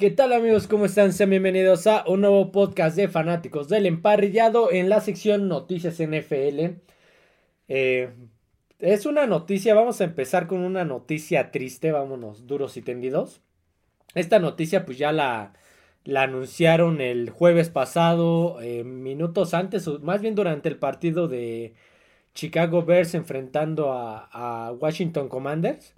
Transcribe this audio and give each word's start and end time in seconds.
¿Qué 0.00 0.10
tal 0.10 0.32
amigos? 0.32 0.66
¿Cómo 0.66 0.86
están? 0.86 1.12
Sean 1.12 1.28
bienvenidos 1.28 1.86
a 1.86 2.08
un 2.08 2.22
nuevo 2.22 2.52
podcast 2.52 2.96
de 2.96 3.06
fanáticos 3.06 3.68
del 3.68 3.84
emparrillado 3.84 4.72
en 4.72 4.88
la 4.88 5.02
sección 5.02 5.46
Noticias 5.46 6.00
NFL. 6.00 6.78
Eh, 7.68 8.08
es 8.78 9.04
una 9.04 9.26
noticia, 9.26 9.74
vamos 9.74 10.00
a 10.00 10.04
empezar 10.04 10.46
con 10.46 10.60
una 10.60 10.86
noticia 10.86 11.50
triste, 11.50 11.92
vámonos, 11.92 12.46
duros 12.46 12.78
y 12.78 12.80
tendidos. 12.80 13.42
Esta 14.14 14.38
noticia 14.38 14.86
pues 14.86 14.96
ya 14.96 15.12
la, 15.12 15.52
anunciaron 16.16 17.02
el 17.02 17.28
jueves 17.28 17.68
pasado, 17.68 18.58
eh, 18.62 18.84
minutos 18.84 19.52
antes, 19.52 19.86
o 19.86 19.98
más 19.98 20.22
bien 20.22 20.34
durante 20.34 20.70
el 20.70 20.78
partido 20.78 21.28
de 21.28 21.74
Chicago 22.32 22.86
Bears 22.86 23.14
enfrentando 23.14 23.92
a 23.92 24.72
Washington 24.80 25.28
Commanders 25.28 25.94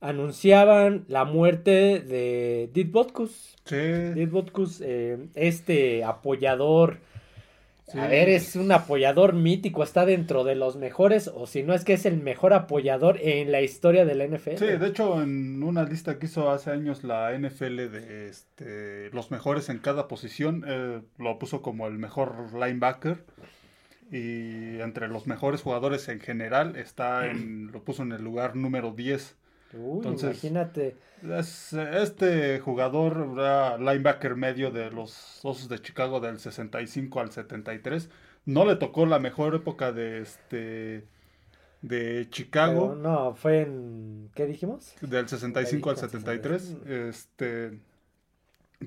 anunciaban 0.00 1.04
la 1.08 1.24
muerte 1.24 2.00
de 2.00 2.70
Dit 2.72 2.90
Botkus. 2.90 3.56
Sí. 3.64 3.76
Dit 3.76 4.30
Botkus, 4.30 4.80
eh, 4.80 5.18
este 5.34 6.04
apoyador. 6.04 6.98
A 7.94 8.06
ver, 8.06 8.28
es 8.28 8.54
un 8.54 8.70
apoyador 8.70 9.32
mítico, 9.32 9.82
está 9.82 10.06
dentro 10.06 10.44
de 10.44 10.54
los 10.54 10.76
mejores, 10.76 11.26
o 11.26 11.48
si 11.48 11.64
no 11.64 11.74
es 11.74 11.84
que 11.84 11.94
es 11.94 12.06
el 12.06 12.22
mejor 12.22 12.52
apoyador 12.52 13.18
en 13.20 13.50
la 13.50 13.62
historia 13.62 14.04
de 14.04 14.14
la 14.14 14.28
NFL. 14.28 14.58
Sí, 14.58 14.66
de 14.66 14.86
hecho, 14.86 15.20
en 15.20 15.60
una 15.64 15.82
lista 15.82 16.18
que 16.20 16.26
hizo 16.26 16.50
hace 16.50 16.70
años 16.70 17.02
la 17.02 17.36
NFL 17.36 17.76
de 17.90 18.28
este, 18.28 19.10
los 19.10 19.32
mejores 19.32 19.68
en 19.70 19.78
cada 19.78 20.06
posición, 20.06 20.64
eh, 20.68 21.00
lo 21.18 21.38
puso 21.40 21.62
como 21.62 21.88
el 21.88 21.98
mejor 21.98 22.52
linebacker. 22.54 23.24
Y 24.12 24.80
entre 24.80 25.08
los 25.08 25.26
mejores 25.26 25.62
jugadores 25.62 26.08
en 26.08 26.20
general, 26.20 26.76
está 26.76 27.26
en, 27.26 27.70
lo 27.72 27.82
puso 27.82 28.02
en 28.02 28.12
el 28.12 28.22
lugar 28.22 28.56
número 28.56 28.92
10. 28.92 29.36
Uy, 29.72 30.06
imagínate. 30.06 30.96
este 31.22 32.58
jugador 32.60 33.34
era 33.34 33.78
linebacker 33.78 34.34
medio 34.34 34.70
de 34.70 34.90
los 34.90 35.44
Osos 35.44 35.68
de 35.68 35.78
Chicago 35.80 36.20
del 36.20 36.38
65 36.38 37.20
al 37.20 37.30
73. 37.30 38.10
No 38.46 38.64
le 38.64 38.76
tocó 38.76 39.06
la 39.06 39.18
mejor 39.18 39.54
época 39.54 39.92
de 39.92 40.20
este 40.20 41.06
de 41.82 42.28
Chicago. 42.30 42.94
no, 42.94 43.34
fue 43.34 43.62
en 43.62 44.30
¿qué 44.34 44.46
dijimos? 44.46 44.94
Del 45.00 45.28
65 45.28 45.90
al 45.90 45.96
73. 45.96 46.76
Este 46.86 47.78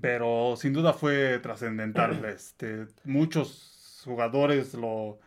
pero 0.02 0.56
sin 0.58 0.74
duda 0.74 0.94
fue 0.94 1.40
trascendental. 1.40 2.26
este 2.36 2.88
muchos 3.04 4.02
jugadores 4.04 4.74
lo 4.74 5.20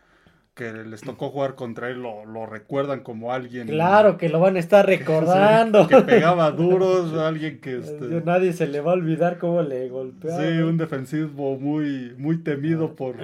que 0.56 0.72
les 0.72 1.02
tocó 1.02 1.28
jugar 1.28 1.54
contra 1.54 1.90
él 1.90 2.00
lo, 2.00 2.46
recuerdan 2.46 3.00
como 3.00 3.30
alguien. 3.30 3.68
Claro, 3.68 4.16
que 4.16 4.30
lo 4.30 4.40
van 4.40 4.56
a 4.56 4.58
estar 4.58 4.86
recordando. 4.96 5.86
que 5.86 6.00
pegaba 6.00 6.50
duros, 6.50 7.12
alguien 7.18 7.60
que. 7.60 7.76
Este, 7.76 8.22
nadie 8.24 8.54
se 8.54 8.66
le 8.66 8.80
va 8.80 8.92
a 8.92 8.94
olvidar 8.94 9.38
cómo 9.38 9.60
le 9.60 9.88
golpeaba. 9.90 10.40
Sí, 10.40 10.48
un 10.58 10.78
defensivo 10.78 11.58
muy, 11.58 12.14
muy 12.16 12.38
temido 12.38 12.96
por, 12.96 13.16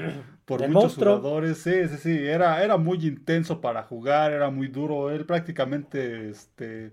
por 0.45 0.69
muchos 0.69 0.97
jugadores. 0.97 1.57
Sí, 1.57 1.89
sí, 1.89 1.97
sí. 1.97 2.19
Era, 2.19 2.63
era 2.63 2.77
muy 2.77 2.99
intenso 3.07 3.63
para 3.63 3.83
jugar, 3.83 4.33
era 4.33 4.51
muy 4.51 4.69
duro. 4.69 5.11
Él 5.11 5.25
prácticamente 5.25 6.29
este, 6.29 6.93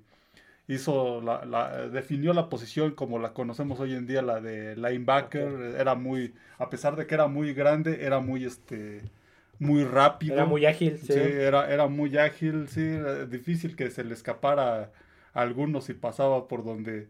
hizo 0.70 1.20
la, 1.20 1.44
la, 1.44 1.90
definió 1.90 2.32
la 2.32 2.48
posición 2.48 2.92
como 2.92 3.20
la 3.20 3.34
conocemos 3.34 3.82
hoy 3.82 3.94
en 3.94 4.08
día, 4.08 4.22
la 4.22 4.40
de 4.40 4.78
linebacker. 4.78 5.76
Era 5.78 5.96
muy. 5.96 6.34
A 6.60 6.70
pesar 6.70 6.96
de 6.96 7.06
que 7.08 7.16
era 7.16 7.28
muy 7.28 7.54
grande, 7.54 8.06
era 8.06 8.22
muy 8.22 8.46
este 8.46 9.02
muy 9.60 9.84
rápido. 9.84 10.34
Era 10.34 10.46
muy 10.46 10.66
ágil, 10.66 10.98
sí. 10.98 11.14
era, 11.14 11.72
era 11.72 11.88
muy 11.88 12.18
ágil, 12.18 12.68
sí, 12.70 12.98
difícil 13.30 13.76
que 13.76 13.92
se 13.92 14.04
le 14.04 14.14
escapara 14.14 14.92
a 15.34 15.42
algunos 15.42 15.90
y 15.90 15.94
pasaba 15.94 16.48
por 16.48 16.64
donde, 16.64 17.10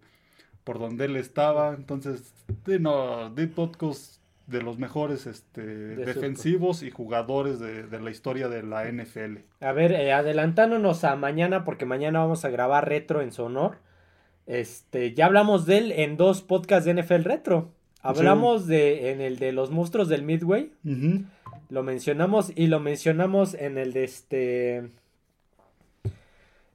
por 0.63 0.79
donde 0.79 1.05
él 1.05 1.15
estaba. 1.15 1.73
Entonces, 1.75 2.33
no, 2.65 3.29
Deep 3.29 3.53
Podcast 3.53 4.19
de 4.49 4.63
los 4.63 4.79
mejores 4.79 5.27
este, 5.27 5.61
defensivos 5.61 6.81
y 6.81 6.89
jugadores 6.89 7.59
de, 7.59 7.99
la 7.99 8.09
historia 8.09 8.49
de 8.49 8.63
la 8.63 8.91
NFL. 8.91 9.37
A 9.61 9.71
ver, 9.71 9.91
eh, 9.91 10.11
adelantándonos 10.11 11.03
a 11.03 11.15
mañana, 11.15 11.63
porque 11.63 11.85
mañana 11.85 12.19
vamos 12.19 12.43
a 12.45 12.49
grabar 12.49 12.89
retro 12.89 13.21
en 13.21 13.31
su 13.31 13.43
honor. 13.43 13.77
Este, 14.47 15.13
ya 15.13 15.27
hablamos 15.27 15.67
de 15.67 15.77
él 15.77 15.91
en 15.91 16.17
dos 16.17 16.41
podcasts 16.41 16.85
de 16.85 16.95
NFL 16.95 17.23
retro. 17.23 17.71
Hablamos 18.01 18.65
de 18.65 19.11
en 19.11 19.21
el 19.21 19.37
de 19.37 19.51
los 19.51 19.71
monstruos 19.71 20.07
del 20.07 20.23
Midway. 20.23 20.71
Lo 21.69 21.83
mencionamos 21.83 22.51
y 22.55 22.67
lo 22.67 22.79
mencionamos 22.79 23.53
en 23.53 23.77
el 23.77 23.93
de 23.93 24.03
este. 24.03 24.89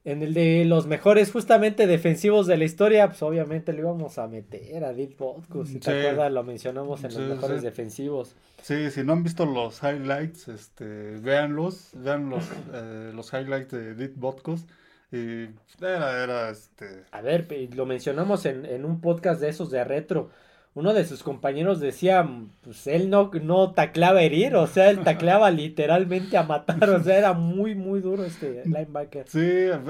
En 0.05 0.21
el 0.21 0.35
de 0.35 0.65
los 0.65 0.85
mejores, 0.85 1.31
justamente 1.31 1.87
defensivos 1.87 2.45
de 2.45 2.57
la 2.57 2.63
historia, 2.63 3.07
pues 3.07 3.23
obviamente 3.23 3.73
lo 3.73 3.79
íbamos 3.79 4.19
a 4.19 4.27
meter 4.27 4.83
a 4.85 4.93
Deep 4.93 5.17
Botkus. 5.17 5.69
Si 5.69 5.79
te 5.79 5.99
acuerdas, 5.99 6.31
lo 6.31 6.43
mencionamos 6.43 7.03
en 7.03 7.13
los 7.13 7.21
mejores 7.23 7.63
defensivos. 7.63 8.35
Sí, 8.61 8.91
si 8.91 9.03
no 9.03 9.13
han 9.13 9.23
visto 9.23 9.47
los 9.47 9.81
highlights, 9.81 10.47
este, 10.47 11.17
véanlos, 11.17 11.89
vean 11.95 12.29
los, 12.29 12.43
eh, 12.71 13.11
los 13.15 13.33
highlights 13.33 13.71
de 13.71 13.95
Deep 13.95 14.13
Botkus. 14.15 14.65
Y 15.11 15.47
era, 15.81 16.23
era 16.23 16.49
este. 16.51 17.03
A 17.11 17.21
ver, 17.21 17.47
lo 17.73 17.87
mencionamos 17.87 18.45
en, 18.45 18.65
en 18.65 18.85
un 18.85 19.01
podcast 19.01 19.41
de 19.41 19.49
esos 19.49 19.71
de 19.71 19.83
retro 19.83 20.29
uno 20.75 20.93
de 20.93 21.05
sus 21.05 21.23
compañeros 21.23 21.79
decía, 21.79 22.29
pues 22.61 22.85
él 22.87 23.09
no, 23.09 23.31
no 23.41 23.71
tacleaba 23.71 24.19
a 24.19 24.23
herir, 24.23 24.55
o 24.57 24.67
sea, 24.67 24.89
él 24.89 25.03
tacleaba 25.03 25.49
literalmente 25.51 26.37
a 26.37 26.43
matar, 26.43 26.89
o 26.89 27.01
sea, 27.01 27.17
era 27.17 27.31
muy, 27.31 27.75
muy 27.75 28.01
duro 28.01 28.25
este 28.25 28.63
linebacker. 28.65 29.25
Sí, 29.29 29.39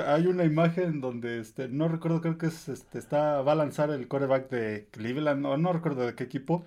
hay 0.06 0.28
una 0.28 0.44
imagen 0.44 1.01
donde, 1.01 1.40
este, 1.40 1.68
no 1.69 1.88
recuerdo, 1.88 2.22
creo 2.22 2.38
que 2.38 2.45
es, 2.47 2.69
este, 2.69 3.00
está, 3.00 3.41
va 3.41 3.53
a 3.53 3.56
lanzar 3.56 3.90
el 3.90 4.07
quarterback 4.07 4.47
de 4.51 4.88
Cleveland, 4.91 5.41
no, 5.41 5.57
no 5.57 5.74
recuerdo 5.74 6.06
de 6.06 6.13
qué 6.13 6.24
equipo, 6.24 6.66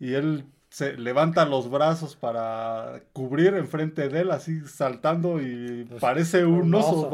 y 0.00 0.14
él 0.14 0.44
se 0.72 0.96
levanta 0.96 1.44
los 1.44 1.70
brazos 1.70 2.16
para 2.16 3.02
cubrir 3.12 3.52
enfrente 3.52 4.08
de 4.08 4.20
él, 4.22 4.30
así 4.30 4.62
saltando 4.66 5.38
y 5.38 5.84
pues, 5.84 6.00
parece 6.00 6.46
un, 6.46 6.74
oso, 6.74 7.10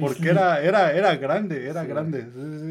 porque 0.00 0.28
era, 0.28 0.62
era, 0.62 0.92
era 0.92 1.16
grande, 1.16 1.66
era 1.66 1.84
grande, 1.84 2.26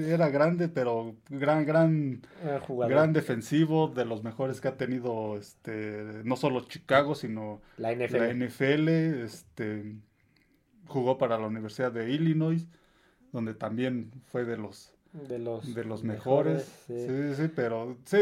era 0.07 0.29
grande, 0.29 0.69
pero 0.69 1.15
gran, 1.29 1.65
gran, 1.65 2.21
gran 2.67 3.11
defensivo, 3.11 3.87
de 3.87 4.05
los 4.05 4.23
mejores 4.23 4.61
que 4.61 4.67
ha 4.67 4.77
tenido, 4.77 5.35
este, 5.35 6.21
no 6.23 6.35
solo 6.35 6.61
Chicago, 6.67 7.15
sino 7.15 7.63
la 7.77 7.91
NFL, 7.95 8.17
la 8.17 8.33
NFL 8.35 8.87
este, 9.23 9.95
jugó 10.85 11.17
para 11.17 11.39
la 11.39 11.47
Universidad 11.47 11.91
de 11.91 12.11
Illinois, 12.11 12.67
donde 13.31 13.55
también 13.55 14.11
fue 14.27 14.45
de 14.45 14.57
los 14.57 14.92
de 15.13 15.37
los, 15.37 15.75
de 15.75 15.83
los 15.85 16.03
mejores. 16.03 16.63
sí. 16.87 17.35
sí. 17.35 17.51
pero 17.55 17.97
sí, 18.03 18.17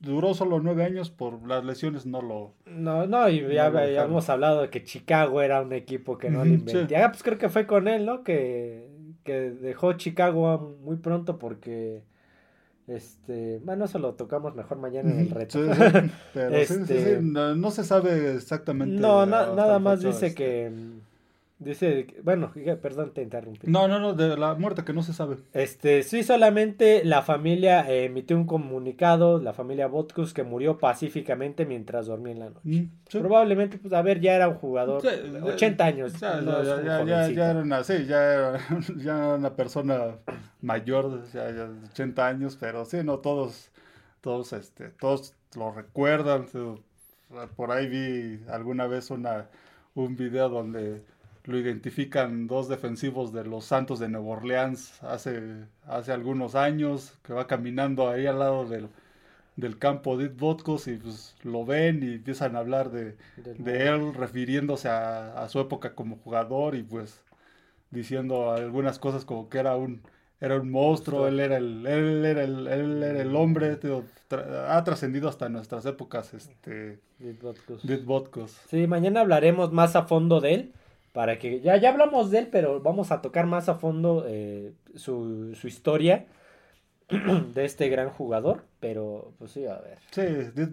duró 0.00 0.32
solo 0.32 0.58
nueve 0.60 0.84
años 0.84 1.10
por 1.10 1.46
las 1.46 1.64
lesiones, 1.64 2.06
no 2.06 2.22
lo. 2.22 2.54
No, 2.64 3.06
no, 3.06 3.28
y 3.28 3.40
ya, 3.52 3.68
hemos 4.02 4.28
hablado 4.30 4.62
de 4.62 4.70
que 4.70 4.82
Chicago 4.82 5.42
era 5.42 5.60
un 5.60 5.72
equipo 5.72 6.16
que 6.16 6.30
no 6.30 6.44
le 6.44 6.54
inventía. 6.54 7.04
Ah, 7.04 7.10
pues 7.10 7.22
creo 7.22 7.36
que 7.36 7.50
fue 7.50 7.66
con 7.66 7.88
él, 7.88 8.06
¿no? 8.06 8.24
Que, 8.24 8.88
que 9.22 9.50
dejó 9.50 9.92
Chicago 9.94 10.76
muy 10.82 10.96
pronto 10.96 11.38
porque. 11.38 12.02
Este, 12.86 13.60
bueno, 13.62 13.84
eso 13.84 14.00
lo 14.00 14.14
tocamos 14.14 14.56
mejor 14.56 14.78
mañana 14.78 15.12
en 15.12 15.20
el 15.20 15.30
reto. 15.30 15.60
pero 16.34 16.56
este, 16.56 17.20
no, 17.22 17.70
se 17.70 17.84
sabe 17.84 18.34
exactamente. 18.34 19.00
No, 19.00 19.26
nada 19.26 19.78
más 19.78 20.00
dice 20.00 20.34
que 20.34 20.72
Dice, 21.60 22.06
bueno, 22.22 22.50
perdón, 22.80 23.12
te 23.12 23.20
interrumpí. 23.20 23.66
No, 23.66 23.86
no, 23.86 24.00
no, 24.00 24.14
de 24.14 24.34
la 24.34 24.54
muerte 24.54 24.82
que 24.82 24.94
no 24.94 25.02
se 25.02 25.12
sabe. 25.12 25.36
Este, 25.52 26.02
sí, 26.02 26.22
solamente 26.22 27.04
la 27.04 27.20
familia 27.20 27.86
eh, 27.86 28.06
emitió 28.06 28.38
un 28.38 28.46
comunicado, 28.46 29.38
la 29.38 29.52
familia 29.52 29.86
Botkus, 29.86 30.32
que 30.32 30.42
murió 30.42 30.78
pacíficamente 30.78 31.66
mientras 31.66 32.06
dormía 32.06 32.32
en 32.32 32.38
la 32.38 32.46
noche. 32.46 32.60
Mm, 32.64 32.88
Probablemente, 33.10 33.76
pues, 33.76 33.92
a 33.92 34.00
ver, 34.00 34.20
ya 34.20 34.36
era 34.36 34.48
un 34.48 34.54
jugador, 34.54 35.02
80 35.04 35.84
años. 35.84 36.18
Ya, 36.18 36.40
ya, 36.40 37.28
ya, 37.28 37.50
era 37.50 37.60
una, 37.60 37.84
sí, 37.84 38.06
ya 38.06 38.32
era, 38.32 38.60
ya 38.96 39.34
una 39.34 39.54
persona 39.54 40.16
mayor, 40.62 41.30
ya, 41.34 41.50
ya 41.50 41.68
80 41.90 42.26
años, 42.26 42.56
pero 42.58 42.86
sí, 42.86 43.00
no, 43.04 43.18
todos, 43.18 43.70
todos, 44.22 44.54
este, 44.54 44.88
todos 44.98 45.34
lo 45.54 45.72
recuerdan. 45.72 46.46
Por 47.54 47.70
ahí 47.70 47.86
vi 47.86 48.42
alguna 48.48 48.86
vez 48.86 49.10
una, 49.10 49.50
un 49.94 50.16
video 50.16 50.48
donde 50.48 51.02
lo 51.44 51.58
identifican 51.58 52.46
dos 52.46 52.68
defensivos 52.68 53.32
de 53.32 53.44
los 53.44 53.64
Santos 53.64 53.98
de 53.98 54.08
Nueva 54.08 54.28
Orleans 54.28 55.02
hace, 55.02 55.40
hace 55.86 56.12
algunos 56.12 56.54
años, 56.54 57.14
que 57.22 57.32
va 57.32 57.46
caminando 57.46 58.08
ahí 58.08 58.26
al 58.26 58.38
lado 58.38 58.66
del, 58.66 58.88
del 59.56 59.78
campo 59.78 60.16
de 60.16 60.28
Vodkos 60.28 60.86
y 60.88 60.96
pues 60.96 61.36
lo 61.42 61.64
ven 61.64 62.02
y 62.02 62.14
empiezan 62.14 62.56
a 62.56 62.60
hablar 62.60 62.90
de, 62.90 63.16
de 63.36 63.88
él, 63.88 64.14
refiriéndose 64.14 64.88
a, 64.88 65.46
su 65.48 65.60
época 65.60 65.94
como 65.94 66.16
jugador 66.16 66.74
y 66.74 66.82
pues 66.82 67.22
diciendo 67.90 68.52
algunas 68.52 68.98
cosas 68.98 69.24
como 69.24 69.48
que 69.48 69.58
era 69.58 69.76
un 69.76 70.02
era 70.42 70.58
un 70.58 70.70
monstruo, 70.70 71.28
él 71.28 71.38
era 71.38 71.58
el, 71.58 71.86
él 71.86 72.24
era 72.24 72.44
el, 72.44 72.66
él 72.66 73.02
era 73.02 73.20
el 73.20 73.36
hombre, 73.36 73.78
ha 74.68 74.82
trascendido 74.84 75.28
hasta 75.28 75.50
nuestras 75.50 75.84
épocas, 75.84 76.32
este, 76.32 76.98
Vodkos. 78.06 78.58
Sí, 78.70 78.86
mañana 78.86 79.20
hablaremos 79.20 79.70
más 79.70 79.96
a 79.96 80.04
fondo 80.04 80.40
de 80.40 80.54
él 80.54 80.72
para 81.12 81.38
que 81.38 81.60
ya, 81.60 81.76
ya 81.76 81.90
hablamos 81.90 82.30
de 82.30 82.38
él, 82.40 82.48
pero 82.50 82.80
vamos 82.80 83.10
a 83.12 83.20
tocar 83.20 83.46
más 83.46 83.68
a 83.68 83.74
fondo 83.74 84.24
eh, 84.26 84.72
su, 84.94 85.54
su, 85.54 85.66
historia. 85.66 86.26
de 87.54 87.64
este 87.64 87.88
gran 87.88 88.08
jugador, 88.10 88.64
pero 88.78 89.32
pues 89.38 89.52
sí, 89.52 89.66
a 89.66 89.78
ver. 89.78 89.98
Sí, 90.12 90.22
Dit 90.54 90.70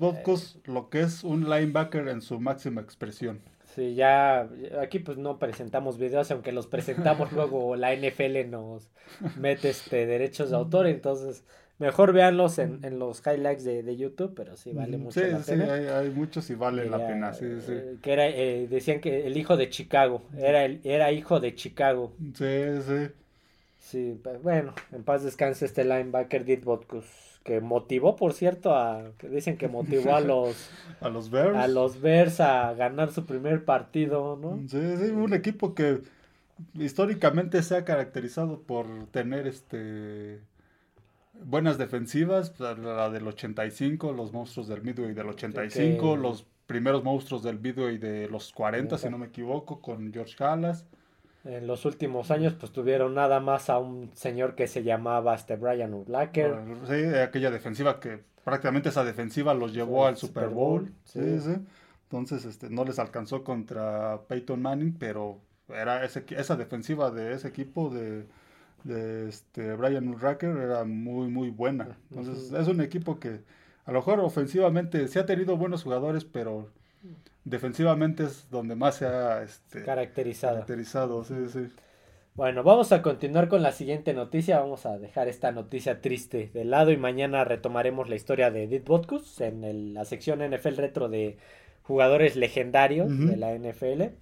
lo 0.65 0.89
que 0.89 1.01
es 1.01 1.23
un 1.23 1.49
linebacker 1.49 2.07
en 2.07 2.21
su 2.21 2.39
máxima 2.39 2.81
expresión. 2.81 3.41
Sí, 3.75 3.95
ya 3.95 4.49
aquí 4.81 4.99
pues 4.99 5.17
no 5.17 5.39
presentamos 5.39 5.97
videos, 5.97 6.29
aunque 6.31 6.51
los 6.51 6.67
presentamos 6.67 7.31
luego 7.33 7.75
la 7.75 7.95
NFL 7.95 8.49
nos 8.49 8.89
mete 9.37 9.69
este 9.69 10.05
derechos 10.05 10.51
de 10.51 10.55
autor, 10.55 10.87
entonces 10.87 11.43
mejor 11.79 12.13
véanlos 12.13 12.59
en, 12.59 12.79
en 12.83 13.00
los 13.00 13.21
highlights 13.25 13.63
de, 13.63 13.83
de, 13.83 13.97
YouTube, 13.97 14.33
pero 14.35 14.57
sí 14.57 14.71
vale 14.71 14.97
mucho 14.97 15.21
la 15.21 15.39
pena. 15.39 15.65
Sí, 15.65 15.71
hay, 15.71 15.85
hay, 15.88 16.09
muchos 16.09 16.50
y 16.50 16.56
vale 16.56 16.89
la 16.89 17.06
pena, 17.06 17.33
sí, 17.33 17.45
sí. 17.65 17.71
Eh, 17.74 17.97
que 18.01 18.13
era, 18.13 18.27
eh, 18.27 18.68
decían 18.69 19.00
que 19.00 19.27
el 19.27 19.38
hijo 19.38 19.57
de 19.57 19.69
Chicago, 19.69 20.24
era, 20.38 20.65
el, 20.65 20.81
era 20.83 21.12
hijo 21.12 21.39
de 21.39 21.56
Chicago. 21.56 22.13
Sí, 22.33 22.81
sí. 22.85 23.07
Sí, 23.79 24.21
bueno, 24.44 24.74
en 24.91 25.03
paz 25.03 25.24
descanse 25.24 25.65
este 25.65 25.85
linebacker 25.85 26.44
Dit 26.44 26.63
Botkus, 26.65 27.06
que 27.44 27.62
motivó, 27.62 28.18
por 28.18 28.33
cierto, 28.33 28.75
a 28.75 29.12
que 29.18 29.30
dicen 29.30 29.57
que 29.57 29.69
motivó 29.69 30.13
a 30.13 30.19
los 30.21 30.69
a 31.00 31.07
los 31.07 31.30
Bears 31.30 31.56
a 31.56 31.68
los 31.69 32.01
Bears 32.01 32.41
a 32.41 32.73
ganar 32.73 33.13
su 33.13 33.25
primer 33.25 33.63
partido, 33.63 34.38
¿no? 34.41 34.59
Sí, 34.68 34.97
sí, 34.97 35.12
un 35.12 35.33
equipo 35.33 35.73
que 35.73 36.01
históricamente 36.73 37.63
se 37.63 37.77
ha 37.77 37.85
caracterizado 37.85 38.59
por 38.59 38.88
tener 39.12 39.47
este 39.47 40.41
buenas 41.43 41.77
defensivas, 41.77 42.51
pues, 42.51 42.77
la 42.79 43.09
del 43.09 43.27
85, 43.27 44.11
los 44.13 44.33
monstruos 44.33 44.67
del 44.67 44.81
Midway 44.81 45.13
del 45.13 45.27
85, 45.27 46.17
los 46.17 46.45
primeros 46.65 47.03
monstruos 47.03 47.43
del 47.43 47.59
Midway 47.59 47.97
de 47.97 48.27
los 48.29 48.51
40, 48.51 48.97
si 48.97 49.09
no 49.09 49.17
me 49.17 49.27
equivoco, 49.27 49.81
con 49.81 50.11
George 50.11 50.43
Halas 50.43 50.85
en 51.47 51.65
los 51.65 51.85
últimos 51.85 52.29
años 52.29 52.53
pues 52.59 52.71
tuvieron 52.71 53.15
nada 53.15 53.39
más 53.39 53.69
a 53.69 53.77
un 53.77 54.11
señor 54.13 54.55
que 54.55 54.67
se 54.67 54.83
llamaba 54.83 55.35
este 55.35 55.55
Brian 55.55 55.93
Urlacher. 55.93 56.55
Sí, 56.87 57.05
aquella 57.17 57.51
defensiva 57.51 57.99
que 57.99 58.19
prácticamente 58.43 58.89
esa 58.89 59.03
defensiva 59.03 59.53
los 59.53 59.73
llevó 59.73 60.05
al 60.07 60.17
Super 60.17 60.49
Bowl. 60.49 60.91
Sí. 61.05 61.39
sí, 61.39 61.55
Entonces 62.03 62.45
este, 62.45 62.69
no 62.69 62.83
les 62.83 62.99
alcanzó 62.99 63.43
contra 63.43 64.21
Peyton 64.27 64.61
Manning, 64.61 64.97
pero 64.99 65.39
era 65.69 66.03
ese, 66.03 66.25
esa 66.29 66.55
defensiva 66.55 67.11
de 67.11 67.33
ese 67.33 67.47
equipo 67.47 67.89
de, 67.89 68.25
de 68.83 69.29
este 69.29 69.74
Brian 69.75 70.07
Urlacher 70.07 70.57
era 70.57 70.83
muy, 70.83 71.27
muy 71.29 71.50
buena. 71.50 71.97
Entonces 72.09 72.51
es 72.51 72.68
un 72.68 72.81
equipo 72.81 73.19
que 73.19 73.41
a 73.85 73.91
lo 73.91 74.00
mejor 74.00 74.19
ofensivamente 74.19 75.07
sí 75.07 75.19
ha 75.19 75.25
tenido 75.25 75.57
buenos 75.57 75.83
jugadores, 75.83 76.25
pero 76.25 76.69
defensivamente 77.45 78.24
es 78.24 78.50
donde 78.50 78.75
más 78.75 78.95
se 78.95 79.06
ha 79.06 79.44
este, 79.44 79.83
caracterizado. 79.83 80.56
caracterizado 80.56 81.24
sí, 81.24 81.35
sí. 81.51 81.68
Bueno, 82.35 82.62
vamos 82.62 82.91
a 82.91 83.01
continuar 83.01 83.47
con 83.47 83.63
la 83.63 83.71
siguiente 83.71 84.13
noticia. 84.13 84.59
Vamos 84.59 84.85
a 84.85 85.00
dejar 85.00 85.27
esta 85.27 85.51
noticia 85.51 86.01
triste 86.01 86.51
de 86.53 86.65
lado 86.65 86.91
y 86.91 86.97
mañana 86.97 87.44
retomaremos 87.44 88.09
la 88.09 88.15
historia 88.15 88.51
de 88.51 88.65
Edith 88.65 88.85
Botkus 88.85 89.41
en 89.41 89.95
la 89.95 90.06
sección 90.06 90.47
NFL 90.47 90.75
Retro 90.75 91.09
de 91.09 91.38
jugadores 91.81 92.35
legendarios 92.35 93.09
de 93.09 93.38
la 93.38 93.56
NFL. 93.56 94.13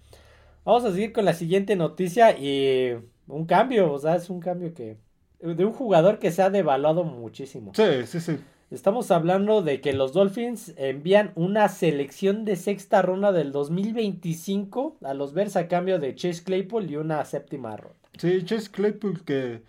Vamos 0.63 0.86
a 0.86 0.92
seguir 0.92 1.12
con 1.12 1.25
la 1.25 1.34
siguiente 1.34 1.75
noticia 1.75 2.31
y 2.40 2.96
un 3.27 3.45
cambio, 3.45 3.92
o 3.92 4.00
sea, 4.00 4.16
es 4.16 4.30
un 4.30 4.39
cambio 4.39 4.74
que 4.74 4.98
de 5.39 5.66
un 5.66 5.74
jugador 5.74 6.19
que 6.19 6.31
se 6.31 6.42
ha 6.42 6.50
devaluado 6.50 7.04
muchísimo. 7.04 7.72
Sí, 7.75 8.06
sí, 8.06 8.19
sí. 8.19 8.38
Estamos 8.72 9.12
hablando 9.12 9.62
de 9.62 9.80
que 9.80 9.94
los 9.94 10.12
Dolphins 10.12 10.74
envían 10.77 11.31
una 11.36 11.69
selección 11.69 12.45
de 12.45 12.56
sexta 12.56 13.01
ronda 13.01 13.31
del 13.31 13.51
2025 13.51 14.98
a 15.04 15.13
los 15.13 15.33
Bears 15.33 15.56
a 15.56 15.68
cambio 15.68 16.00
de 16.00 16.16
Chase 16.16 16.44
Claypool 16.44 16.89
y 16.89 16.95
una 16.95 17.24
séptima 17.25 17.77
ronda. 17.77 17.95
Sí, 18.18 18.44
Chase 18.44 18.72
Claypool 18.72 19.24
que, 19.24 19.62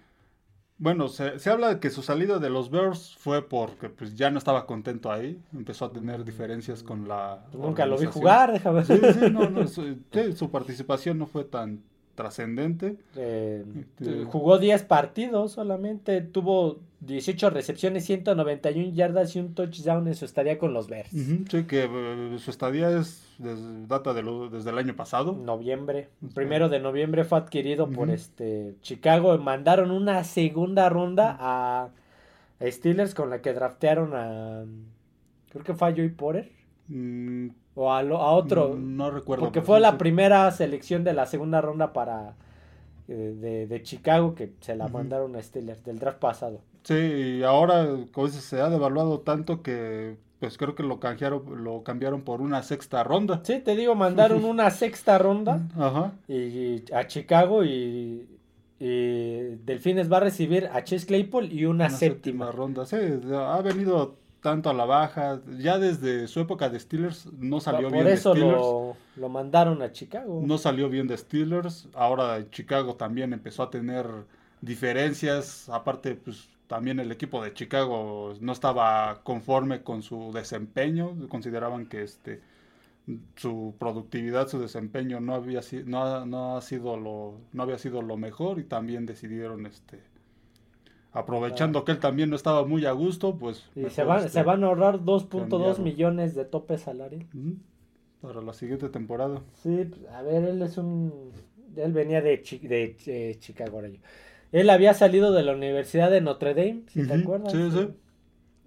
bueno, 0.79 1.09
se, 1.09 1.51
habla 1.51 1.75
de 1.75 1.79
que 1.79 1.91
su 1.91 2.03
salida 2.03 2.39
de 2.39 2.49
los 2.49 2.71
Bears 2.71 3.17
fue 3.19 3.47
porque 3.47 3.91
pues 3.91 4.17
ya 4.17 4.31
no 4.31 4.39
estaba 4.39 4.65
contento 4.65 5.13
ahí, 5.13 5.43
empezó 5.53 5.85
a 5.85 5.93
tener 5.93 6.25
diferencias 6.25 6.83
con 6.83 7.07
la... 7.07 7.45
Nunca 7.53 7.85
lo 7.85 7.99
vi 7.99 8.07
jugar, 8.07 8.53
déjame 8.53 8.83
Sí, 8.85 8.99
sí, 9.13 9.31
no, 9.31 9.51
no, 9.51 9.69
su 9.69 10.51
participación 10.51 11.19
no 11.19 11.27
fue 11.27 11.45
tan 11.45 11.83
trascendente. 12.17 12.97
Eh, 13.15 13.65
este, 13.79 14.25
jugó 14.25 14.59
10 14.59 14.83
partidos 14.85 15.53
solamente, 15.53 16.21
tuvo 16.23 16.81
18 17.01 17.51
recepciones, 17.51 18.05
191 18.07 18.93
yardas 18.93 19.37
y 19.37 19.41
un 19.41 19.55
touchdown 19.55 20.09
en 20.09 20.15
su 20.17 20.25
estadía 20.25 20.59
con 20.59 20.73
los 20.73 20.89
Bears. 20.89 21.11
sí, 21.11 21.65
que 21.65 21.85
eh, 21.85 22.39
su 22.39 22.51
estadía 22.51 22.91
es 22.91 23.23
data 23.87 24.15
de 24.15 24.23
desde 24.51 24.71
el 24.71 24.79
año 24.79 24.97
pasado. 24.97 25.33
Noviembre. 25.33 26.09
Primero 26.35 26.69
de 26.69 26.81
noviembre 26.81 27.25
fue 27.25 27.39
adquirido 27.39 27.89
por 27.89 28.11
este 28.11 28.75
Chicago. 28.81 29.37
Mandaron 29.39 29.91
una 29.91 30.25
segunda 30.25 30.89
ronda 30.89 31.37
a 31.39 31.91
Steelers 32.63 33.15
con 33.15 33.31
la 33.31 33.41
que 33.41 33.53
draftearon 33.53 34.15
a... 34.15 34.65
Creo 35.51 35.65
que 35.65 35.75
fue 35.75 35.89
a 35.89 35.93
Joey 35.93 36.09
Porter. 36.09 36.51
Mm, 36.89 37.49
o 37.77 37.93
a, 37.93 38.01
a 38.01 38.31
otro. 38.33 38.75
No 38.77 39.11
recuerdo. 39.11 39.45
Porque 39.45 39.63
fue 39.63 39.79
la 39.79 39.97
primera 39.99 40.51
selección 40.51 41.05
de 41.05 41.13
la 41.13 41.27
segunda 41.27 41.61
ronda 41.61 41.93
para 41.93 42.35
eh, 43.07 43.67
de, 43.69 43.83
Chicago 43.83 44.35
que 44.35 44.53
se 44.61 44.75
la 44.75 44.89
mandaron 44.89 45.37
a 45.37 45.43
Steelers 45.43 45.85
del 45.85 45.99
draft 46.01 46.19
pasado. 46.19 46.61
Sí, 46.83 46.95
y 46.95 47.43
ahora 47.45 47.87
como 48.13 48.29
se 48.29 48.61
ha 48.61 48.69
devaluado 48.69 49.21
tanto 49.21 49.63
que 49.63 50.17
pues 50.41 50.59
creo 50.59 50.75
que 50.75 50.83
lo 50.83 51.01
cambiaron, 51.01 51.65
lo 51.65 51.83
cambiaron 51.83 52.23
por 52.23 52.41
una 52.41 52.63
sexta 52.63 53.05
ronda. 53.05 53.41
Sí, 53.45 53.61
te 53.61 53.77
digo, 53.77 53.95
mandaron 53.95 54.45
una 54.47 54.71
sexta 54.71 55.19
ronda 55.19 55.67
Ajá. 55.77 56.13
Y, 56.29 56.83
a 56.93 57.07
Chicago 57.07 57.63
y, 57.65 58.27
y 58.81 59.41
Delfines 59.65 60.11
va 60.11 60.17
a 60.17 60.21
recibir 60.21 60.69
a 60.73 60.83
Chase 60.83 61.07
Claypool 61.07 61.53
y 61.53 61.67
una, 61.67 61.91
séptima. 61.91 62.51
ronda. 62.51 62.87
Sí, 62.87 62.97
ha 62.97 63.61
venido 63.63 64.17
tanto 64.41 64.71
a 64.71 64.75
la 64.75 64.85
baja. 64.85 65.41
Ya 65.59 65.79
desde 65.79 66.27
su 66.29 66.41
época 66.41 66.69
de 66.69 66.79
Steelers 66.79 67.27
no 67.39 67.61
salió 67.61 67.91
bien 67.91 68.05
de 68.05 68.17
Steelers. 68.17 68.53
Lo, 68.53 68.97
lo 69.17 69.29
mandaron 69.29 69.83
a 69.83 69.93
Chicago. 69.93 70.43
No 70.45 70.59
salió 70.59 70.89
bien 70.89 71.07
de 71.07 71.17
Steelers. 71.17 71.89
Ahora 71.95 72.49
Chicago 72.51 72.95
también 72.95 73.33
empezó 73.33 73.63
a 73.63 73.71
tener 73.71 74.07
diferencias. 74.61 75.69
Aparte, 75.69 76.15
pues 76.15 76.49
también 76.67 77.01
el 77.01 77.13
equipo 77.13 77.43
de 77.43 77.55
Chicago 77.55 78.35
no 78.41 78.53
estaba 78.53 79.21
conforme 79.23 79.83
con 79.83 80.03
su 80.03 80.33
desempeño. 80.33 81.15
Consideraban 81.29 81.87
que 81.87 82.03
este 82.03 82.41
su 83.37 83.75
productividad, 83.79 84.49
su 84.49 84.59
desempeño 84.59 85.21
no 85.21 85.35
había 85.35 85.61
no, 85.85 86.27
no 86.27 86.57
ha 86.57 86.63
sido 86.63 86.97
lo 86.97 87.39
no 87.53 87.63
había 87.63 87.79
sido 87.79 88.03
lo 88.03 88.17
mejor 88.17 88.59
y 88.59 88.65
también 88.65 89.07
decidieron 89.07 89.67
este 89.67 90.01
aprovechando 91.17 91.85
que 91.85 91.93
él 91.93 91.99
también 91.99 92.29
no 92.29 92.37
estaba 92.37 92.67
muy 92.67 92.85
a 92.85 92.93
gusto, 92.93 93.37
pues... 93.37 93.65
Y 93.75 93.89
se, 93.89 94.05
van, 94.05 94.29
se 94.29 94.43
van 94.43 94.63
a 94.63 94.67
ahorrar 94.67 95.01
2.2 95.01 95.79
millones 95.79 96.35
de 96.35 96.45
tope 96.45 96.77
salarial. 96.77 97.27
Para 98.21 98.43
la 98.43 98.53
siguiente 98.53 98.91
temporada. 98.91 99.41
Sí, 99.63 99.89
pues, 99.89 100.07
a 100.13 100.23
ver, 100.23 100.45
él 100.45 100.61
es 100.61 100.77
un... 100.77 101.33
Él 101.75 101.93
venía 101.93 102.21
de, 102.21 102.37
de, 102.39 103.37
Chicago, 103.39 103.79
ahora 103.79 103.91
Él 104.53 104.71
había 104.71 104.95
salido 104.95 105.33
de 105.33 105.43
la 105.43 105.53
Universidad 105.53 106.11
de 106.11 106.21
Notre 106.21 106.55
Dame, 106.55 106.83
si 106.89 107.07
te 107.07 107.15
acuerdas. 107.15 107.53
Sí, 107.53 107.71
sí. 107.71 107.89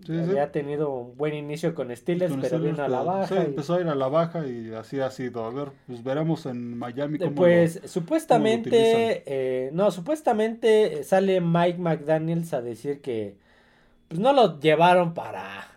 Sí, 0.06 0.18
había 0.18 0.52
tenido 0.52 0.90
un 0.92 1.18
buen 1.18 1.34
inicio 1.34 1.76
con 1.76 1.96
Steelers, 1.96 2.34
pero 2.42 2.60
vino 2.60 2.84
a 2.84 2.88
la 2.88 3.04
baja. 3.04 3.28
Sí, 3.28 3.36
empezó 3.36 3.76
a 3.76 3.82
ir 3.82 3.88
a 3.88 3.96
la 3.96 4.08
baja 4.08 4.48
y 4.48 4.74
así 4.74 5.00
ha 5.00 5.12
sido. 5.12 5.44
A 5.44 5.50
ver, 5.50 5.70
pues 5.88 6.04
veremos 6.04 6.46
en 6.46 6.78
Miami 6.78 7.20
cómo 7.20 7.36
Pues 7.36 7.82
supuestamente, 7.86 9.24
eh, 9.26 9.70
no, 9.74 9.92
supuestamente 9.92 11.04
sale 11.04 11.42
Mike 11.42 11.80
McDaniels 11.80 12.54
a 12.54 12.62
decir 12.62 13.02
que 13.02 13.36
pues 14.08 14.20
no 14.20 14.34
lo 14.34 14.60
llevaron 14.60 15.14
para, 15.14 15.68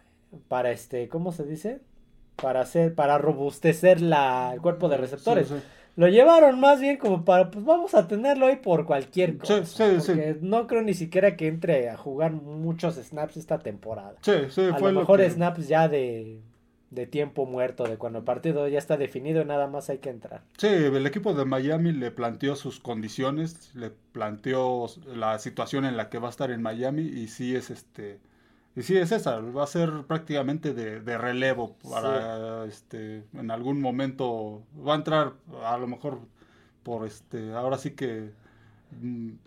para 0.48 0.70
este, 0.70 1.08
¿cómo 1.08 1.32
se 1.32 1.44
dice? 1.44 1.80
Para 2.36 2.60
hacer, 2.60 2.94
para 2.94 3.18
robustecer 3.18 4.00
la, 4.00 4.52
el 4.54 4.60
cuerpo 4.60 4.88
de 4.88 4.96
receptores. 4.96 5.48
Sí, 5.48 5.54
lo 5.96 6.08
llevaron 6.08 6.58
más 6.58 6.80
bien 6.80 6.96
como 6.96 7.24
para, 7.24 7.50
pues 7.50 7.64
vamos 7.64 7.94
a 7.94 8.08
tenerlo 8.08 8.46
ahí 8.46 8.56
por 8.56 8.86
cualquier 8.86 9.38
cosa. 9.38 9.64
Sí, 9.64 10.00
sí, 10.00 10.06
porque 10.06 10.36
no 10.40 10.66
creo 10.66 10.82
ni 10.82 10.94
siquiera 10.94 11.36
que 11.36 11.48
entre 11.48 11.90
a 11.90 11.96
jugar 11.96 12.32
muchos 12.32 12.96
snaps 12.96 13.36
esta 13.36 13.58
temporada. 13.58 14.14
Sí, 14.22 14.32
sí, 14.50 14.62
a 14.62 14.78
lo 14.78 14.92
mejor 14.92 15.22
snaps 15.22 15.68
ya 15.68 15.88
de, 15.88 16.40
de 16.90 17.06
tiempo 17.06 17.46
muerto, 17.46 17.84
de 17.84 17.96
cuando 17.96 18.20
el 18.20 18.24
partido 18.24 18.68
ya 18.68 18.78
está 18.78 18.96
definido, 18.96 19.44
nada 19.44 19.66
más 19.66 19.90
hay 19.90 19.98
que 19.98 20.10
entrar. 20.10 20.42
Sí, 20.58 20.68
el 20.68 21.06
equipo 21.06 21.34
de 21.34 21.44
Miami 21.44 21.92
le 21.92 22.10
planteó 22.10 22.56
sus 22.56 22.80
condiciones, 22.80 23.74
le 23.74 23.90
planteó 23.90 24.86
la 25.06 25.38
situación 25.38 25.84
en 25.84 25.96
la 25.96 26.08
que 26.08 26.18
va 26.18 26.28
a 26.28 26.30
estar 26.30 26.50
en 26.50 26.62
Miami 26.62 27.02
y 27.02 27.28
sí 27.28 27.54
es 27.54 27.70
este 27.70 28.18
y 28.74 28.82
sí, 28.82 28.96
es 28.96 29.12
esa, 29.12 29.40
va 29.40 29.64
a 29.64 29.66
ser 29.66 30.04
prácticamente 30.06 30.72
de, 30.72 31.00
de 31.00 31.18
relevo 31.18 31.76
para 31.90 32.64
este 32.64 33.24
en 33.34 33.50
algún 33.50 33.80
momento 33.80 34.62
va 34.86 34.94
a 34.94 34.96
entrar 34.96 35.34
a 35.64 35.76
lo 35.76 35.86
mejor 35.86 36.20
por 36.82 37.06
este 37.06 37.52
ahora 37.52 37.78
sí 37.78 37.92
que 37.92 38.30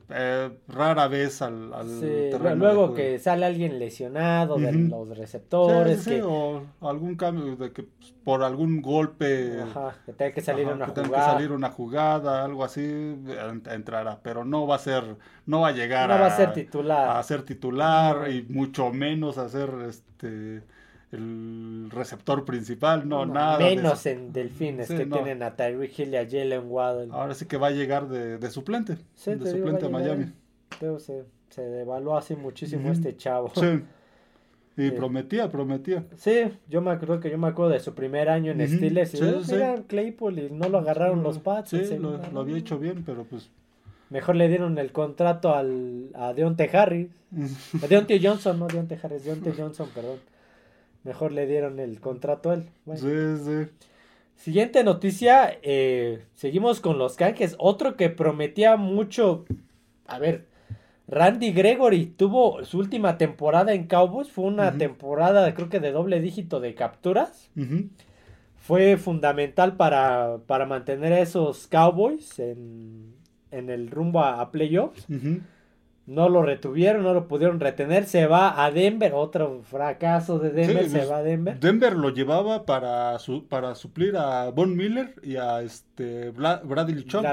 eh, 0.09 0.49
rara 0.67 1.07
vez 1.07 1.41
al, 1.41 1.73
al 1.73 1.87
sí, 1.87 2.31
luego 2.55 2.93
que 2.93 3.19
sale 3.19 3.45
alguien 3.45 3.79
lesionado 3.79 4.57
de 4.57 4.71
los 4.71 5.17
receptores 5.17 6.03
sí, 6.03 6.19
o 6.23 6.63
algún 6.81 7.15
cambio 7.15 7.55
de 7.55 7.71
que 7.71 7.83
pues, 7.83 8.13
por 8.23 8.43
algún 8.43 8.81
golpe 8.81 9.61
ajá, 9.61 9.95
que 10.05 10.13
tenga 10.13 10.33
que 10.33 10.41
salir 10.41 10.67
una 10.67 10.85
que 10.87 11.01
jugada 11.01 11.25
que 11.25 11.31
salir 11.31 11.51
una 11.51 11.69
jugada 11.69 12.43
algo 12.43 12.63
así 12.63 13.15
entrará 13.71 14.19
pero 14.21 14.43
no 14.45 14.67
va 14.67 14.75
a 14.75 14.79
ser 14.79 15.03
no 15.45 15.61
va 15.61 15.69
a 15.69 15.73
llegar 15.73 16.09
no 16.09 16.15
a, 16.15 16.19
va 16.19 16.27
a 16.27 16.37
ser 16.37 16.53
titular. 16.53 17.17
a 17.17 17.23
ser 17.23 17.43
titular 17.43 18.29
y 18.31 18.43
mucho 18.43 18.91
menos 18.91 19.37
a 19.37 19.47
ser 19.49 19.69
este 19.87 20.63
el 21.15 21.89
receptor 21.91 22.45
principal, 22.45 23.07
no, 23.07 23.25
nada. 23.25 23.57
Menos 23.59 24.05
en 24.05 24.31
Delfines, 24.31 24.87
que 24.87 25.05
tienen 25.05 25.43
a 25.43 25.55
Tyreek 25.55 25.99
Hill 25.99 26.13
y 26.13 26.17
a 26.17 26.25
Jalen 26.29 26.63
Waddle. 26.67 27.09
Ahora 27.11 27.33
sí 27.33 27.45
que 27.45 27.57
va 27.57 27.67
a 27.67 27.71
llegar 27.71 28.07
de, 28.07 28.49
suplente, 28.49 28.97
de 29.25 29.51
suplente 29.51 29.85
a, 29.85 29.89
Miami. 29.89 30.31
Pero 30.79 30.99
se, 30.99 31.23
se 31.49 31.61
devaluó 31.61 32.17
así 32.17 32.35
muchísimo 32.35 32.91
este 32.91 33.15
chavo. 33.15 33.51
Sí. 33.55 33.81
Y 34.77 34.91
prometía, 34.91 35.49
prometía. 35.49 36.03
Sí, 36.17 36.51
yo 36.67 36.81
me 36.81 36.91
acuerdo 36.91 37.21
que 37.21 37.29
yo 37.29 37.37
me 37.37 37.47
acuerdo 37.47 37.71
de 37.71 37.79
su 37.79 37.93
primer 37.93 38.27
año 38.27 38.51
en 38.51 38.67
Steelers. 38.67 39.13
Y 39.13 39.17
sí, 39.17 39.55
Claypool 39.87 40.39
y 40.39 40.49
no 40.49 40.67
lo 40.67 40.79
agarraron 40.79 41.23
los 41.23 41.39
Pats. 41.39 41.69
Sí, 41.69 41.97
lo, 41.97 42.19
había 42.39 42.57
hecho 42.57 42.77
bien, 42.77 43.03
pero 43.05 43.23
pues... 43.23 43.49
Mejor 44.09 44.35
le 44.35 44.49
dieron 44.49 44.77
el 44.77 44.91
contrato 44.91 45.55
al, 45.55 46.09
a 46.13 46.33
Deontay 46.33 46.69
Harris. 46.73 47.07
a 47.81 47.87
Deontay 47.87 48.23
Johnson, 48.23 48.59
no 48.59 48.67
Deontay 48.67 48.99
Harris, 49.01 49.23
Deontay 49.23 49.53
Johnson, 49.57 49.87
perdón. 49.95 50.19
Mejor 51.05 51.31
le 51.31 51.47
dieron 51.47 51.79
el 51.79 52.01
contrato 52.01 52.49
a 52.49 52.55
él. 52.55 52.65
Sí, 52.95 53.45
sí. 53.45 53.71
Siguiente 54.35 54.83
noticia, 54.83 55.57
eh, 55.61 56.25
seguimos 56.33 56.81
con 56.81 56.97
los 56.97 57.15
canjes. 57.15 57.55
Otro 57.57 57.95
que 57.95 58.09
prometía 58.09 58.75
mucho, 58.75 59.45
a 60.07 60.19
ver, 60.19 60.47
Randy 61.07 61.51
Gregory 61.51 62.07
tuvo 62.07 62.63
su 62.65 62.79
última 62.79 63.17
temporada 63.17 63.73
en 63.73 63.87
Cowboys, 63.87 64.31
fue 64.31 64.45
una 64.45 64.77
temporada 64.77 65.53
creo 65.53 65.69
que 65.69 65.79
de 65.79 65.91
doble 65.91 66.19
dígito 66.19 66.59
de 66.59 66.73
capturas. 66.73 67.49
Fue 68.57 68.97
fundamental 68.97 69.77
para, 69.77 70.39
para, 70.47 70.65
mantener 70.65 71.13
a 71.13 71.19
esos 71.19 71.67
Cowboys 71.67 72.39
en, 72.39 73.13
en 73.51 73.69
el 73.69 73.91
rumbo 73.91 74.21
a, 74.21 74.51
playoffs 74.51 75.05
no 76.07 76.29
lo 76.29 76.43
retuvieron, 76.43 77.03
no 77.03 77.13
lo 77.13 77.27
pudieron 77.27 77.59
retener, 77.59 78.05
se 78.05 78.27
va 78.27 78.63
a 78.63 78.69
Denver, 78.69 79.13
otro 79.15 79.61
fracaso 79.63 80.37
de 80.37 80.51
Denver, 80.51 80.87
se 80.87 81.05
va 81.05 81.17
a 81.17 81.23
Denver. 81.23 81.59
Denver 81.59 81.95
lo 81.95 82.09
llevaba 82.09 82.65
para 82.65 83.17
su, 83.17 83.47
para 83.47 83.73
suplir 83.73 84.15
a 84.15 84.51
Von 84.51 84.75
Miller 84.75 85.15
y 85.23 85.37
a 85.37 85.61
este 85.63 86.29
Bradley 86.29 87.05
Chop, 87.05 87.25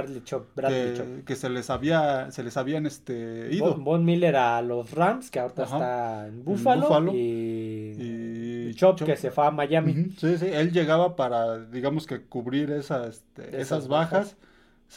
que, 1.26 1.36
se 1.36 1.50
les 1.50 1.68
había 1.68 2.30
se 2.30 2.42
les 2.42 2.56
habían 2.56 2.86
este 2.86 3.48
ido. 3.50 3.76
Von, 3.76 4.04
Miller 4.04 4.36
a 4.36 4.62
los 4.62 4.90
Rams, 4.92 5.30
que 5.30 5.38
ahorita 5.38 5.64
está 5.64 6.26
en 6.26 6.42
Buffalo, 6.42 7.12
y, 7.12 8.72
Chop, 8.74 9.02
que 9.02 9.16
se 9.16 9.30
fue 9.30 9.46
a 9.46 9.50
Miami. 9.50 10.12
Sí, 10.16 10.38
sí, 10.38 10.46
él 10.50 10.72
llegaba 10.72 11.14
para 11.14 11.58
digamos 11.58 12.06
que 12.06 12.22
cubrir 12.22 12.70
esa, 12.70 13.06
este, 13.06 13.60
esas, 13.60 13.86
bajas 13.86 14.36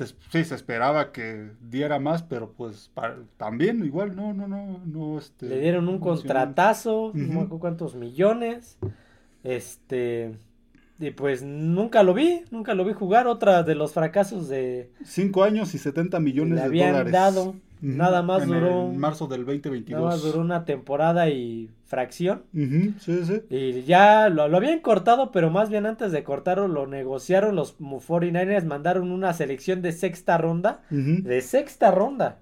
sí, 0.03 0.43
se 0.43 0.55
esperaba 0.55 1.11
que 1.11 1.51
diera 1.61 1.99
más, 1.99 2.23
pero 2.23 2.51
pues 2.51 2.91
también 3.37 3.85
igual, 3.85 4.15
no, 4.15 4.33
no, 4.33 4.47
no, 4.47 4.81
no, 4.85 5.17
este... 5.17 5.47
Le 5.47 5.59
dieron 5.59 5.87
un 5.87 5.99
contratazo, 5.99 7.11
no 7.13 7.41
me 7.41 7.59
cuántos 7.59 7.95
millones, 7.95 8.77
este... 9.43 10.35
Y 10.97 11.11
pues 11.11 11.43
nunca 11.43 12.03
lo 12.03 12.13
vi, 12.13 12.43
nunca 12.51 12.73
lo 12.73 12.85
vi 12.85 12.93
jugar, 12.93 13.27
otra 13.27 13.63
de 13.63 13.75
los 13.75 13.93
fracasos 13.93 14.47
de... 14.47 14.91
Cinco 15.03 15.43
años 15.43 15.73
y 15.75 15.77
70 15.77 16.19
millones 16.19 16.59
de 16.59 16.63
habían 16.63 17.11
dado, 17.11 17.55
nada 17.93 18.21
más 18.21 18.45
duró... 18.45 18.89
En 18.91 18.97
marzo 18.97 19.27
del 19.27 19.45
2022. 19.45 20.01
Nada 20.01 20.15
más 20.15 20.23
duró 20.23 20.41
una 20.41 20.65
temporada 20.65 21.29
y 21.29 21.69
fracción. 21.85 22.43
sí, 22.53 23.25
sí. 23.25 23.41
Y 23.49 23.83
ya 23.83 24.29
lo, 24.29 24.43
habían 24.43 24.79
cortado, 24.79 25.31
pero 25.31 25.49
más 25.49 25.69
bien 25.69 25.85
antes 25.85 26.11
de 26.11 26.23
cortarlo 26.23 26.67
lo 26.67 26.87
negociaron. 26.87 27.55
Los 27.55 27.77
49ers 27.79 28.65
mandaron 28.65 29.11
una 29.11 29.33
selección 29.33 29.81
de 29.81 29.91
sexta 29.91 30.37
ronda. 30.37 30.81
De 30.89 31.41
sexta 31.41 31.91
ronda. 31.91 32.39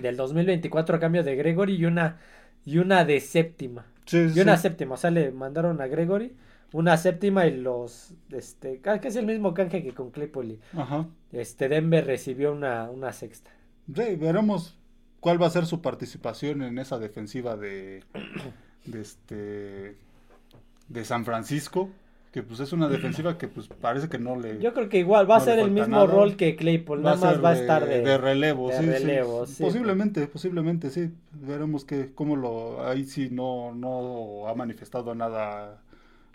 Del 0.00 0.16
2024 0.16 0.96
a 0.96 1.00
cambio 1.00 1.24
de 1.24 1.36
Gregory 1.36 1.74
y 1.74 1.84
una, 1.84 2.18
y 2.64 2.78
una 2.78 3.04
de 3.04 3.20
séptima. 3.20 3.86
Sí, 4.06 4.28
y 4.34 4.40
una 4.40 4.56
séptima. 4.56 4.94
O 4.94 4.98
sea, 4.98 5.10
le 5.10 5.32
mandaron 5.32 5.80
a 5.80 5.86
Gregory 5.86 6.32
una 6.72 6.96
séptima 6.96 7.46
y 7.46 7.56
los. 7.56 8.14
Este, 8.30 8.80
que 8.80 9.08
es 9.08 9.16
el 9.16 9.26
mismo 9.26 9.54
canje 9.54 9.82
que 9.82 9.94
con 9.94 10.10
Claypool. 10.10 10.58
Ajá. 10.76 11.06
Este, 11.32 11.68
Denver 11.68 12.06
recibió 12.06 12.52
una, 12.52 12.90
una 12.90 13.12
sexta. 13.12 13.50
Sí, 13.94 14.16
veremos 14.16 14.76
cuál 15.20 15.40
va 15.40 15.46
a 15.46 15.50
ser 15.50 15.66
su 15.66 15.80
participación 15.80 16.62
en 16.62 16.78
esa 16.78 16.98
defensiva 16.98 17.56
de, 17.56 18.04
de 18.84 19.00
este 19.00 19.96
de 20.88 21.04
San 21.04 21.24
Francisco 21.24 21.90
que 22.32 22.42
pues 22.42 22.60
es 22.60 22.72
una 22.72 22.88
defensiva 22.88 23.38
que 23.38 23.48
pues 23.48 23.68
parece 23.68 24.08
que 24.08 24.18
no 24.18 24.36
le 24.36 24.60
yo 24.60 24.74
creo 24.74 24.88
que 24.88 24.98
igual 24.98 25.30
va 25.30 25.36
a 25.36 25.40
ser 25.40 25.58
el 25.58 25.70
mismo 25.70 26.06
rol 26.06 26.36
que 26.36 26.56
Claypool 26.56 27.02
nada 27.02 27.16
más 27.16 27.42
va 27.42 27.50
a 27.50 27.54
estar 27.54 27.86
de, 27.86 28.02
de 28.02 28.18
relevo, 28.18 28.68
de 28.68 28.80
relevo 28.80 29.46
sí, 29.46 29.62
posiblemente 29.62 30.26
posiblemente 30.26 30.90
sí. 30.90 31.10
Veremos 31.32 31.84
que 31.84 32.12
cómo 32.14 32.36
lo 32.36 32.86
ahí 32.86 33.04
sí 33.04 33.28
no 33.30 33.74
no 33.74 34.46
ha 34.46 34.54
manifestado 34.54 35.14
nada 35.14 35.80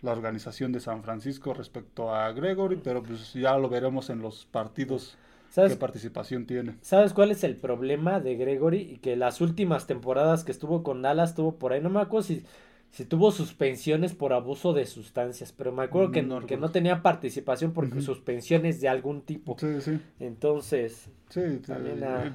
la 0.02 0.12
organización 0.12 0.72
de 0.72 0.80
San 0.80 1.04
Francisco 1.04 1.54
respecto 1.54 2.14
a 2.14 2.32
Gregory 2.32 2.80
pero 2.84 3.04
pues 3.04 3.34
ya 3.34 3.58
lo 3.58 3.70
veremos 3.70 4.10
en 4.10 4.20
los 4.20 4.46
partidos 4.46 5.18
¿Qué 5.56 5.76
participación 5.76 6.46
tiene? 6.46 6.76
¿Sabes 6.82 7.14
cuál 7.14 7.32
es 7.32 7.44
el 7.44 7.56
problema 7.56 8.20
de 8.20 8.36
Gregory? 8.36 9.00
Que 9.02 9.16
las 9.16 9.40
últimas 9.40 9.86
temporadas 9.86 10.44
que 10.44 10.52
estuvo 10.52 10.84
con 10.84 11.02
Dallas 11.02 11.36
tuvo 11.36 11.56
por 11.56 11.74
ahí, 11.74 11.82
no 11.82 11.90
me 11.90 12.02
acuerdo 12.02 12.24
si, 12.24 12.44
si 12.90 13.06
tuvo 13.06 13.32
suspensiones 13.32 14.14
por 14.14 14.34
abuso 14.34 14.74
de 14.74 14.86
sustancias, 14.86 15.52
pero 15.52 15.72
me 15.72 15.84
acuerdo 15.84 16.12
que, 16.12 16.24
no, 16.24 16.46
que 16.46 16.58
no 16.58 16.72
tenía 16.72 17.04
participación 17.04 17.72
por 17.72 18.02
suspensiones 18.02 18.82
de 18.82 18.90
algún 18.90 19.22
tipo. 19.22 19.56
Sí, 19.60 19.80
sí. 19.82 20.00
Entonces, 20.20 21.08
sí, 21.30 21.42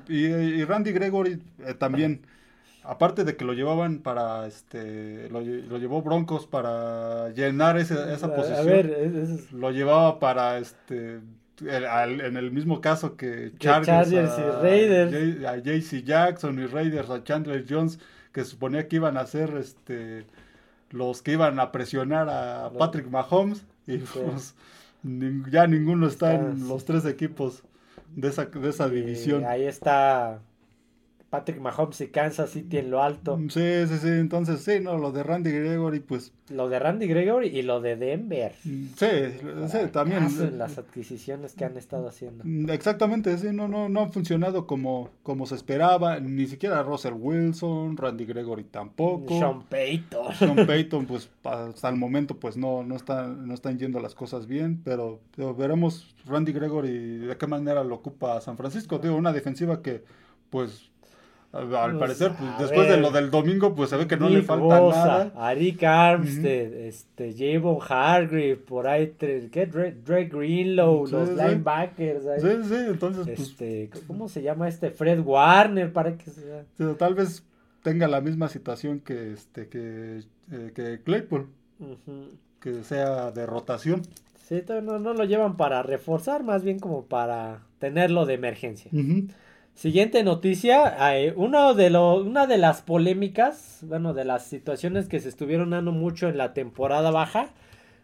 y, 0.08 0.64
Randy 0.64 0.92
Gregory 0.92 1.42
eh, 1.66 1.74
también, 1.74 2.22
aparte 2.84 3.24
de 3.24 3.36
que 3.36 3.44
lo 3.44 3.52
llevaban 3.52 3.98
para, 3.98 4.46
este, 4.46 5.28
lo, 5.30 5.40
llevó 5.42 6.02
Broncos 6.02 6.46
para 6.46 7.30
llenar 7.30 7.78
esa, 7.78 8.14
esa 8.14 8.32
posición. 8.32 8.60
A 8.60 8.62
ver, 8.62 9.16
lo 9.50 9.72
llevaba 9.72 10.20
para, 10.20 10.58
este 10.58 11.18
en 11.60 12.36
el 12.36 12.50
mismo 12.50 12.80
caso 12.80 13.16
que 13.16 13.52
Chargers, 13.58 14.10
y 14.10 14.16
Raiders. 14.16 15.44
A, 15.44 15.56
JC 15.56 16.04
Jackson 16.04 16.58
y 16.58 16.66
Raiders, 16.66 17.10
a 17.10 17.22
Chandler 17.24 17.64
Jones, 17.68 17.98
que 18.32 18.44
suponía 18.44 18.88
que 18.88 18.96
iban 18.96 19.16
a 19.16 19.26
ser 19.26 19.56
este 19.56 20.24
los 20.90 21.22
que 21.22 21.32
iban 21.32 21.60
a 21.60 21.70
presionar 21.72 22.28
a 22.28 22.70
Patrick 22.76 23.08
Mahomes. 23.08 23.64
Y 23.86 23.98
pues, 23.98 24.54
ya 25.50 25.66
ninguno 25.66 26.06
está 26.06 26.34
en 26.34 26.68
los 26.68 26.84
tres 26.84 27.04
equipos 27.04 27.62
de 28.14 28.28
esa, 28.28 28.46
de 28.46 28.68
esa 28.68 28.88
división. 28.88 29.44
Ahí 29.44 29.64
está 29.64 30.40
Patrick 31.30 31.60
Mahomes 31.60 32.00
y 32.00 32.08
Kansas 32.08 32.50
City 32.50 32.78
en 32.78 32.90
lo 32.90 33.02
alto. 33.02 33.36
Mm, 33.36 33.50
sí, 33.50 33.86
sí, 33.86 33.98
sí. 33.98 34.08
Entonces, 34.08 34.62
sí, 34.62 34.80
no, 34.80 34.96
lo 34.96 35.12
de 35.12 35.22
Randy 35.22 35.50
Gregory, 35.50 36.00
pues. 36.00 36.32
Lo 36.48 36.70
de 36.70 36.78
Randy 36.78 37.06
Gregory 37.06 37.48
y 37.48 37.60
lo 37.60 37.82
de 37.82 37.96
Denver. 37.96 38.54
Mm, 38.64 38.86
sí, 38.96 39.06
sí, 39.68 39.78
también. 39.92 40.26
Las 40.56 40.78
adquisiciones 40.78 41.52
que 41.52 41.66
han 41.66 41.76
estado 41.76 42.08
haciendo. 42.08 42.44
Mm, 42.46 42.70
exactamente, 42.70 43.36
sí, 43.36 43.48
no, 43.52 43.68
no, 43.68 43.90
no 43.90 44.00
ha 44.00 44.08
funcionado 44.08 44.66
como, 44.66 45.10
como 45.22 45.44
se 45.44 45.54
esperaba. 45.54 46.18
Ni 46.18 46.46
siquiera 46.46 46.82
Russell 46.82 47.12
Wilson, 47.12 47.98
Randy 47.98 48.24
Gregory 48.24 48.64
tampoco. 48.64 49.38
Sean 49.38 49.64
Payton. 49.64 50.34
Sean 50.34 50.56
Payton, 50.66 51.04
pues 51.04 51.28
hasta 51.44 51.90
el 51.90 51.96
momento, 51.96 52.38
pues 52.38 52.56
no, 52.56 52.82
no, 52.82 52.96
está, 52.96 53.26
no 53.26 53.52
están 53.52 53.78
yendo 53.78 54.00
las 54.00 54.14
cosas 54.14 54.46
bien. 54.46 54.80
Pero, 54.82 55.20
pero 55.36 55.54
veremos 55.54 56.14
Randy 56.24 56.52
Gregory 56.52 57.18
de 57.18 57.36
qué 57.36 57.46
manera 57.46 57.84
lo 57.84 57.96
ocupa 57.96 58.40
San 58.40 58.56
Francisco. 58.56 58.98
Digo, 58.98 59.14
una 59.14 59.34
defensiva 59.34 59.82
que, 59.82 60.04
pues 60.48 60.88
al 61.50 61.66
pues, 61.66 61.96
parecer, 61.98 62.32
pues, 62.38 62.58
después 62.58 62.88
de 62.88 62.98
lo 62.98 63.10
del 63.10 63.30
domingo, 63.30 63.74
pues 63.74 63.88
se 63.88 63.96
ve 63.96 64.06
que 64.06 64.18
no 64.18 64.28
le 64.28 64.42
falta 64.42 64.80
nada. 64.80 65.32
Arik 65.34 65.82
Armstead, 65.82 66.74
este, 66.74 67.34
Javon 67.34 67.78
Hargrave, 67.80 68.56
por 68.56 68.86
ahí, 68.86 69.14
¿qué? 69.18 69.66
Dre, 69.66 70.26
Greenlow, 70.26 71.06
los 71.06 71.30
linebackers. 71.30 72.24
Sí, 72.42 72.48
sí, 72.64 72.74
entonces. 72.88 73.24
Pues, 73.24 73.40
este, 73.40 73.90
¿Cómo 74.06 74.28
se 74.28 74.42
llama 74.42 74.68
este? 74.68 74.90
Fred 74.90 75.20
Warner, 75.20 75.90
para 75.90 76.18
que 76.18 76.30
sea. 76.30 76.64
tal 76.98 77.14
vez 77.14 77.42
tenga 77.82 78.08
la 78.08 78.20
misma 78.20 78.48
situación 78.48 79.00
que, 79.00 79.32
este, 79.32 79.68
que, 79.68 80.20
eh, 80.52 80.72
que 80.74 81.00
Claypool. 81.02 81.48
Que 82.60 82.82
sea 82.82 83.30
de 83.30 83.46
rotación. 83.46 84.02
Sí, 84.48 84.62
no, 84.82 84.98
no 84.98 85.14
lo 85.14 85.24
llevan 85.24 85.56
para 85.56 85.82
reforzar, 85.82 86.42
más 86.42 86.62
bien 86.62 86.78
como 86.78 87.04
para 87.06 87.62
tenerlo 87.78 88.26
de 88.26 88.34
emergencia. 88.34 88.90
Siguiente 89.78 90.24
noticia, 90.24 90.96
uno 91.36 91.72
de 91.72 91.88
lo, 91.88 92.16
una 92.16 92.48
de 92.48 92.58
las 92.58 92.82
polémicas, 92.82 93.78
bueno, 93.82 94.12
de 94.12 94.24
las 94.24 94.44
situaciones 94.44 95.06
que 95.06 95.20
se 95.20 95.28
estuvieron 95.28 95.70
dando 95.70 95.92
mucho 95.92 96.28
en 96.28 96.36
la 96.36 96.52
temporada 96.52 97.12
baja, 97.12 97.50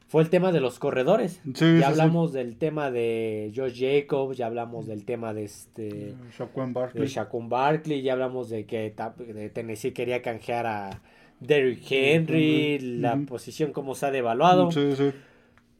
fue 0.07 0.23
el 0.23 0.31
tema 0.31 0.53
de 0.53 0.61
los 0.61 0.79
corredores. 0.79 1.41
ya 1.45 1.89
hablamos 1.89 2.33
del 2.33 2.55
tema 2.59 2.93
de 2.93 3.53
Josh 3.57 3.81
Jacobs, 3.81 4.37
ya 4.37 4.47
hablamos 4.47 4.87
del 4.87 5.05
tema 5.05 5.35
de 5.35 5.47
este 5.47 6.15
Shaquan 6.39 6.73
Barkley. 6.75 7.09
De 7.09 7.27
Barkley, 7.49 8.03
ya 8.03 8.13
hablamos 8.13 8.51
de 8.51 8.67
que 8.67 8.95
Tennessee 9.53 9.91
quería 9.91 10.23
canjear 10.23 10.69
a 10.69 11.03
Derrick 11.41 11.91
Henry, 11.91 12.79
la 12.79 13.17
posición 13.27 13.73
como 13.73 13.97
se 13.97 14.07
ha 14.07 14.11
devaluado. 14.13 14.71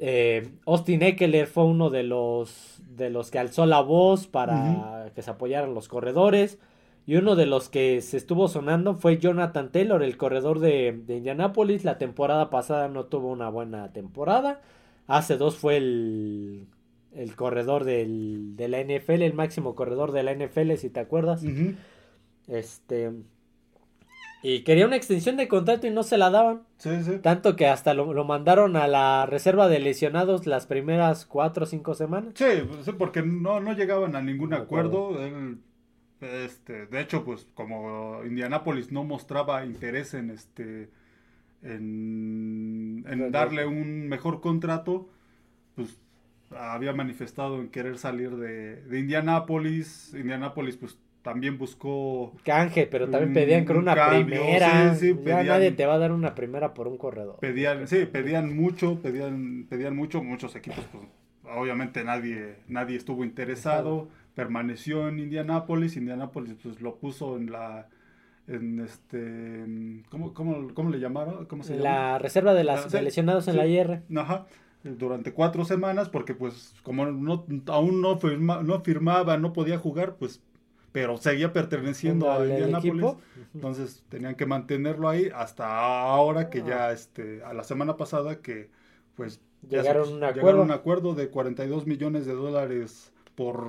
Eh, 0.07 0.51
Austin 0.67 1.03
Eckler 1.03 1.47
fue 1.47 1.65
uno 1.65 1.89
de 1.89 2.03
los 2.03 2.83
de 2.91 3.09
los 3.09 3.31
que 3.31 3.39
alzó 3.39 3.65
la 3.65 3.81
voz 3.81 4.27
para 4.27 5.11
que 5.15 5.23
se 5.23 5.31
apoyaran 5.31 5.73
los 5.73 5.89
corredores. 5.89 6.59
Y 7.07 7.17
uno 7.17 7.37
de 7.37 7.47
los 7.47 7.71
que 7.71 8.03
se 8.03 8.19
estuvo 8.19 8.49
sonando 8.49 8.97
fue 8.97 9.17
Jonathan 9.17 9.73
Taylor, 9.73 10.03
el 10.03 10.19
corredor 10.19 10.59
de, 10.59 10.93
de 11.07 11.17
Indianapolis. 11.17 11.85
La 11.85 11.97
temporada 11.97 12.51
pasada 12.51 12.89
no 12.89 13.07
tuvo 13.07 13.29
una 13.29 13.49
buena 13.49 13.95
temporada. 13.95 14.61
Hace 15.07 15.39
dos 15.39 15.57
fue 15.57 15.79
el, 15.79 16.67
el 17.15 17.35
corredor 17.35 17.85
del, 17.85 18.57
de 18.57 18.69
la 18.69 18.83
NFL, 18.83 19.23
el 19.23 19.33
máximo 19.33 19.75
corredor 19.75 20.13
de 20.13 20.23
la 20.23 20.35
NFL, 20.35 20.75
si 20.75 20.91
te 20.91 21.01
acuerdas. 21.01 21.43
Este. 22.47 23.11
Y 24.45 24.61
quería 24.61 24.87
una 24.87 24.97
extensión 24.97 25.37
de 25.37 25.49
contrato 25.49 25.87
y 25.87 25.91
no 25.91 26.03
se 26.03 26.19
la 26.19 26.31
daban. 26.31 26.63
Sí, 26.77 27.03
sí. 27.03 27.19
Tanto 27.23 27.57
que 27.57 27.67
hasta 27.67 27.95
lo, 27.95 28.13
lo, 28.13 28.25
mandaron 28.25 28.77
a 28.77 28.87
la 28.87 29.27
reserva 29.27 29.69
de 29.69 29.79
lesionados 29.79 30.47
las 30.47 30.67
primeras 30.67 31.25
cuatro 31.25 31.65
o 31.65 31.67
cinco 31.67 31.95
semanas. 31.95 32.35
Sí, 32.35 32.45
pues, 32.69 32.89
porque 32.99 33.23
no, 33.23 33.61
no 33.61 33.73
llegaban 33.73 34.15
a 34.15 34.21
ningún 34.21 34.53
acuerdo. 34.53 35.19
Él 35.25 35.59
este, 36.21 36.87
de 36.87 37.01
hecho, 37.01 37.25
pues 37.25 37.47
como 37.55 38.23
Indianapolis 38.25 38.93
no 38.93 39.05
mostraba 39.05 39.65
interés 39.65 40.15
en 40.15 40.31
este 40.31 40.91
en, 41.63 43.05
darle 43.31 43.67
un 43.67 44.09
mejor 44.09 44.41
contrato, 44.41 45.09
pues 45.75 45.99
había 46.51 46.93
manifestado 46.93 47.61
en 47.61 47.69
querer 47.69 47.99
salir 47.99 48.31
de, 48.37 48.83
de 48.83 48.99
Indianapolis. 48.99 50.15
Indianapolis 50.15 50.77
pues 50.77 50.99
también 51.25 51.59
buscó 51.59 52.33
canje, 52.45 52.87
pero 52.87 53.11
también 53.11 53.33
pedían 53.33 53.65
con 53.65 53.79
una 53.79 53.95
primera. 54.11 54.95
ya 54.95 55.43
nadie 55.43 55.73
te 55.73 55.87
va 55.87 55.95
a 55.95 55.99
dar 55.99 56.13
una 56.13 56.37
primera 56.37 56.73
por 56.75 56.87
un 56.87 56.99
corredor. 56.99 57.39
Pedían, 57.41 57.89
sí, 57.89 58.07
pedían 58.07 58.55
mucho, 58.57 59.01
pedían, 59.03 59.67
pedían 59.69 59.97
mucho, 59.97 60.23
muchos 60.23 60.55
equipos, 60.55 60.85
pues 60.93 61.05
obviamente 61.57 62.05
nadie, 62.05 62.59
nadie 62.69 62.97
estuvo 62.97 63.25
interesado 63.25 64.09
permaneció 64.35 65.09
en 65.09 65.19
Indianápolis, 65.21 65.97
Indianápolis 65.97 66.57
pues 66.63 66.81
lo 66.81 66.97
puso 66.97 67.37
en 67.37 67.53
la 67.53 67.89
en 68.47 68.81
este 68.81 69.65
¿cómo, 70.11 70.35
cómo, 70.35 70.75
cómo 70.75 70.91
le 70.91 70.99
llamaron? 70.99 71.47
¿Cómo 71.47 71.63
se 71.63 71.77
la 71.77 72.19
reserva 72.19 72.53
de 72.53 72.65
las 72.65 72.93
lesionados 72.93 73.49
en 73.49 73.57
la 73.57 73.67
IR. 73.67 74.03
Ajá. 74.17 74.47
Durante 74.83 75.33
cuatro 75.33 75.65
semanas, 75.65 76.11
porque 76.11 76.35
pues 76.35 76.75
como 76.83 77.07
no, 77.07 77.47
aún 77.69 78.03
no, 78.03 78.19
no 78.63 78.81
firmaba, 78.83 79.39
no 79.39 79.53
podía 79.55 79.79
jugar, 79.79 80.17
pues 80.17 80.43
pero 80.95 81.17
seguía 81.17 81.53
perteneciendo 81.53 82.31
a 82.31 82.47
Indianápolis. 82.47 83.17
Entonces 83.53 84.05
tenían 84.09 84.37
que 84.37 84.47
mantenerlo 84.47 85.09
ahí 85.09 85.29
hasta 85.35 85.67
ahora 85.67 86.51
que 86.51 86.63
ya, 86.63 86.93
este, 86.93 87.43
a 87.43 87.53
la 87.53 87.65
semana 87.65 87.97
pasada 87.97 88.41
que 88.41 88.71
pues 89.17 89.41
llegaron, 89.69 90.13
un 90.13 90.23
acuerdo. 90.23 90.41
llegaron 90.41 90.61
un 90.61 90.71
acuerdo 90.71 91.15
de 91.17 91.31
42 91.31 91.89
millones 91.89 92.27
de 92.27 92.35
dólares 92.35 93.13
por 93.35 93.67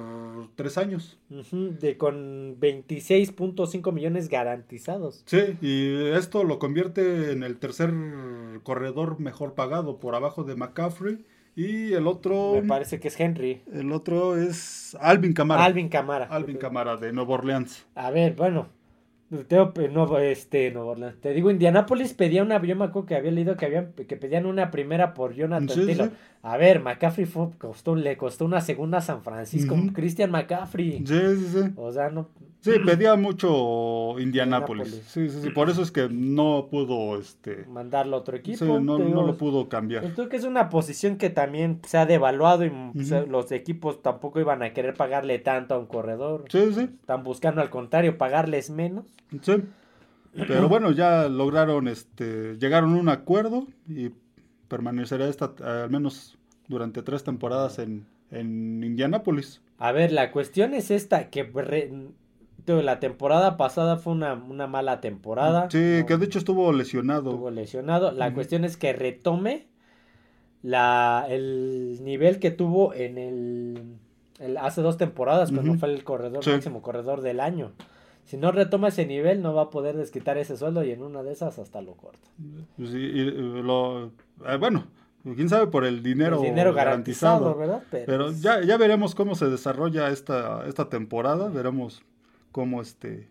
tres 0.56 0.78
años. 0.78 1.18
de 1.30 1.98
con 1.98 2.60
26.5 2.60 3.92
millones 3.92 4.30
garantizados. 4.30 5.24
Sí, 5.26 5.58
y 5.62 6.10
esto 6.16 6.44
lo 6.44 6.60
convierte 6.60 7.32
en 7.32 7.42
el 7.42 7.58
tercer 7.58 7.92
corredor 8.62 9.20
mejor 9.20 9.56
pagado 9.56 9.98
por 9.98 10.14
abajo 10.14 10.44
de 10.44 10.56
McCaffrey. 10.56 11.26
Y 11.56 11.94
el 11.94 12.06
otro. 12.08 12.54
Me 12.54 12.64
parece 12.64 13.00
que 13.00 13.08
es 13.08 13.20
Henry. 13.20 13.62
El 13.72 13.92
otro 13.92 14.38
es 14.38 14.98
Alvin 15.00 15.34
Camara. 15.34 15.64
Alvin 15.64 15.88
Camara. 15.88 16.26
Alvin 16.26 16.58
Camara 16.58 16.98
de 16.98 17.14
Nueva 17.14 17.36
Orleans. 17.36 17.86
A 17.96 18.12
ver, 18.12 18.36
bueno. 18.36 18.68
no, 19.30 20.18
este, 20.20 20.74
Te 21.22 21.34
digo, 21.34 21.50
Indianapolis 21.50 22.14
pedía 22.14 22.44
una. 22.44 22.62
Yo 22.62 22.76
me 22.76 22.86
acuerdo 22.86 23.06
que 23.08 23.16
había 23.16 23.32
leído 23.32 23.56
que 23.56 23.66
habían 23.66 23.94
que 23.94 24.18
pedían 24.18 24.46
una 24.46 24.70
primera 24.70 25.14
por 25.14 25.34
Jonathan 25.34 25.68
Taylor. 25.68 26.12
A 26.42 26.58
ver, 26.58 26.82
McCaffrey 26.82 27.26
fue, 27.26 27.50
costó, 27.58 27.96
le 27.96 28.18
costó 28.18 28.44
una 28.44 28.60
segunda 28.60 28.98
a 28.98 29.02
San 29.02 29.24
Francisco. 29.24 29.76
Christian 29.94 30.32
McCaffrey. 30.32 31.06
Sí, 31.06 31.20
sí, 31.38 31.48
sí. 31.54 31.74
O 31.78 31.92
sea, 31.92 32.10
no. 32.10 32.28
Sí, 32.66 32.80
pedía 32.84 33.16
mucho 33.16 34.20
Indianapolis. 34.20 35.04
Sí, 35.08 35.30
sí, 35.30 35.42
sí. 35.44 35.50
Por 35.52 35.70
eso 35.70 35.84
es 35.84 35.92
que 35.92 36.10
no 36.10 36.68
pudo 36.72 37.20
este 37.20 37.66
mandarlo 37.68 38.16
a 38.16 38.20
otro 38.20 38.36
equipo. 38.36 38.58
Sí, 38.58 38.66
no, 38.66 38.98
lo 38.98 39.38
pudo 39.38 39.70
cambiar. 39.70 40.14
Creo 40.14 40.30
que 40.30 40.38
es 40.38 40.46
una 40.46 40.70
posición 40.70 41.18
que 41.18 41.30
también 41.30 41.80
se 41.86 42.00
ha 42.00 42.08
devaluado 42.08 42.66
y 42.66 42.72
los 43.30 43.52
equipos 43.52 44.02
tampoco 44.02 44.40
iban 44.40 44.64
a 44.64 44.74
querer 44.74 44.96
pagarle 44.96 45.38
tanto 45.38 45.76
a 45.76 45.78
un 45.78 45.86
corredor. 45.86 46.46
Sí, 46.50 46.74
sí. 46.74 46.90
Están 47.00 47.24
buscando 47.24 47.62
al 47.62 47.70
contrario 47.70 48.18
pagarles 48.18 48.72
menos. 48.72 49.06
Sí. 49.42 49.54
Pero 50.34 50.68
bueno, 50.68 50.92
ya 50.92 51.30
lograron 51.30 51.88
este 51.88 52.58
llegaron 52.58 52.96
a 52.96 53.00
un 53.00 53.10
acuerdo 53.10 53.68
y 53.88 54.10
permanecerá 54.68 55.28
esta, 55.28 55.54
al 55.84 55.92
menos 55.92 56.38
durante 56.68 57.04
tres 57.04 57.24
temporadas 57.24 57.78
en, 57.78 58.08
en 58.32 58.84
Indianápolis. 58.84 59.62
A 59.78 59.92
ver, 59.92 60.12
la 60.12 60.32
cuestión 60.32 60.74
es 60.74 60.90
esta, 60.90 61.30
que 61.30 61.44
la 62.68 63.00
temporada 63.00 63.58
pasada 63.58 63.98
fue 63.98 64.14
una, 64.14 64.36
mala 64.36 65.02
temporada. 65.02 65.70
Sí, 65.70 66.04
que 66.08 66.18
de 66.18 66.26
hecho 66.26 66.40
estuvo 66.40 66.72
lesionado. 66.74 67.32
Estuvo 67.32 67.52
lesionado. 67.52 68.12
La 68.12 68.34
cuestión 68.34 68.66
es 68.66 68.78
que 68.78 68.94
retome 68.94 69.68
la, 70.64 71.26
el 71.30 72.00
nivel 72.04 72.40
que 72.40 72.52
tuvo 72.52 72.94
en 72.94 73.18
el, 73.18 74.58
hace 74.58 74.82
dos 74.82 74.98
temporadas, 74.98 75.52
cuando 75.52 75.76
fue 75.76 75.94
el 75.94 76.04
corredor, 76.04 76.46
máximo 76.48 76.82
corredor 76.82 77.22
del 77.22 77.40
año. 77.40 77.72
Si 78.26 78.38
no 78.38 78.52
retoma 78.52 78.88
ese 78.88 79.06
nivel, 79.06 79.44
no 79.44 79.54
va 79.54 79.64
a 79.64 79.70
poder 79.70 79.96
desquitar 79.96 80.40
ese 80.40 80.58
sueldo 80.58 80.84
y 80.84 80.92
en 80.92 81.04
una 81.04 81.22
de 81.22 81.32
esas 81.32 81.60
hasta 81.60 81.82
lo 81.82 81.94
corta. 81.94 82.28
Pues 82.76 82.92
lo, 82.92 84.08
eh, 84.48 84.58
bueno, 84.60 84.88
quién 85.36 85.48
sabe 85.48 85.68
por 85.68 85.86
el 85.86 86.02
dinero, 86.02 86.42
dinero 86.42 86.74
garantizado, 86.74 87.54
¿verdad? 87.56 87.84
Pero, 87.92 88.32
ya, 88.32 88.62
ya 88.64 88.78
veremos 88.78 89.14
cómo 89.14 89.36
se 89.36 89.48
desarrolla 89.48 90.10
esta, 90.10 90.66
esta 90.68 90.90
temporada, 90.90 91.50
veremos 91.50 92.02
cómo 92.56 92.82
este 92.82 93.28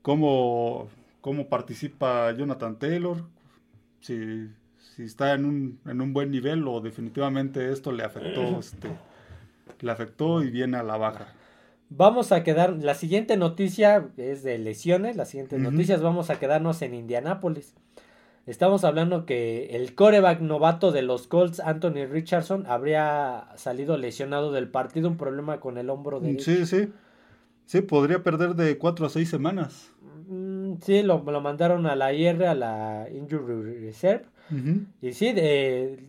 cómo, 0.00 0.88
cómo 1.20 1.48
participa 1.50 2.32
Jonathan 2.32 2.78
Taylor, 2.78 3.18
si, 4.00 4.48
si 4.78 5.02
está 5.02 5.34
en 5.34 5.44
un, 5.44 5.78
en 5.84 6.00
un 6.00 6.14
buen 6.14 6.30
nivel 6.30 6.66
o 6.66 6.80
definitivamente 6.80 7.70
esto 7.70 7.92
le 7.92 8.04
afectó, 8.04 8.40
este, 8.60 8.88
le 9.80 9.92
afectó 9.92 10.42
y 10.42 10.50
viene 10.50 10.78
a 10.78 10.82
la 10.82 10.96
baja. 10.96 11.34
Vamos 11.90 12.32
a 12.32 12.42
quedar, 12.44 12.78
la 12.82 12.94
siguiente 12.94 13.36
noticia 13.36 14.08
es 14.16 14.42
de 14.42 14.56
lesiones, 14.56 15.14
las 15.14 15.28
siguientes 15.28 15.60
noticias 15.60 16.00
vamos 16.00 16.30
a 16.30 16.38
quedarnos 16.38 16.80
en 16.80 16.94
Indianápolis. 16.94 17.74
Estamos 18.46 18.84
hablando 18.84 19.26
que 19.26 19.76
el 19.76 19.94
coreback 19.94 20.40
novato 20.40 20.92
de 20.92 21.02
los 21.02 21.26
Colts, 21.26 21.60
Anthony 21.60 22.06
Richardson, 22.10 22.64
habría 22.68 23.48
salido 23.56 23.98
lesionado 23.98 24.50
del 24.50 24.68
partido, 24.68 25.10
un 25.10 25.18
problema 25.18 25.60
con 25.60 25.76
el 25.76 25.90
hombro 25.90 26.20
derecho. 26.20 26.44
Sí, 26.44 26.64
sí. 26.64 26.88
Sí, 27.68 27.82
podría 27.82 28.22
perder 28.22 28.54
de 28.54 28.78
cuatro 28.78 29.04
a 29.04 29.10
seis 29.10 29.28
semanas. 29.28 29.90
Mm, 30.26 30.76
sí, 30.80 31.02
lo, 31.02 31.22
lo, 31.22 31.40
mandaron 31.42 31.84
a 31.84 31.96
la 31.96 32.14
IR, 32.14 32.46
a 32.46 32.54
la 32.54 33.08
Injury 33.14 33.80
Reserve. 33.80 34.24
Y 35.02 35.12
sí, 35.12 35.34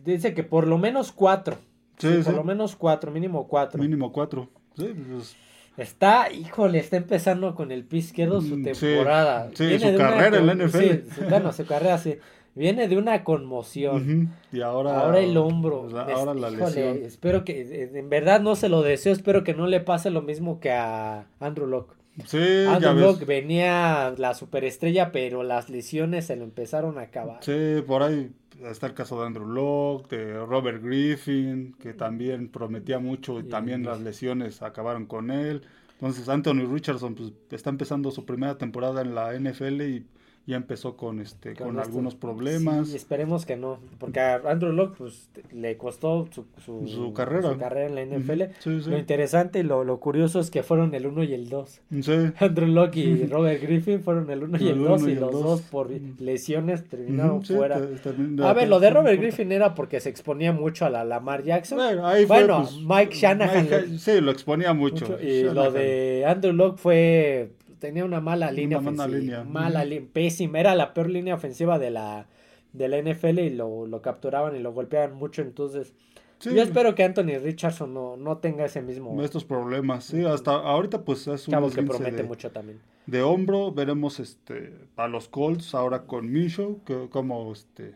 dice 0.02 0.32
que 0.32 0.42
por 0.42 0.66
lo 0.66 0.78
menos 0.78 1.12
cuatro. 1.12 1.58
Sí, 1.98 2.22
por 2.24 2.32
lo 2.32 2.44
menos 2.44 2.76
cuatro, 2.76 3.10
mínimo 3.10 3.46
cuatro. 3.46 3.82
Mínimo 3.82 4.10
cuatro. 4.10 4.48
Sí, 4.74 4.94
pues 5.12 5.36
Está, 5.76 6.32
híjole, 6.32 6.78
está 6.78 6.96
empezando 6.96 7.54
con 7.54 7.70
el 7.72 7.84
pie 7.84 7.98
izquierdo 7.98 8.40
su 8.40 8.56
mm, 8.56 8.64
temporada. 8.64 9.50
Sí, 9.52 9.78
su 9.78 9.96
carrera 9.98 10.38
en 10.38 10.46
la 10.46 10.54
NFL. 10.54 11.28
bueno, 11.28 11.52
su 11.52 11.66
carrera 11.66 11.98
sí. 11.98 12.16
Viene 12.60 12.88
de 12.88 12.98
una 12.98 13.24
conmoción. 13.24 14.34
Y 14.52 14.60
ahora. 14.60 15.00
Ahora 15.00 15.20
el 15.20 15.34
hombro. 15.38 15.88
ahora 15.98 16.34
la 16.34 16.50
lesión. 16.50 16.98
Espero 17.02 17.42
que, 17.42 17.62
eh, 17.62 17.90
en 17.94 18.10
verdad 18.10 18.42
no 18.42 18.54
se 18.54 18.68
lo 18.68 18.82
deseo, 18.82 19.14
espero 19.14 19.44
que 19.44 19.54
no 19.54 19.66
le 19.66 19.80
pase 19.80 20.10
lo 20.10 20.20
mismo 20.20 20.60
que 20.60 20.70
a 20.70 21.26
Andrew 21.40 21.66
Locke. 21.66 21.94
Sí, 22.26 22.66
Andrew 22.68 22.96
Locke 22.96 23.24
venía 23.24 24.12
la 24.18 24.34
superestrella, 24.34 25.10
pero 25.10 25.42
las 25.42 25.70
lesiones 25.70 26.26
se 26.26 26.36
lo 26.36 26.44
empezaron 26.44 26.98
a 26.98 27.02
acabar. 27.02 27.38
Sí, 27.40 27.82
por 27.86 28.02
ahí 28.02 28.30
está 28.66 28.88
el 28.88 28.92
caso 28.92 29.18
de 29.18 29.28
Andrew 29.28 29.46
Locke, 29.46 30.14
de 30.14 30.44
Robert 30.44 30.82
Griffin, 30.82 31.74
que 31.80 31.94
también 31.94 32.50
prometía 32.50 32.98
mucho 32.98 33.40
y 33.40 33.44
también 33.44 33.84
las 33.84 34.02
lesiones 34.02 34.60
acabaron 34.60 35.06
con 35.06 35.30
él. 35.30 35.62
Entonces 35.92 36.28
Anthony 36.28 36.66
Richardson 36.70 37.14
pues, 37.14 37.32
está 37.50 37.70
empezando 37.70 38.10
su 38.10 38.26
primera 38.26 38.58
temporada 38.58 39.00
en 39.00 39.14
la 39.14 39.32
NFL 39.32 39.80
y, 39.80 40.04
ya 40.50 40.56
empezó 40.56 40.96
con 40.96 41.20
este 41.20 41.54
con, 41.54 41.78
algunos 41.78 42.14
problemas. 42.14 42.88
Sí, 42.88 42.96
esperemos 42.96 43.46
que 43.46 43.56
no, 43.56 43.78
porque 43.98 44.20
a 44.20 44.42
Andrew 44.46 44.72
Locke 44.72 44.96
pues 44.98 45.30
le 45.52 45.76
costó 45.76 46.28
su, 46.32 46.44
su, 46.86 47.12
carrera. 47.14 47.56
carrera 47.56 47.86
en 47.86 47.94
la 47.94 48.16
NFL. 48.16 48.90
Lo 48.90 48.98
interesante 48.98 49.60
y 49.60 49.62
lo, 49.62 49.84
lo, 49.84 50.00
curioso 50.00 50.40
es 50.40 50.50
que 50.50 50.62
fueron 50.62 50.94
el 50.94 51.06
1 51.06 51.22
y 51.22 51.34
el 51.34 51.48
2. 51.48 51.80
Andrew 52.40 52.68
Locke 52.68 52.96
y 52.96 53.26
Robert 53.30 53.62
Griffin 53.62 54.02
fueron 54.02 54.28
el 54.30 54.42
1 54.42 54.58
y 54.58 54.68
el 54.68 54.82
2 54.82 55.02
y, 55.08 55.14
los 55.14 55.32
dos 55.32 55.62
por 55.62 55.88
lesiones 56.18 56.84
terminaron 56.88 57.42
fuera. 57.44 57.76
a 57.76 58.52
ver, 58.52 58.68
lo 58.68 58.80
de 58.80 58.90
Robert 58.90 59.20
Griffin 59.20 59.52
era 59.52 59.74
porque 59.74 60.00
se 60.00 60.08
exponía 60.08 60.52
mucho 60.52 60.84
a 60.84 60.90
la 60.90 61.04
Lamar 61.04 61.44
Jackson. 61.44 61.78
Bueno, 62.26 62.64
pues, 62.64 62.76
Mike 62.84 63.14
Shanahan. 63.14 63.98
sí, 63.98 64.20
lo 64.20 64.32
exponía 64.32 64.74
mucho. 64.74 65.16
y 65.22 65.44
lo 65.44 65.70
de 65.70 66.24
Andrew 66.26 66.52
Locke 66.52 66.78
fue 66.78 67.52
tenía 67.80 68.04
una 68.04 68.20
mala 68.20 68.52
línea 68.52 68.78
ofensiva. 68.78 69.08
Línea. 69.08 69.44
Mala, 69.44 69.84
pésima. 70.12 70.60
Era 70.60 70.74
la 70.76 70.94
peor 70.94 71.10
línea 71.10 71.34
ofensiva 71.34 71.78
de 71.78 71.90
la, 71.90 72.26
de 72.72 72.88
la 72.88 72.98
NFL 72.98 73.40
y 73.40 73.50
lo, 73.50 73.86
lo 73.86 74.02
capturaban 74.02 74.54
y 74.54 74.60
lo 74.60 74.72
golpeaban 74.72 75.14
mucho. 75.16 75.42
Entonces, 75.42 75.94
yo 76.40 76.62
espero 76.62 76.94
que 76.94 77.04
Anthony 77.04 77.38
Richardson 77.42 77.92
no, 77.92 78.16
no 78.16 78.38
tenga 78.38 78.64
ese 78.64 78.80
mismo. 78.80 79.20
Estos 79.22 79.44
problemas, 79.44 80.04
sí. 80.04 80.24
Hasta 80.24 80.52
ahorita, 80.52 81.02
pues 81.04 81.26
es 81.26 81.48
un. 81.48 81.70
que 81.70 81.82
promete 81.82 82.22
mucho 82.22 82.50
también. 82.50 82.80
De 83.06 83.22
hombro, 83.22 83.72
veremos 83.72 84.20
este 84.20 84.72
a 84.96 85.08
los 85.08 85.28
Colts 85.28 85.74
ahora 85.74 86.02
con 86.02 86.30
Minshew, 86.30 86.82
que 86.84 87.08
como 87.10 87.52
este. 87.52 87.94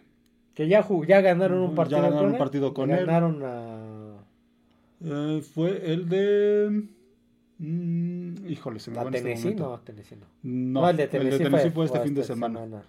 Que 0.55 0.69
ya, 0.69 0.87
ya 1.07 1.21
ganaron 1.21 1.59
un 1.59 1.75
partido 1.75 2.01
ya 2.01 2.09
ganaron 2.09 2.33
un 2.33 2.39
partido 2.39 2.75
con 2.75 2.91
él. 2.91 3.07
Ganaron 3.07 3.43
a. 3.45 4.25
Eh, 5.05 5.43
fue 5.43 5.93
el 5.93 6.09
de. 6.09 6.85
Mm, 7.59 8.49
híjole, 8.49 8.81
se 8.81 8.91
me 8.91 8.97
va 8.97 9.05
este 9.05 9.23
Tennessee, 9.23 9.55
no, 9.55 9.81
Tennessee 9.81 10.17
no. 10.17 10.27
No, 10.43 10.89
el 10.91 10.97
de 10.97 11.09
Tennessee, 11.09 11.71
fue, 11.71 11.85
este 11.87 12.01
fin 12.01 12.15
de 12.15 12.25
semana. 12.25 12.83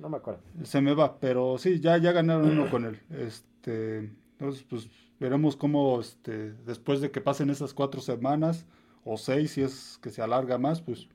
No 0.00 0.08
me 0.08 0.16
acuerdo. 0.16 0.40
Se 0.62 0.80
me 0.80 0.94
va, 0.94 1.18
pero 1.18 1.58
sí, 1.58 1.80
ya, 1.80 1.98
ya 1.98 2.12
ganaron 2.12 2.50
uno 2.50 2.66
con 2.70 2.84
él. 2.84 3.00
Este, 3.10 4.10
entonces, 4.38 4.64
pues 4.68 4.88
veremos 5.18 5.56
cómo 5.56 6.00
este, 6.00 6.52
después 6.66 7.00
de 7.00 7.10
que 7.10 7.20
pasen 7.20 7.50
esas 7.50 7.74
cuatro 7.74 8.00
semanas, 8.00 8.66
o 9.04 9.16
seis, 9.16 9.52
si 9.52 9.62
es 9.62 9.98
que 10.02 10.10
se 10.10 10.22
alarga 10.22 10.58
más, 10.58 10.80
pues 10.80 11.08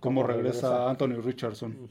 cómo, 0.00 0.22
regresa, 0.22 0.90
Anthony 0.90 1.20
Richardson. 1.22 1.88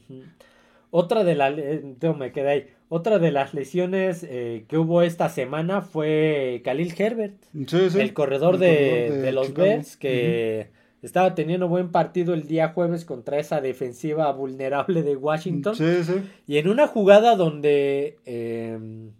Otra 0.90 1.24
de 1.24 1.34
las, 1.34 1.58
eh, 1.58 1.96
me 2.16 2.32
quedé 2.32 2.48
ahí. 2.48 2.66
Otra 2.94 3.18
de 3.18 3.32
las 3.32 3.54
lesiones 3.54 4.22
eh, 4.22 4.66
que 4.68 4.76
hubo 4.76 5.00
esta 5.00 5.30
semana 5.30 5.80
fue 5.80 6.60
Khalil 6.62 6.92
Herbert, 6.94 7.36
el 7.54 8.12
corredor, 8.12 8.58
de, 8.58 9.32
los 9.32 9.54
Bears, 9.54 9.96
que 9.96 10.68
estaba 11.00 11.34
teniendo 11.34 11.68
buen 11.68 11.90
partido 11.90 12.34
el 12.34 12.46
día 12.46 12.68
jueves 12.74 13.06
contra 13.06 13.38
esa 13.38 13.62
defensiva 13.62 14.30
vulnerable 14.32 15.02
de 15.02 15.16
Washington. 15.16 15.74
Y 16.46 16.58
en 16.58 16.68
una 16.68 16.86
jugada 16.86 17.34
donde, 17.34 18.18
em, 18.26 19.12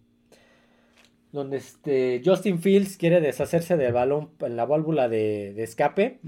donde 1.33 1.57
este 1.57 2.21
Justin 2.23 2.59
Fields 2.59 2.99
quiere 2.99 3.23
deshacerse 3.23 3.79
del 3.79 3.95
balón 3.95 4.29
en 4.41 4.55
la 4.55 4.67
válvula 4.67 5.09
de, 5.09 5.63
escape, 5.63 6.21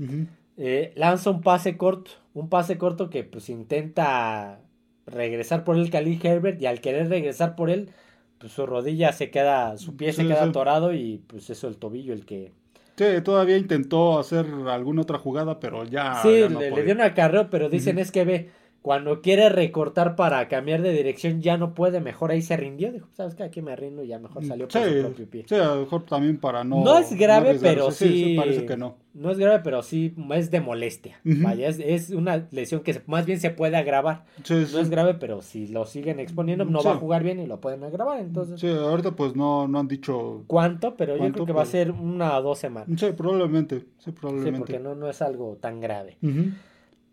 eh, 0.57 0.94
lanza 0.96 1.28
un 1.28 1.42
pase 1.42 1.76
corto, 1.76 2.12
un 2.33 2.48
pase 2.48 2.78
corto 2.78 3.11
que 3.11 3.22
pues 3.22 3.50
intenta 3.50 4.63
regresar 5.07 5.64
por 5.64 5.77
él 5.77 5.90
Khalil 5.90 6.21
Herbert 6.23 6.61
y 6.61 6.67
al 6.67 6.81
querer 6.81 7.09
regresar 7.09 7.57
por 7.57 7.71
él, 7.71 7.90
pues 8.38 8.53
su 8.53 8.67
rodilla 8.67 9.12
se 9.12 9.31
queda, 9.31 9.77
su 9.79 9.97
pie 9.97 10.12
se 10.12 10.27
queda 10.27 10.45
atorado 10.45 10.93
y 10.93 11.23
pues 11.27 11.51
eso 11.51 11.69
el 11.69 11.77
tobillo 11.77 12.12
el 12.12 12.25
que... 12.25 12.53
Sí, 12.97 13.05
todavía 13.25 13.57
intentó 13.57 14.21
hacer 14.21 14.47
alguna 14.69 15.03
otra 15.03 15.19
jugada, 15.19 15.59
pero 15.59 15.85
ya... 15.85 16.23
Sí, 16.23 16.49
le, 16.49 16.71
le, 16.71 16.83
dio 16.85 16.95
un 16.95 17.01
acarreo, 17.01 17.51
pero 17.51 17.69
dicen 17.69 17.99
es 17.99 18.12
que 18.12 18.25
ve, 18.25 18.51
cuando 18.85 19.23
quiere 19.23 19.49
recortar 19.49 20.14
para 20.14 20.47
cambiar 20.47 20.83
de 20.83 20.92
dirección 20.92 21.40
ya 21.40 21.57
no 21.57 21.73
puede, 21.73 22.03
mejor 22.03 22.33
ahí 22.33 22.42
se 22.42 22.55
rindió. 22.55 22.92
Dijo, 22.92 23.09
¿sabes 23.14 23.35
qué? 23.35 23.42
Aquí 23.42 23.62
me 23.62 23.75
rindo 23.75 24.05
y 24.05 24.09
ya 24.09 24.18
mejor 24.18 24.44
salió 24.44 24.68
por 24.68 24.85
su 24.85 25.01
propio 25.01 25.31
pie. 25.31 25.47
Sí, 25.49 25.55
a 25.55 25.68
lo 25.68 25.81
mejor 25.81 26.05
también 26.05 26.37
para 26.37 26.64
no. 26.64 26.85
No 26.85 26.99
es 26.99 27.14
grave, 27.14 27.57
pero 27.59 27.90
sí, 27.90 28.35
parece 28.37 28.66
que 28.66 28.77
no. 28.77 28.97
No 29.14 29.31
es 29.31 29.38
grave, 29.38 29.61
pero 29.64 29.83
sí 29.83 30.14
es 30.35 30.51
de 30.51 30.61
molestia. 30.61 31.18
Vaya, 31.25 31.66
es, 31.66 32.11
una 32.11 32.47
lesión 32.51 32.83
que 32.83 33.01
más 33.07 33.25
bien 33.25 33.40
se 33.40 33.49
puede 33.49 33.79
agravar. 33.79 34.27
no 34.51 34.79
es 34.79 34.90
grave, 34.90 35.14
pero 35.14 35.40
si 35.40 35.66
lo 35.66 35.87
siguen 35.87 36.20
exponiendo, 36.20 36.66
no 36.66 36.83
va 36.83 36.92
a 36.92 36.97
jugar 36.97 37.23
bien 37.23 37.40
y 37.40 37.47
lo 37.47 37.62
pueden 37.62 37.85
agravar. 37.85 38.20
Entonces. 38.20 38.61
Sí, 38.61 38.68
ahorita 38.68 39.12
pues 39.12 39.35
no, 39.35 39.66
no 39.66 39.79
han 39.79 39.88
dicho. 39.88 40.44
¿Cuánto? 40.47 40.94
Pero 40.94 41.16
yo 41.16 41.33
creo 41.33 41.47
que 41.47 41.55
va 41.55 41.62
a 41.62 41.66
ser 41.66 41.90
una 41.90 42.37
o 42.37 42.42
dos 42.42 42.59
semanas. 42.59 43.01
Sí, 43.01 43.07
probablemente. 43.16 43.87
Sí, 43.97 44.11
probablemente. 44.11 44.59
Sí, 44.59 44.59
porque 44.59 44.79
no, 44.79 44.94
no 44.94 45.09
es 45.09 45.23
algo 45.23 45.57
tan 45.59 45.81
grave. 45.81 46.18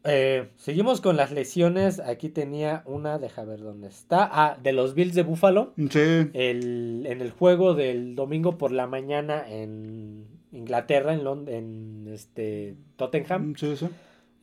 Eh, 0.03 0.49
seguimos 0.57 1.01
con 1.01 1.17
las 1.17 1.31
lesiones. 1.31 1.99
Aquí 1.99 2.29
tenía 2.29 2.83
una, 2.85 3.19
deja 3.19 3.43
ver 3.43 3.61
dónde 3.61 3.87
está. 3.87 4.29
Ah, 4.31 4.57
de 4.61 4.73
los 4.73 4.93
Bills 4.95 5.15
de 5.15 5.23
Buffalo. 5.23 5.73
Sí. 5.77 6.29
El, 6.33 7.05
en 7.05 7.21
el 7.21 7.31
juego 7.31 7.73
del 7.73 8.15
domingo 8.15 8.57
por 8.57 8.71
la 8.71 8.87
mañana 8.87 9.43
en 9.47 10.25
Inglaterra, 10.51 11.13
en, 11.13 11.47
en 11.47 12.07
este, 12.11 12.75
Tottenham. 12.95 13.55
Sí, 13.57 13.75
sí. 13.75 13.87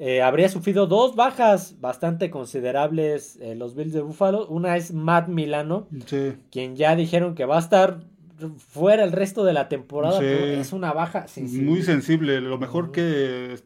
Eh, 0.01 0.23
habría 0.23 0.49
sufrido 0.49 0.87
dos 0.87 1.17
bajas 1.17 1.81
bastante 1.81 2.31
considerables 2.31 3.37
eh, 3.41 3.57
los 3.57 3.75
Bills 3.75 3.93
de 3.93 4.03
Buffalo. 4.03 4.47
Una 4.47 4.77
es 4.77 4.93
Matt 4.93 5.27
Milano, 5.29 5.89
quien 6.51 6.77
ya 6.77 6.95
dijeron 6.95 7.35
que 7.35 7.47
va 7.47 7.57
a 7.57 7.61
estar 7.61 8.05
fuera 8.59 9.05
el 9.05 9.13
resto 9.13 9.45
de 9.45 9.53
la 9.53 9.69
temporada. 9.69 10.23
Es 10.23 10.73
una 10.73 10.93
baja 10.93 11.29
sensible. 11.29 11.69
Muy 11.69 11.83
sensible, 11.83 12.41
lo 12.41 12.59
mejor 12.59 12.93
que 12.93 13.57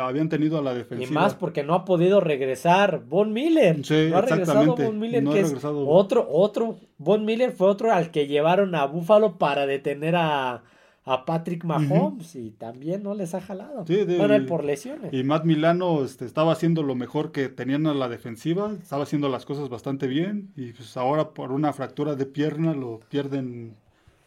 habían 0.00 0.28
tenido 0.28 0.58
a 0.58 0.62
la 0.62 0.74
defensiva. 0.74 1.10
Y 1.10 1.12
más 1.12 1.34
porque 1.34 1.62
no 1.62 1.74
ha 1.74 1.84
podido 1.84 2.20
regresar 2.20 3.04
Von 3.04 3.32
Miller. 3.32 3.78
no 3.78 4.16
ha 4.16 4.20
regresado 4.20 4.76
Von 4.76 4.98
Miller, 4.98 5.24
que 5.24 5.40
es 5.40 5.64
otro, 5.64 6.26
otro. 6.30 6.78
Von 6.98 7.24
Miller 7.24 7.52
fue 7.52 7.68
otro 7.68 7.92
al 7.92 8.10
que 8.10 8.26
llevaron 8.26 8.74
a 8.74 8.86
Buffalo 8.86 9.38
para 9.38 9.66
detener 9.66 10.16
a, 10.16 10.62
a 11.04 11.24
Patrick 11.26 11.64
Mahomes 11.64 12.34
y 12.34 12.50
también 12.50 13.02
no 13.02 13.14
les 13.14 13.34
ha 13.34 13.40
jalado. 13.40 13.84
Sí, 13.86 14.06
por 14.48 14.64
lesiones. 14.64 15.12
Y 15.12 15.22
Matt 15.22 15.44
Milano 15.44 16.02
este, 16.02 16.24
estaba 16.24 16.52
haciendo 16.52 16.82
lo 16.82 16.94
mejor 16.94 17.30
que 17.30 17.48
tenían 17.48 17.86
a 17.86 17.94
la 17.94 18.08
defensiva, 18.08 18.72
estaba 18.80 19.02
haciendo 19.02 19.28
las 19.28 19.44
cosas 19.44 19.68
bastante 19.68 20.06
bien 20.06 20.52
y 20.56 20.72
pues 20.72 20.96
ahora 20.96 21.30
por 21.30 21.52
una 21.52 21.72
fractura 21.72 22.14
de 22.16 22.26
pierna 22.26 22.74
lo 22.74 23.00
pierden 23.08 23.76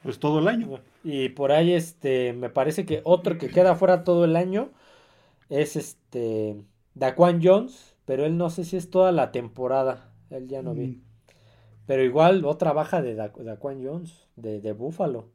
pues 0.07 0.19
todo 0.19 0.39
el 0.39 0.47
año. 0.47 0.79
Y 1.03 1.27
por 1.27 1.51
ahí, 1.51 1.73
este, 1.73 2.31
me 2.31 2.49
parece 2.49 2.85
que 2.85 3.01
otro 3.03 3.37
que 3.37 3.49
queda 3.49 3.75
fuera 3.75 4.05
todo 4.05 4.23
el 4.23 4.37
año 4.37 4.69
es 5.49 5.75
este, 5.75 6.63
Daquan 6.95 7.41
Jones, 7.43 7.97
pero 8.05 8.23
él 8.23 8.37
no 8.37 8.49
sé 8.49 8.63
si 8.63 8.77
es 8.77 8.89
toda 8.89 9.11
la 9.11 9.33
temporada, 9.33 10.13
él 10.29 10.47
ya 10.47 10.61
no 10.61 10.73
vi. 10.73 10.87
Mm. 10.87 11.01
Pero 11.87 12.03
igual 12.03 12.45
otra 12.45 12.71
baja 12.71 13.01
de 13.01 13.15
Daquan 13.15 13.85
Jones, 13.85 14.29
de, 14.37 14.61
de 14.61 14.71
Buffalo. 14.71 15.27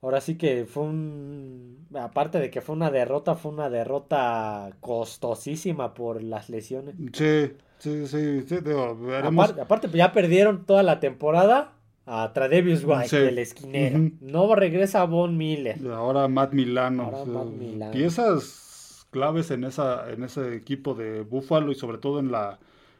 Ahora 0.00 0.20
sí 0.20 0.38
que 0.38 0.64
fue 0.64 0.84
un. 0.84 1.88
Aparte 1.92 2.38
de 2.38 2.50
que 2.50 2.60
fue 2.60 2.76
una 2.76 2.92
derrota, 2.92 3.34
fue 3.34 3.50
una 3.50 3.68
derrota 3.68 4.76
costosísima 4.78 5.92
por 5.92 6.22
las 6.22 6.48
lesiones. 6.50 6.94
Sí, 7.14 7.50
sí, 7.78 8.06
sí. 8.06 8.42
sí 8.42 8.58
aparte, 9.24 9.60
aparte, 9.60 9.88
ya 9.90 10.12
perdieron 10.12 10.66
toda 10.66 10.84
la 10.84 11.00
temporada 11.00 11.72
a 12.06 12.32
Tradevius 12.32 12.84
White, 12.84 13.28
el 13.28 13.38
esquinero. 13.38 14.10
No 14.20 14.54
regresa 14.54 15.04
Von 15.04 15.36
Miller. 15.36 15.78
Ahora 15.92 16.28
Matt 16.28 16.52
Milano. 16.52 17.12
Piezas 17.92 19.06
claves 19.10 19.50
en 19.50 19.64
esa 19.64 20.10
en 20.10 20.24
ese 20.24 20.56
equipo 20.56 20.94
de 20.94 21.20
Buffalo 21.20 21.70
y 21.70 21.74
sobre 21.74 21.98
todo 21.98 22.18
en 22.18 22.32
la 22.32 22.58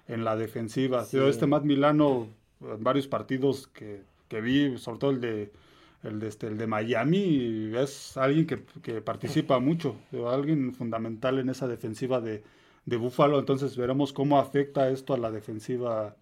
en 0.09 0.25
la 0.25 0.37
defensiva. 0.37 1.05
Este 1.11 1.47
Matt 1.47 1.65
Milano 1.65 2.29
en 2.61 2.85
varios 2.85 3.09
partidos 3.09 3.67
que, 3.67 4.03
que, 4.29 4.41
vi, 4.41 4.79
sobre 4.79 4.99
todo 4.99 5.11
el 5.11 5.21
de 5.21 5.53
el 6.05 6.19
de, 6.19 6.29
este, 6.29 6.49
el 6.49 6.59
de 6.59 6.67
Miami, 6.67 7.71
es 7.77 8.17
alguien 8.17 8.45
que, 8.45 8.65
que 8.83 9.01
participa 9.01 9.61
mucho, 9.61 9.95
alguien 10.29 10.75
fundamental 10.75 11.39
en 11.39 11.49
esa 11.49 11.69
defensiva 11.69 12.21
de, 12.21 12.43
de 12.87 12.97
Buffalo. 12.97 13.39
Entonces 13.39 13.77
veremos 13.77 14.13
cómo 14.13 14.41
afecta 14.41 14.89
esto 14.91 15.15
a 15.15 15.19
la 15.19 15.31
defensiva 15.31 16.17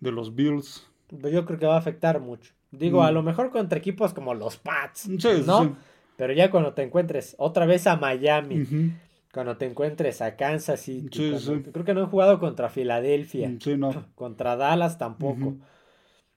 de 0.00 0.10
los 0.10 0.34
Bills 0.34 0.91
yo 1.20 1.44
creo 1.44 1.58
que 1.58 1.66
va 1.66 1.74
a 1.74 1.78
afectar 1.78 2.20
mucho. 2.20 2.54
Digo, 2.70 3.02
a 3.02 3.10
mm. 3.10 3.14
lo 3.14 3.22
mejor 3.22 3.50
contra 3.50 3.78
equipos 3.78 4.14
como 4.14 4.34
los 4.34 4.56
Pats, 4.56 5.08
¿no? 5.46 5.76
Pero 6.16 6.32
ya 6.32 6.50
cuando 6.50 6.72
te 6.74 6.82
encuentres 6.82 7.34
otra 7.38 7.66
vez 7.66 7.86
a 7.86 7.96
Miami, 7.96 8.94
cuando 9.32 9.56
te 9.56 9.66
encuentres 9.66 10.22
a 10.22 10.36
Kansas 10.36 10.80
City, 10.80 11.32
creo 11.72 11.84
que 11.84 11.94
no 11.94 12.02
he 12.02 12.06
jugado 12.06 12.38
contra 12.38 12.68
Filadelfia, 12.68 13.48
mm, 13.48 13.78
no. 13.78 14.06
contra 14.14 14.56
Dallas 14.56 14.98
tampoco. 14.98 15.56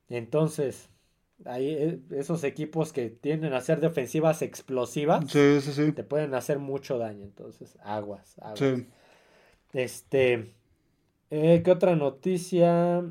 Entonces, 0.08 0.90
ahí 1.46 1.70
eh, 1.70 2.00
esos 2.12 2.44
equipos 2.44 2.94
que 2.94 3.10
tienden 3.10 3.54
a 3.54 3.62
ser 3.62 3.82
de 3.82 3.88
ofensivas 3.88 4.42
explosivas, 4.42 5.26
te 5.28 6.04
pueden 6.04 6.34
hacer 6.34 6.60
mucho 6.60 6.98
daño. 6.98 7.24
Entonces, 7.24 7.78
aguas, 7.84 8.38
aguas. 8.40 8.84
Este, 9.74 10.54
eh, 11.30 11.62
¿qué 11.64 11.72
otra 11.72 11.96
noticia? 11.96 13.04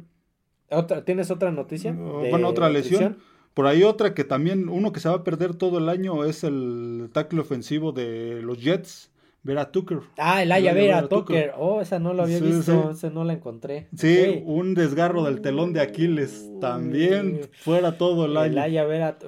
¿Tienes 1.05 1.31
otra 1.31 1.50
noticia? 1.50 1.92
bueno, 1.92 2.48
otra 2.48 2.68
lesión. 2.68 3.18
Por 3.55 3.66
ahí 3.66 3.85
otra 3.85 4.14
que 4.14 4.24
también, 4.24 4.68
uno 4.68 4.92
que 4.92 4.98
se 4.98 5.09
va 5.09 5.16
a 5.16 5.24
perder 5.24 5.55
todo 5.55 5.79
el 5.79 5.88
año 5.88 6.24
es 6.24 6.42
el 6.42 7.09
tackle 7.12 7.40
ofensivo 7.40 7.92
de 7.92 8.42
los 8.42 8.61
Jets, 8.61 9.12
Vera 9.44 9.70
Tucker. 9.70 10.00
Ah, 10.16 10.42
Elaya 10.42 10.72
Vera, 10.72 11.07
Tucker. 11.07 11.53
Oh, 11.59 11.83
esa 11.83 11.98
no 11.98 12.14
lo 12.14 12.22
había 12.22 12.40
visto, 12.40 12.90
esa 12.90 13.11
no 13.11 13.24
la 13.24 13.35
encontré. 13.35 13.88
Sí, 13.94 14.42
un 14.46 14.74
desgarro 14.74 15.22
del 15.22 15.42
telón 15.42 15.74
de 15.74 15.83
Aquiles. 15.83 16.50
También 16.62 17.42
fuera 17.53 17.98
todo 17.98 18.24
el 18.24 18.37
año. 18.38 18.53
Elaya 18.53 18.85
Vera. 18.85 19.18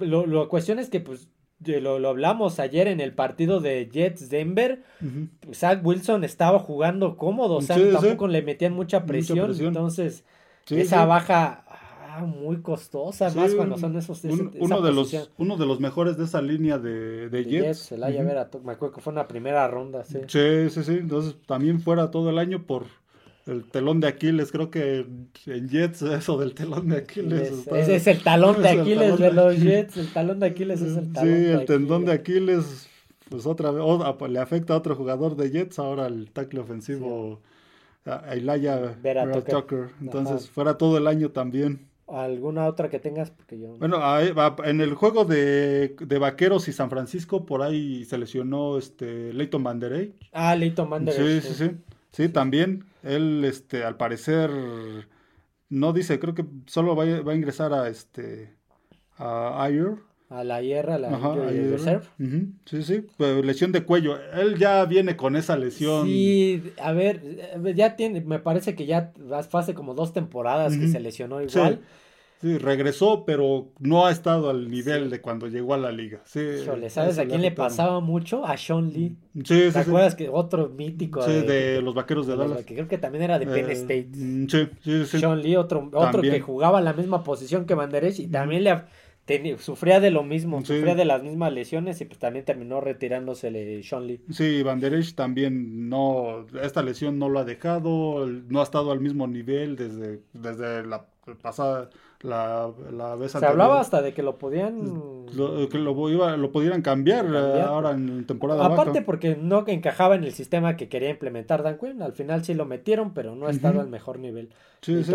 Lo, 0.00 0.26
lo 0.26 0.48
cuestión 0.48 0.80
es 0.80 0.90
que, 0.90 0.98
pues, 0.98 1.28
lo, 1.64 2.00
lo, 2.00 2.08
hablamos 2.08 2.58
ayer 2.58 2.88
en 2.88 3.00
el 3.00 3.14
partido 3.14 3.60
de 3.60 3.88
Jets 3.90 4.28
Denver. 4.28 4.82
Zach 5.54 5.78
Wilson 5.84 6.24
estaba 6.24 6.58
jugando 6.58 7.16
cómodo, 7.16 7.54
o 7.54 7.62
sea, 7.62 7.76
tampoco 7.92 8.26
le 8.26 8.42
metían 8.42 8.72
mucha 8.72 9.06
presión. 9.06 9.54
Entonces, 9.58 10.24
esa 10.70 11.04
baja 11.04 11.64
Ah, 12.14 12.26
muy 12.26 12.60
costosa, 12.60 13.32
más 13.34 13.54
cuando 13.54 13.78
son 13.78 13.96
esos. 13.96 14.22
uno, 14.58 14.82
de 14.82 14.92
los, 14.92 15.30
uno 15.38 15.56
de 15.56 15.64
los 15.64 15.80
mejores 15.80 16.18
de 16.18 16.24
esa 16.24 16.42
línea 16.42 16.76
de, 16.78 17.30
de, 17.30 17.44
Jets. 17.44 17.92
me 17.92 18.72
acuerdo 18.72 18.92
que 18.92 19.00
fue 19.00 19.14
una 19.14 19.26
primera 19.26 19.66
ronda, 19.66 20.04
sí. 20.04 20.18
Sí, 20.26 20.68
sí, 20.68 20.84
sí. 20.84 20.92
Entonces 20.92 21.36
también 21.46 21.80
fuera 21.80 22.10
todo 22.10 22.28
el 22.28 22.38
año 22.38 22.66
por 22.66 22.84
el 23.46 23.64
telón 23.64 24.00
de 24.00 24.08
Aquiles. 24.08 24.52
Creo 24.52 24.70
que 24.70 25.06
en 25.46 25.68
Jets 25.70 26.02
eso 26.02 26.36
del 26.36 26.52
telón 26.52 26.90
de 26.90 26.98
Aquiles. 26.98 27.66
es 27.72 28.06
el 28.06 28.22
talón 28.22 28.60
de 28.60 28.68
Aquiles 28.80 29.18
de 29.18 29.32
los 29.32 29.58
Jets. 29.58 29.96
El 29.96 30.12
talón 30.12 30.40
de 30.40 30.46
Aquiles 30.48 30.82
es 30.82 30.96
el 30.98 31.12
talón. 31.14 31.34
Sí, 31.34 31.44
el 31.46 31.64
tendón 31.64 32.04
de 32.04 32.12
Aquiles. 32.12 32.88
Pues 33.30 33.46
otra 33.46 33.70
vez, 33.70 33.82
le 34.28 34.38
afecta 34.38 34.74
a 34.74 34.76
otro 34.76 34.94
jugador 34.94 35.34
de 35.36 35.50
Jets, 35.50 35.78
ahora 35.78 36.08
el 36.08 36.30
tackle 36.30 36.60
ofensivo 36.60 37.40
a 38.04 38.34
Elijah 38.34 38.96
Tucker. 39.48 39.90
Entonces, 40.00 40.50
fuera 40.50 40.78
todo 40.78 40.98
el 40.98 41.06
año 41.06 41.30
también. 41.30 41.88
¿Alguna 42.08 42.66
otra 42.66 42.90
que 42.90 42.98
tengas? 42.98 43.30
Porque 43.30 43.58
yo... 43.58 43.76
Bueno, 43.78 43.98
en 44.64 44.80
el 44.80 44.94
juego 44.94 45.24
de, 45.24 45.96
Vaqueros 46.20 46.68
y 46.68 46.72
San 46.72 46.90
Francisco, 46.90 47.46
por 47.46 47.62
ahí 47.62 48.04
se 48.04 48.18
lesionó 48.18 48.76
este 48.76 49.32
Leighton 49.32 49.62
Manderey. 49.62 50.14
Ah, 50.32 50.54
Leighton 50.54 50.88
Manderey. 50.88 51.40
Sí, 51.40 51.48
sí, 51.48 51.54
sí. 51.54 51.76
Sí, 52.10 52.28
también. 52.28 52.84
Él, 53.02 53.44
este, 53.44 53.84
al 53.84 53.96
parecer, 53.96 54.50
no 55.70 55.92
dice, 55.92 56.18
creo 56.18 56.34
que 56.34 56.44
solo 56.66 56.94
va, 56.94 57.04
va 57.22 57.32
a 57.32 57.36
ingresar 57.36 57.72
a 57.72 57.88
este 57.88 58.54
a 59.16 59.62
Ayer 59.62 59.96
a 60.32 60.44
la 60.44 60.62
hierra, 60.62 60.98
la 60.98 61.10
reserve. 61.10 62.04
Sí, 62.64 62.82
sí, 62.82 63.04
lesión 63.42 63.72
de 63.72 63.84
cuello. 63.84 64.16
Él 64.32 64.56
ya 64.58 64.84
viene 64.86 65.16
con 65.16 65.36
esa 65.36 65.56
lesión. 65.56 66.06
Sí, 66.06 66.62
a 66.80 66.92
ver, 66.92 67.20
ya 67.74 67.96
tiene, 67.96 68.22
me 68.22 68.38
parece 68.38 68.74
que 68.74 68.86
ya 68.86 69.12
hace 69.52 69.74
como 69.74 69.94
dos 69.94 70.12
temporadas 70.12 70.76
que 70.76 70.88
se 70.88 71.00
lesionó 71.00 71.42
igual. 71.42 71.80
Sí. 72.40 72.58
regresó, 72.58 73.24
pero 73.24 73.68
no 73.78 74.06
ha 74.06 74.10
estado 74.10 74.50
al 74.50 74.68
nivel 74.68 75.10
de 75.10 75.20
cuando 75.20 75.48
llegó 75.48 75.74
a 75.74 75.78
la 75.78 75.92
liga. 75.92 76.20
Sí, 76.24 76.40
¿sabes 76.88 77.18
a 77.18 77.26
quién 77.26 77.42
le 77.42 77.52
pasaba 77.52 78.00
mucho? 78.00 78.44
A 78.46 78.56
Sean 78.56 78.90
Lee. 78.90 79.14
Sí, 79.44 79.68
¿Te 79.72 79.78
acuerdas 79.78 80.14
que 80.14 80.28
otro 80.28 80.70
mítico? 80.70 81.22
Sí, 81.22 81.42
de, 81.42 81.82
los 81.82 81.94
vaqueros 81.94 82.26
de, 82.26 82.36
Dallas. 82.36 82.64
Que 82.64 82.74
creo 82.74 82.88
que 82.88 82.98
también 82.98 83.24
era 83.24 83.38
de 83.38 83.46
Penn 83.46 83.70
eh, 83.70 83.74
State. 83.74 84.08
Mm, 84.14 84.48
sí, 84.48 84.68
sí, 84.82 85.04
sí. 85.04 85.20
Sean 85.20 85.40
Lee, 85.40 85.56
otro, 85.56 85.90
otro 85.92 86.22
que 86.22 86.40
jugaba 86.40 86.78
en 86.78 86.86
la 86.86 86.94
misma 86.94 87.22
posición 87.22 87.66
que 87.66 87.74
Banderech 87.74 88.18
y 88.18 88.26
también 88.26 88.64
le 88.64 88.82
sufría 89.58 90.00
de 90.00 90.10
lo 90.10 90.22
mismo, 90.22 90.64
sufría 90.64 90.94
de 90.94 91.04
las 91.04 91.22
mismas 91.22 91.52
lesiones 91.52 92.00
y 92.00 92.04
pues 92.04 92.18
también 92.18 92.44
terminó 92.44 92.80
retirándose 92.80 93.82
Sean 93.82 94.06
Lee. 94.06 94.20
Sí, 94.30 94.62
Van 94.62 94.80
también 95.14 95.88
no, 95.88 96.46
esta 96.62 96.82
lesión 96.82 97.18
no 97.18 97.28
lo 97.28 97.38
ha 97.38 97.44
dejado, 97.44 98.26
no 98.26 98.60
ha 98.60 98.64
estado 98.64 98.92
al 98.92 99.00
mismo 99.00 99.26
nivel 99.26 99.76
desde, 99.76 100.20
desde 100.32 100.84
la 100.86 101.06
pasada, 101.40 101.90
la, 102.22 102.72
la 102.90 103.16
vez 103.16 103.32
Se 103.32 103.44
hablaba 103.44 103.80
hasta 103.80 104.00
de 104.00 104.14
que 104.14 104.22
lo 104.22 104.38
podían... 104.38 105.26
que 105.70 105.78
lo, 105.78 106.10
iba, 106.10 106.36
lo 106.36 106.52
pudieran 106.52 106.82
cambiar, 106.82 107.26
eh, 107.26 107.60
ahora 107.62 107.90
en 107.92 108.26
temporada 108.26 108.64
Aparte 108.64 109.02
porque 109.02 109.36
no 109.36 109.64
encajaba 109.66 110.14
en 110.14 110.24
el 110.24 110.32
sistema 110.32 110.76
que 110.76 110.88
quería 110.88 111.10
implementar 111.10 111.62
Dan 111.62 111.78
Quinn, 111.78 112.00
al 112.02 112.12
final 112.12 112.44
sí 112.44 112.54
lo 112.54 112.64
metieron, 112.64 113.12
pero 113.12 113.34
no 113.34 113.46
ha 113.46 113.50
estado 113.50 113.80
al 113.80 113.88
mejor 113.88 114.18
nivel. 114.18 114.50
Sí, 114.80 115.02
sí. 115.04 115.14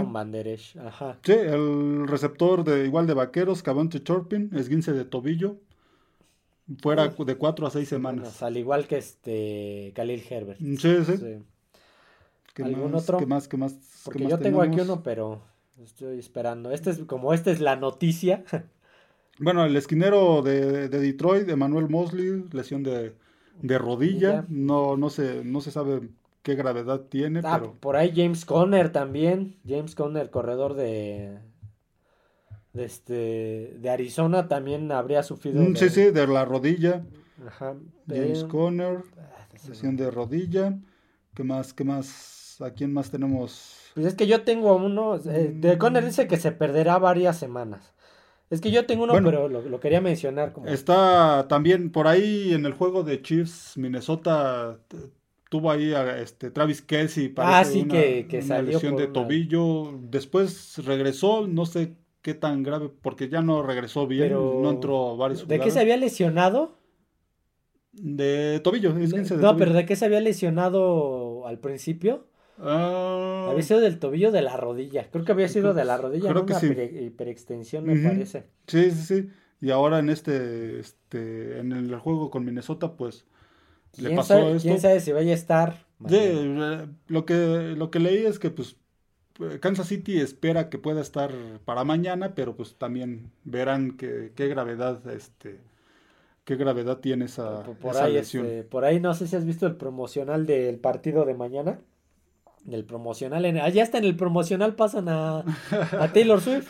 Ajá. 0.80 1.18
Sí, 1.24 1.34
el 1.34 2.08
receptor 2.08 2.64
de 2.64 2.86
igual 2.86 3.08
de 3.08 3.14
Vaqueros, 3.14 3.64
Cabonte 3.64 4.04
Chorpin, 4.04 4.52
esguince 4.56 4.92
de 4.94 5.06
tobillo, 5.06 5.58
fuera 6.82 7.08
de 7.08 7.36
cuatro 7.36 7.68
a 7.68 7.72
seis 7.72 7.88
semanas. 7.88 8.44
al 8.44 8.58
igual 8.58 8.88
que 8.88 8.98
este 8.98 9.94
Khalil 9.96 10.24
Herbert. 10.30 10.60
Sí, 10.60 11.06
sí. 11.06 11.44
¿Algún 12.64 12.96
otro? 12.96 13.18
¿Qué 13.18 13.26
más? 13.26 13.48
¿Qué 13.48 13.58
más? 13.58 13.78
Porque 14.04 14.28
yo 14.28 14.40
tengo 14.40 14.62
aquí 14.62 14.80
uno, 14.80 15.04
pero 15.04 15.42
Estoy 15.84 16.18
esperando. 16.18 16.72
Este 16.72 16.90
es 16.90 17.00
como 17.00 17.34
esta 17.34 17.52
es 17.52 17.60
la 17.60 17.76
noticia. 17.76 18.44
Bueno, 19.40 19.66
el 19.66 19.76
esquinero 19.76 20.42
de, 20.42 20.90
de 20.90 21.00
Detroit, 21.00 21.48
Emmanuel 21.48 21.88
Mosley, 21.90 22.44
lesión 22.52 22.82
de, 22.82 23.14
rodilla. 23.78 24.46
No, 24.50 24.98
no 24.98 25.12
se, 25.12 25.44
no 25.46 25.62
se 25.62 25.70
sabe 25.70 26.10
qué 26.42 26.56
gravedad 26.56 27.02
tiene. 27.02 27.42
Ah, 27.44 27.60
pero... 27.60 27.74
por 27.80 27.98
ahí 27.98 28.12
James 28.16 28.46
Conner 28.46 28.92
también. 28.92 29.58
James 29.64 29.94
Conner, 29.94 30.32
corredor 30.32 30.74
de, 30.74 31.38
de 32.74 32.84
este 32.84 33.78
de 33.80 33.90
Arizona, 33.92 34.48
también 34.48 34.92
habría 34.92 35.22
sufrido. 35.22 35.62
Mm, 35.62 35.76
sí, 35.76 35.90
sí, 35.90 36.10
de 36.10 36.26
la 36.26 36.44
rodilla. 36.44 37.06
Ajá. 37.46 37.76
James 38.08 38.44
Conner, 38.46 39.04
ah, 39.20 39.48
lesión 39.68 39.96
de 39.96 40.10
rodilla. 40.10 40.80
¿Qué 41.36 41.44
más? 41.44 41.74
¿Qué 41.74 41.84
más? 41.84 42.60
¿A 42.60 42.72
quién 42.72 42.92
más 42.92 43.12
tenemos? 43.12 43.77
Pues 43.98 44.06
es 44.06 44.14
que 44.14 44.28
yo 44.28 44.44
tengo 44.44 44.76
uno. 44.76 45.16
Eh, 45.16 45.52
de 45.56 45.80
Conner 45.80 46.06
dice 46.06 46.28
que 46.28 46.38
se 46.38 46.52
perderá 46.52 47.00
varias 47.00 47.36
semanas. 47.36 47.96
Es 48.52 48.62
que 48.62 48.70
yo 48.70 48.86
tengo 48.86 49.06
uno, 49.06 49.14
pero 49.14 49.50
lo, 49.50 49.80
quería 49.80 50.02
mencionar. 50.02 50.54
Como... 50.54 50.68
Está 50.68 51.48
también 51.48 51.92
por 51.92 52.08
ahí 52.08 52.54
en 52.54 52.68
el 52.68 52.74
juego 52.74 53.02
de 53.02 53.24
Chiefs, 53.24 53.76
Minnesota 53.76 54.78
tuvo 55.50 55.72
ahí 55.72 55.96
a 55.96 56.20
este 56.20 56.52
Travis 56.52 56.84
Kelsey 56.84 57.30
para 57.30 57.58
ah, 57.58 57.66
sí, 57.66 57.88
que, 57.88 58.28
que 58.30 58.44
salió 58.44 58.74
lesión 58.74 58.98
de 58.98 59.08
tobillo. 59.08 60.00
Después 60.00 60.78
regresó, 60.86 61.48
no 61.48 61.66
sé 61.66 61.96
qué 62.22 62.36
tan 62.36 62.62
grave, 62.62 62.92
porque 63.02 63.30
ya 63.30 63.42
no 63.42 63.64
regresó 63.64 64.06
bien, 64.06 64.32
no 64.32 64.70
entró 64.70 65.18
varios 65.18 65.48
¿De 65.48 65.60
qué 65.60 65.72
se 65.72 65.80
había 65.80 65.98
lesionado? 65.98 66.78
De 67.94 68.60
tobillo, 68.64 68.94
No, 68.94 69.58
pero 69.58 69.74
¿de 69.74 69.88
qué 69.88 69.96
se 69.96 70.06
había 70.06 70.22
lesionado 70.22 71.48
al 71.48 71.58
principio? 71.58 72.28
Ah. 72.60 73.48
Había 73.52 73.64
sido 73.64 73.80
del 73.80 74.00
tobillo 74.00 74.32
de 74.32 74.42
la 74.42 74.58
rodilla. 74.58 75.08
Creo 75.12 75.24
que 75.24 75.32
había 75.32 75.48
sido 75.48 75.74
de 75.74 75.86
la 75.86 75.98
rodilla, 75.98 76.30
creo 76.30 76.46
que 76.46 76.54
una 76.54 76.84
hiperextensión, 76.84 77.86
me 77.86 77.98
parece. 77.98 78.46
Sí, 78.68 78.92
sí, 78.92 79.02
sí. 79.04 79.30
Y 79.62 79.72
ahora 79.72 80.00
en 80.00 80.10
este, 80.10 80.80
este, 80.80 81.60
en 81.60 81.72
el 81.72 81.96
juego 81.98 82.30
con 82.30 82.46
Minnesota, 82.46 82.94
pues 82.94 83.26
le 83.98 84.16
pasó 84.16 84.38
esto. 84.50 84.68
¿Quién 84.68 84.80
sabe 84.80 85.00
si 85.00 85.12
vaya 85.12 85.32
a 85.32 85.36
estar? 85.36 85.86
Eh, 86.10 86.88
lo 87.08 87.26
que, 87.26 87.74
lo 87.76 87.90
que 87.90 88.00
leí 88.00 88.26
es 88.26 88.38
que 88.38 88.52
pues 88.52 88.76
Kansas 89.60 89.88
City 89.88 90.20
espera 90.20 90.70
que 90.70 90.78
pueda 90.78 91.02
estar 91.02 91.32
para 91.66 91.84
mañana, 91.84 92.36
pero 92.36 92.56
pues 92.56 92.76
también 92.76 93.32
verán 93.44 93.98
que, 93.98 94.32
qué 94.36 94.48
gravedad, 94.48 95.08
este, 95.10 95.60
qué 96.44 96.56
gravedad 96.56 97.00
tiene 97.00 97.26
esa, 97.26 97.64
por, 97.64 97.98
ahí, 97.98 98.14
lesión. 98.14 98.46
Este, 98.46 98.64
por 98.64 98.86
ahí 98.86 99.00
no 99.00 99.14
sé 99.14 99.28
si 99.28 99.36
has 99.36 99.46
visto 99.46 99.66
el 99.66 99.76
promocional 99.76 100.46
del 100.46 100.78
partido 100.78 101.26
de 101.26 101.34
mañana 101.34 101.80
del 102.68 102.84
promocional. 102.84 103.46
En, 103.46 103.58
allá 103.58 103.82
está 103.82 103.98
en 103.98 104.04
el 104.04 104.16
promocional 104.16 104.76
pasan 104.76 105.08
a, 105.10 105.40
a 105.40 106.08
Taylor 106.14 106.42
Swift. 106.42 106.70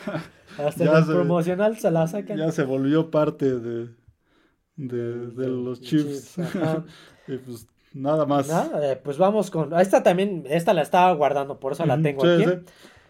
Hasta 0.56 0.84
en 0.84 0.96
el 0.96 1.04
promocional 1.04 1.76
se 1.76 1.90
la 1.90 2.06
sacan. 2.06 2.38
Ya 2.38 2.50
se 2.52 2.62
volvió 2.62 3.10
parte 3.10 3.58
de, 3.58 3.88
de, 4.76 5.48
los 5.48 5.80
Chiefs. 5.80 6.36
pues 7.26 7.66
nada 7.92 8.24
más. 8.26 8.48
Nada, 8.48 8.92
eh, 8.92 8.96
pues 8.96 9.18
vamos 9.18 9.50
con. 9.50 9.78
Esta 9.78 10.02
también, 10.02 10.44
esta 10.48 10.72
la 10.72 10.82
estaba 10.82 11.12
guardando, 11.12 11.58
por 11.58 11.72
eso 11.72 11.84
la 11.84 12.00
tengo 12.00 12.24
aquí. 12.24 12.44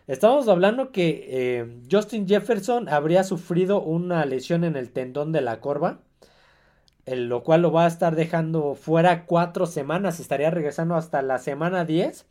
Estamos 0.07 0.48
hablando 0.48 0.90
que 0.90 1.27
eh, 1.29 1.83
Justin 1.90 2.27
Jefferson 2.27 2.88
habría 2.88 3.22
sufrido 3.24 3.83
una 3.83 4.24
lesión 4.24 4.64
en 4.64 4.77
el 4.77 4.90
tendón 4.90 5.33
de 5.33 5.42
la 5.42 5.61
corva, 5.61 6.01
el, 7.05 7.29
lo 7.29 7.42
cual 7.42 7.61
lo 7.61 7.70
va 7.70 7.85
a 7.85 7.88
estar 7.88 8.16
dejando 8.16 8.74
fuera 8.74 9.27
cuatro 9.27 9.66
semanas. 9.66 10.20
Estaría 10.20 10.48
regresando 10.48 10.94
hasta 10.94 11.20
la 11.20 11.37
semana 11.37 11.85
10 11.85 12.24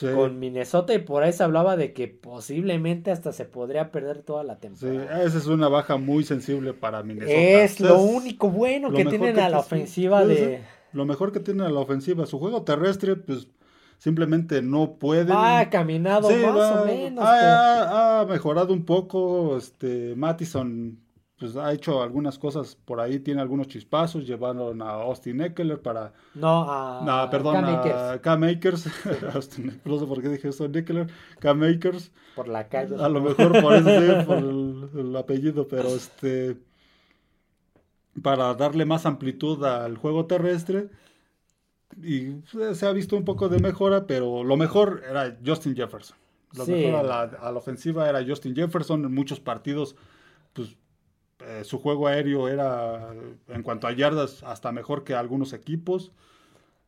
con 0.00 0.38
Minnesota 0.38 0.94
y 0.94 0.98
por 0.98 1.22
ahí 1.22 1.32
se 1.32 1.42
hablaba 1.42 1.76
de 1.76 1.92
que 1.92 2.08
posiblemente 2.08 3.10
hasta 3.10 3.32
se 3.32 3.44
podría 3.44 3.90
perder 3.90 4.22
toda 4.22 4.42
la 4.44 4.58
temporada. 4.58 5.20
Sí, 5.20 5.26
esa 5.26 5.38
es 5.38 5.46
una 5.46 5.68
baja 5.68 5.96
muy 5.96 6.24
sensible 6.24 6.72
para 6.72 7.02
Minnesota. 7.02 7.34
Es 7.34 7.80
lo 7.80 8.00
único 8.00 8.50
bueno 8.50 8.92
que 8.92 9.04
tienen 9.04 9.38
a 9.38 9.48
la 9.48 9.58
ofensiva 9.58 10.24
de... 10.24 10.62
Lo 10.92 11.06
mejor 11.06 11.32
que 11.32 11.40
tienen 11.40 11.66
a 11.66 11.70
la 11.70 11.80
ofensiva, 11.80 12.26
su 12.26 12.38
juego 12.38 12.62
terrestre, 12.62 13.16
pues 13.16 13.48
simplemente 13.98 14.60
no 14.60 14.94
pueden. 14.98 15.32
Ha 15.32 15.70
caminado 15.70 16.28
más 16.30 16.82
o 16.82 16.84
menos. 16.84 17.24
Ha, 17.26 18.26
mejorado 18.28 18.74
un 18.74 18.84
poco, 18.84 19.56
este, 19.56 20.14
Mattison 20.16 20.98
pues 21.42 21.56
ha 21.56 21.72
hecho 21.72 22.00
algunas 22.00 22.38
cosas 22.38 22.76
por 22.76 23.00
ahí, 23.00 23.18
tiene 23.18 23.40
algunos 23.40 23.66
chispazos, 23.66 24.24
llevaron 24.24 24.80
a 24.80 24.90
Austin 24.90 25.40
Eckler 25.40 25.82
para... 25.82 26.12
No, 26.36 26.62
a... 26.70 27.28
perdón, 27.32 27.64
a 27.64 28.20
K-Makers. 28.22 28.86
no 29.84 29.98
sé 29.98 30.06
por 30.06 30.22
qué 30.22 30.28
dije 30.28 30.50
eso, 30.50 30.66
Eckler, 30.66 31.08
K-Makers. 31.40 32.12
Por 32.36 32.46
la 32.46 32.68
calle. 32.68 32.94
A 32.94 33.08
lo 33.08 33.20
mejor 33.20 33.60
por 33.60 33.74
eso, 33.74 34.24
por 34.24 34.38
el, 34.38 35.16
apellido, 35.16 35.66
pero 35.66 35.88
este... 35.88 36.58
Para 38.22 38.54
darle 38.54 38.84
más 38.84 39.04
amplitud 39.04 39.64
al 39.64 39.96
juego 39.96 40.26
terrestre, 40.26 40.90
y 42.00 42.36
se 42.72 42.86
ha 42.86 42.92
visto 42.92 43.16
un 43.16 43.24
poco 43.24 43.48
de 43.48 43.58
mejora, 43.58 44.06
pero 44.06 44.44
lo 44.44 44.56
mejor 44.56 45.02
era 45.10 45.36
Justin 45.44 45.74
Jefferson. 45.74 46.16
Lo 46.52 46.64
mejor 46.66 47.00
a 47.00 47.02
la, 47.02 47.22
a 47.22 47.50
la, 47.50 47.58
ofensiva 47.58 48.08
era 48.08 48.24
Justin 48.24 48.54
Jefferson. 48.54 49.04
En 49.04 49.12
muchos 49.12 49.40
partidos, 49.40 49.96
pues 50.52 50.76
eh, 51.46 51.64
su 51.64 51.78
juego 51.78 52.06
aéreo 52.06 52.48
era, 52.48 53.14
en 53.48 53.62
cuanto 53.62 53.86
a 53.86 53.92
yardas, 53.92 54.42
hasta 54.42 54.72
mejor 54.72 55.04
que 55.04 55.14
algunos 55.14 55.52
equipos 55.52 56.12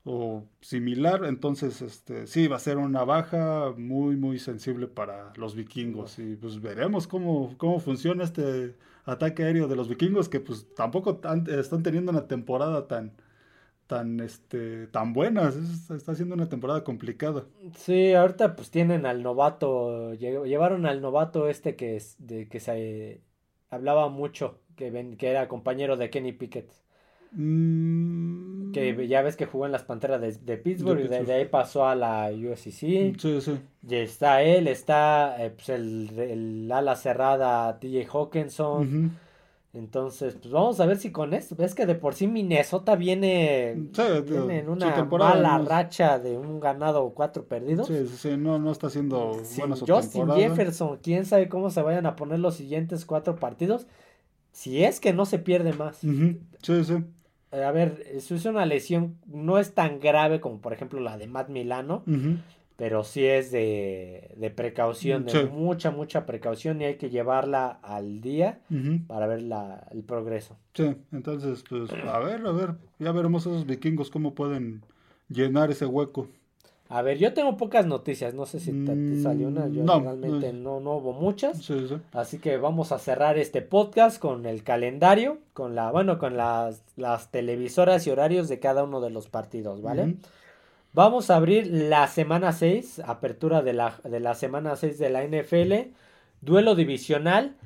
o 0.04 0.44
similar. 0.60 1.24
Entonces, 1.24 1.82
este, 1.82 2.26
sí, 2.26 2.48
va 2.48 2.56
a 2.56 2.60
ser 2.60 2.76
una 2.78 3.04
baja 3.04 3.72
muy, 3.76 4.16
muy 4.16 4.38
sensible 4.38 4.86
para 4.86 5.32
los 5.36 5.54
vikingos. 5.54 6.18
Y 6.18 6.36
pues 6.36 6.60
veremos 6.60 7.06
cómo, 7.06 7.54
cómo 7.56 7.80
funciona 7.80 8.24
este 8.24 8.76
ataque 9.04 9.44
aéreo 9.44 9.68
de 9.68 9.76
los 9.76 9.88
vikingos, 9.88 10.28
que 10.28 10.40
pues 10.40 10.66
tampoco 10.74 11.20
están 11.48 11.82
teniendo 11.82 12.12
una 12.12 12.26
temporada 12.26 12.86
tan 12.86 13.12
tan 13.86 14.20
este 14.20 14.86
tan 14.86 15.12
buena 15.12 15.52
está 15.94 16.14
siendo 16.14 16.34
una 16.34 16.48
temporada 16.48 16.84
complicada 16.84 17.44
sí 17.76 18.14
ahorita 18.14 18.56
pues 18.56 18.70
tienen 18.70 19.04
al 19.04 19.22
novato 19.22 20.14
llevaron 20.14 20.86
al 20.86 21.02
novato 21.02 21.48
este 21.48 21.76
que 21.76 21.96
es 21.96 22.16
de 22.18 22.48
que 22.48 22.60
se 22.60 23.20
hablaba 23.74 24.08
mucho 24.08 24.60
que 24.76 24.90
ven, 24.90 25.16
que 25.16 25.28
era 25.28 25.48
compañero 25.48 25.96
de 25.96 26.10
Kenny 26.10 26.32
Pickett 26.32 26.70
Mm. 27.36 28.72
Que 28.72 29.08
ya 29.08 29.22
ves 29.22 29.36
que 29.36 29.46
jugó 29.46 29.66
en 29.66 29.72
las 29.72 29.82
Panteras 29.82 30.20
de, 30.20 30.56
Pittsburgh, 30.56 31.00
y 31.00 31.08
de, 31.08 31.32
ahí 31.32 31.44
pasó 31.46 31.86
a 31.86 31.94
la 31.94 32.30
USC. 32.30 32.70
Sí, 32.70 33.14
sí. 33.18 33.58
Y 33.88 33.94
está 33.96 34.42
él, 34.42 34.68
está 34.68 35.36
eh, 35.44 35.50
pues 35.50 35.68
el, 35.68 36.70
ala 36.72 36.96
cerrada 36.96 37.78
TJ 37.78 38.06
Hawkinson. 38.12 39.18
Entonces, 39.74 40.36
pues 40.40 40.52
vamos 40.52 40.78
a 40.78 40.86
ver 40.86 40.98
si 40.98 41.10
con 41.10 41.34
esto. 41.34 41.56
Ves 41.56 41.74
que 41.74 41.84
de 41.84 41.96
por 41.96 42.14
sí 42.14 42.28
Minnesota 42.28 42.94
viene, 42.94 43.70
en 43.70 44.68
una 44.68 45.04
mala 45.04 45.58
racha 45.58 46.20
de 46.20 46.38
un 46.38 46.60
ganado 46.60 47.04
o 47.04 47.12
cuatro 47.12 47.44
perdidos. 47.44 47.88
Sí, 47.88 48.06
sí, 48.06 48.36
no, 48.36 48.60
no 48.60 48.70
está 48.70 48.86
haciendo 48.86 49.40
Justin 49.86 50.30
Jefferson, 50.30 50.98
quién 51.02 51.26
sabe 51.26 51.48
cómo 51.48 51.70
se 51.70 51.82
vayan 51.82 52.06
a 52.06 52.14
poner 52.14 52.38
los 52.38 52.54
siguientes 52.54 53.04
cuatro 53.04 53.34
partidos. 53.34 53.88
Si 54.52 54.84
es 54.84 55.00
que 55.00 55.12
no 55.12 55.26
se 55.26 55.40
pierde 55.40 55.72
más. 55.72 55.96
Sí, 55.96 56.84
sí. 56.84 57.04
Eh, 57.50 57.64
a 57.64 57.72
ver, 57.72 58.04
eso 58.12 58.36
es 58.36 58.44
una 58.46 58.66
lesión, 58.66 59.16
no 59.26 59.58
es 59.58 59.74
tan 59.74 59.98
grave 59.98 60.40
como 60.40 60.60
por 60.60 60.72
ejemplo 60.72 61.00
la 61.00 61.18
de 61.18 61.26
Matt 61.26 61.48
Milano, 61.48 62.04
pero 62.76 63.04
sí 63.04 63.24
es 63.24 63.52
de, 63.52 64.52
precaución, 64.56 65.24
de 65.26 65.44
mucha, 65.46 65.90
mucha 65.90 66.26
precaución 66.26 66.80
y 66.82 66.86
hay 66.86 66.96
que 66.96 67.10
llevarla 67.10 67.78
al 67.82 68.20
día 68.20 68.60
para 69.06 69.26
ver 69.26 69.42
la, 69.42 69.86
el 69.92 70.02
progreso. 70.02 70.56
Sí, 70.74 70.96
entonces, 71.12 71.64
pues, 71.68 71.90
a 71.92 72.18
ver, 72.18 72.44
a 72.46 72.52
ver, 72.52 72.74
ya 72.98 73.12
veremos 73.12 73.46
esos 73.46 73.66
vikingos 73.66 74.10
cómo 74.10 74.34
pueden 74.34 74.82
llenar 75.28 75.70
ese 75.70 75.86
hueco. 75.86 76.28
A 76.88 77.00
ver, 77.00 77.18
yo 77.18 77.32
tengo 77.32 77.56
pocas 77.56 77.86
noticias, 77.86 78.34
no 78.34 78.44
sé 78.44 78.60
si 78.60 78.84
te, 78.84 79.20
salió 79.22 79.48
una, 79.48 79.68
yo 79.68 79.84
no, 79.84 80.00
realmente 80.00 80.52
no, 80.52 80.80
no, 80.80 80.96
hubo 80.96 81.12
muchas. 81.12 81.70
Así 82.12 82.38
que 82.38 82.58
vamos 82.58 82.92
a 82.92 82.98
cerrar 82.98 83.38
este 83.38 83.62
podcast 83.62 84.20
con 84.20 84.44
el 84.44 84.62
calendario, 84.62 85.38
con 85.54 85.74
la, 85.74 85.90
bueno, 85.90 86.18
con 86.18 86.36
las, 86.36 86.82
las 86.96 87.30
televisoras 87.30 88.06
y 88.06 88.10
horarios 88.10 88.48
de 88.48 88.58
cada 88.58 88.84
uno 88.84 89.00
de 89.00 89.10
los 89.10 89.28
partidos, 89.28 89.80
¿vale? 89.80 90.16
Vamos 90.94 91.28
a 91.28 91.34
abrir 91.34 91.66
la 91.66 92.06
semana 92.06 92.52
6, 92.52 93.00
apertura 93.00 93.62
de 93.62 93.72
la, 93.72 93.98
de 94.04 94.20
la 94.20 94.34
semana 94.34 94.76
6 94.76 94.96
de 94.96 95.10
la 95.10 95.24
NFL, 95.24 95.92
duelo 96.40 96.76
divisional, 96.76 97.56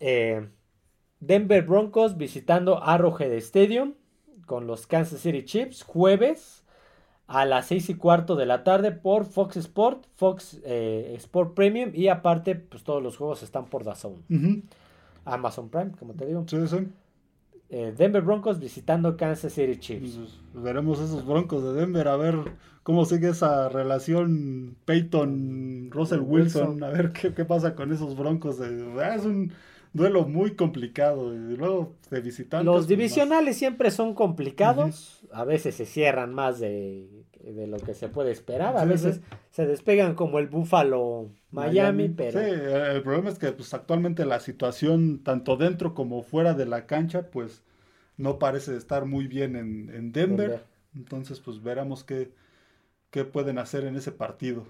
eh, 0.00 0.48
Denver 1.20 1.62
Broncos 1.62 2.16
visitando 2.16 2.82
Arrowhead 2.82 3.32
Stadium 3.34 3.94
con 4.46 4.66
los 4.66 4.88
Kansas 4.88 5.20
City 5.20 5.44
Chiefs, 5.44 5.84
jueves 5.84 6.64
a 7.28 7.44
las 7.44 7.66
6 7.66 7.90
y 7.90 7.94
cuarto 7.94 8.34
de 8.34 8.46
la 8.46 8.64
tarde 8.64 8.90
por 8.90 9.26
Fox 9.26 9.56
Sport, 9.56 10.04
Fox 10.16 10.60
eh, 10.64 11.14
Sport 11.18 11.54
Premium 11.54 11.92
y 11.94 12.08
aparte 12.08 12.56
pues 12.56 12.82
todos 12.82 13.00
los 13.00 13.16
juegos 13.16 13.44
están 13.44 13.66
por 13.66 13.84
DAZN. 13.84 14.64
Amazon 15.24 15.68
Prime, 15.68 15.92
como 15.92 16.14
te 16.14 16.26
digo. 16.26 16.44
Sí, 16.48 16.66
sí. 16.66 16.88
Eh, 17.68 17.92
Denver 17.96 18.22
Broncos 18.22 18.60
visitando 18.60 19.16
Kansas 19.16 19.52
City 19.52 19.76
Chiefs. 19.78 20.18
Pues, 20.52 20.64
veremos 20.64 21.00
esos 21.00 21.26
Broncos 21.26 21.64
de 21.64 21.72
Denver, 21.72 22.06
a 22.08 22.16
ver 22.16 22.36
cómo 22.82 23.04
sigue 23.04 23.30
esa 23.30 23.68
relación 23.68 24.76
Peyton-Russell 24.84 26.20
Wilson, 26.20 26.84
a 26.84 26.90
ver 26.90 27.12
qué, 27.12 27.44
pasa 27.44 27.74
con 27.74 27.92
esos 27.92 28.16
Broncos. 28.16 28.60
es 28.60 29.24
un 29.24 29.52
duelo 29.92 30.28
muy 30.28 30.54
complicado. 30.54 31.34
Y 31.34 31.56
luego 31.56 31.94
de 32.10 32.20
visitantes. 32.20 32.64
Los 32.66 32.76
pues, 32.76 32.88
divisionales 32.88 33.56
siempre 33.56 33.90
son 33.90 34.14
complicados. 34.14 35.26
A 35.32 35.44
veces 35.44 35.74
se 35.74 35.86
cierran 35.86 36.32
más 36.34 36.60
de, 36.60 37.08
lo 37.46 37.78
que 37.78 37.94
se 37.94 38.08
puede 38.08 38.32
esperar. 38.32 38.76
A 38.76 38.84
veces 38.84 39.20
se 39.50 39.66
despegan 39.66 40.14
como 40.14 40.38
el 40.38 40.48
Buffalo 40.48 41.30
Miami, 41.50 42.08
pero. 42.08 42.40
Sí, 42.40 42.46
el 42.46 43.02
problema 43.02 43.30
es 43.30 43.38
que 43.38 43.52
pues, 43.52 43.72
actualmente 43.72 44.24
la 44.24 44.40
situación, 44.40 45.22
tanto 45.22 45.56
dentro 45.56 45.94
como 45.94 46.22
fuera 46.22 46.54
de 46.54 46.66
la 46.66 46.86
cancha, 46.86 47.30
pues 47.30 47.62
no 48.16 48.38
parece 48.38 48.76
estar 48.76 49.04
muy 49.04 49.26
bien 49.26 49.56
en, 49.56 50.12
Denver. 50.12 50.64
Entonces, 50.94 51.40
pues 51.40 51.62
veremos 51.62 52.04
qué, 52.04 52.32
qué 53.10 53.24
pueden 53.24 53.58
hacer 53.58 53.84
en 53.84 53.96
ese 53.96 54.12
partido. 54.12 54.64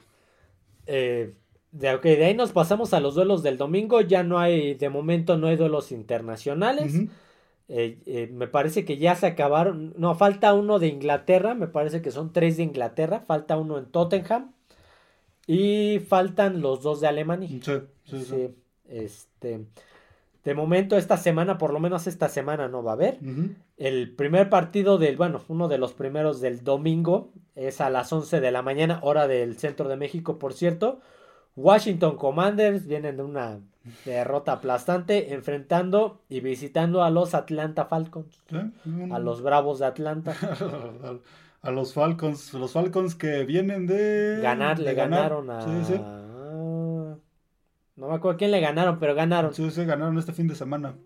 Eh, 0.86 1.34
de, 1.70 1.98
de 1.98 2.24
ahí 2.24 2.34
nos 2.34 2.52
pasamos 2.52 2.92
a 2.94 3.00
los 3.00 3.14
duelos 3.14 3.42
del 3.42 3.56
domingo. 3.56 4.00
Ya 4.00 4.22
no 4.22 4.38
hay, 4.38 4.74
de 4.74 4.88
momento 4.88 5.36
no 5.36 5.46
hay 5.46 5.56
duelos 5.56 5.92
internacionales. 5.92 6.94
Eh, 7.68 7.98
eh, 8.06 8.30
me 8.32 8.46
parece 8.46 8.84
que 8.84 8.98
ya 8.98 9.14
se 9.14 9.26
acabaron. 9.26 9.94
No, 9.96 10.14
falta 10.14 10.54
uno 10.54 10.78
de 10.78 10.88
Inglaterra. 10.88 11.54
Me 11.54 11.66
parece 11.66 12.02
que 12.02 12.10
son 12.10 12.32
tres 12.32 12.56
de 12.56 12.64
Inglaterra. 12.64 13.20
Falta 13.20 13.56
uno 13.56 13.78
en 13.78 13.86
Tottenham. 13.86 14.52
Y 15.46 16.00
faltan 16.00 16.60
los 16.60 16.82
dos 16.82 17.00
de 17.00 17.08
Alemania. 17.08 17.48
Sí, 17.48 17.80
sí, 18.04 18.24
sí. 18.24 18.54
Este. 18.88 19.66
De 20.46 20.54
momento, 20.54 20.96
esta 20.96 21.16
semana, 21.16 21.58
por 21.58 21.72
lo 21.72 21.80
menos 21.80 22.06
esta 22.06 22.28
semana, 22.28 22.68
no 22.68 22.84
va 22.84 22.92
a 22.92 22.94
haber. 22.94 23.18
El 23.76 24.14
primer 24.14 24.48
partido 24.48 24.96
del, 24.96 25.16
bueno, 25.16 25.42
uno 25.48 25.66
de 25.66 25.76
los 25.76 25.92
primeros 25.92 26.40
del 26.40 26.62
domingo 26.62 27.32
es 27.56 27.80
a 27.80 27.90
las 27.90 28.12
11 28.12 28.40
de 28.40 28.52
la 28.52 28.62
mañana, 28.62 29.00
hora 29.02 29.26
del 29.26 29.58
centro 29.58 29.88
de 29.88 29.96
México, 29.96 30.38
por 30.38 30.52
cierto. 30.52 31.00
Washington 31.56 32.16
Commanders 32.16 32.86
vienen 32.86 33.16
de 33.16 33.24
una 33.24 33.58
derrota 34.04 34.52
aplastante, 34.52 35.34
enfrentando 35.34 36.20
y 36.28 36.40
visitando 36.40 37.02
a 37.02 37.10
los 37.10 37.34
Atlanta 37.34 37.86
Falcons. 37.86 38.42
A 39.10 39.18
los 39.18 39.42
Bravos 39.42 39.78
de 39.78 39.86
Atlanta. 39.86 40.34
a 41.62 41.70
los 41.70 41.94
Falcons, 41.94 42.54
los 42.54 42.72
Falcons 42.72 43.14
que 43.14 43.44
vienen 43.44 43.86
de 43.86 44.40
ganar, 44.42 44.78
le 44.78 44.94
ganaron 44.94 45.50
a 45.50 45.60
no 47.96 48.08
me 48.08 48.14
acuerdo 48.14 48.36
quién 48.38 48.50
le 48.50 48.60
ganaron, 48.60 48.98
pero 48.98 49.14
ganaron. 49.14 49.54
Sí, 49.54 49.70
sí, 49.70 49.84
ganaron 49.84 50.18
este 50.18 50.32
fin 50.32 50.46
de 50.46 50.54
semana. 50.54 50.96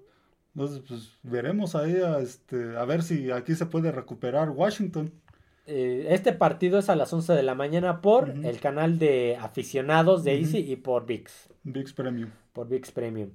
Entonces, 0.54 0.82
pues 0.86 1.18
veremos 1.22 1.76
ahí 1.76 1.94
a, 1.94 2.18
este, 2.18 2.76
a 2.76 2.84
ver 2.84 3.02
si 3.02 3.30
aquí 3.30 3.54
se 3.54 3.66
puede 3.66 3.92
recuperar 3.92 4.50
Washington. 4.50 5.12
Eh, 5.66 6.08
este 6.10 6.32
partido 6.32 6.80
es 6.80 6.90
a 6.90 6.96
las 6.96 7.12
11 7.12 7.34
de 7.34 7.44
la 7.44 7.54
mañana 7.54 8.00
por 8.00 8.30
el 8.30 8.58
canal 8.58 8.98
de 8.98 9.36
aficionados 9.36 10.24
de 10.24 10.40
Easy 10.40 10.58
y 10.58 10.74
por 10.74 11.06
VIX. 11.06 11.48
VIX 11.62 11.92
Premium. 11.92 12.30
Por 12.60 12.68
VIX 12.68 12.90
Premium. 12.90 13.30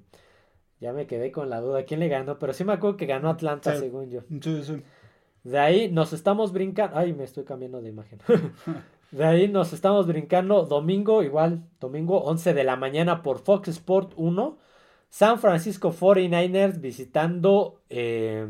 Ya 0.78 0.92
me 0.92 1.08
quedé 1.08 1.32
con 1.32 1.50
la 1.50 1.60
duda 1.60 1.84
quién 1.84 1.98
le 1.98 2.06
ganó, 2.06 2.38
pero 2.38 2.52
sí 2.52 2.62
me 2.62 2.74
acuerdo 2.74 2.96
que 2.96 3.06
ganó 3.06 3.28
Atlanta, 3.28 3.74
según 3.74 4.08
yo. 4.08 4.20
Sí, 4.40 4.62
sí. 4.62 4.84
De 5.42 5.58
ahí 5.58 5.90
nos 5.90 6.12
estamos 6.12 6.52
brincando. 6.52 6.96
Ay, 6.96 7.12
me 7.12 7.24
estoy 7.24 7.42
cambiando 7.42 7.82
de 7.82 7.88
imagen. 7.88 8.20
de 9.10 9.24
ahí 9.24 9.48
nos 9.48 9.72
estamos 9.72 10.06
brincando 10.06 10.62
domingo, 10.62 11.24
igual, 11.24 11.64
domingo 11.80 12.18
11 12.18 12.54
de 12.54 12.62
la 12.62 12.76
mañana 12.76 13.24
por 13.24 13.40
Fox 13.40 13.66
Sport 13.66 14.12
1. 14.14 14.58
San 15.08 15.40
Francisco 15.40 15.92
49ers 15.92 16.80
visitando 16.80 17.80
eh, 17.90 18.46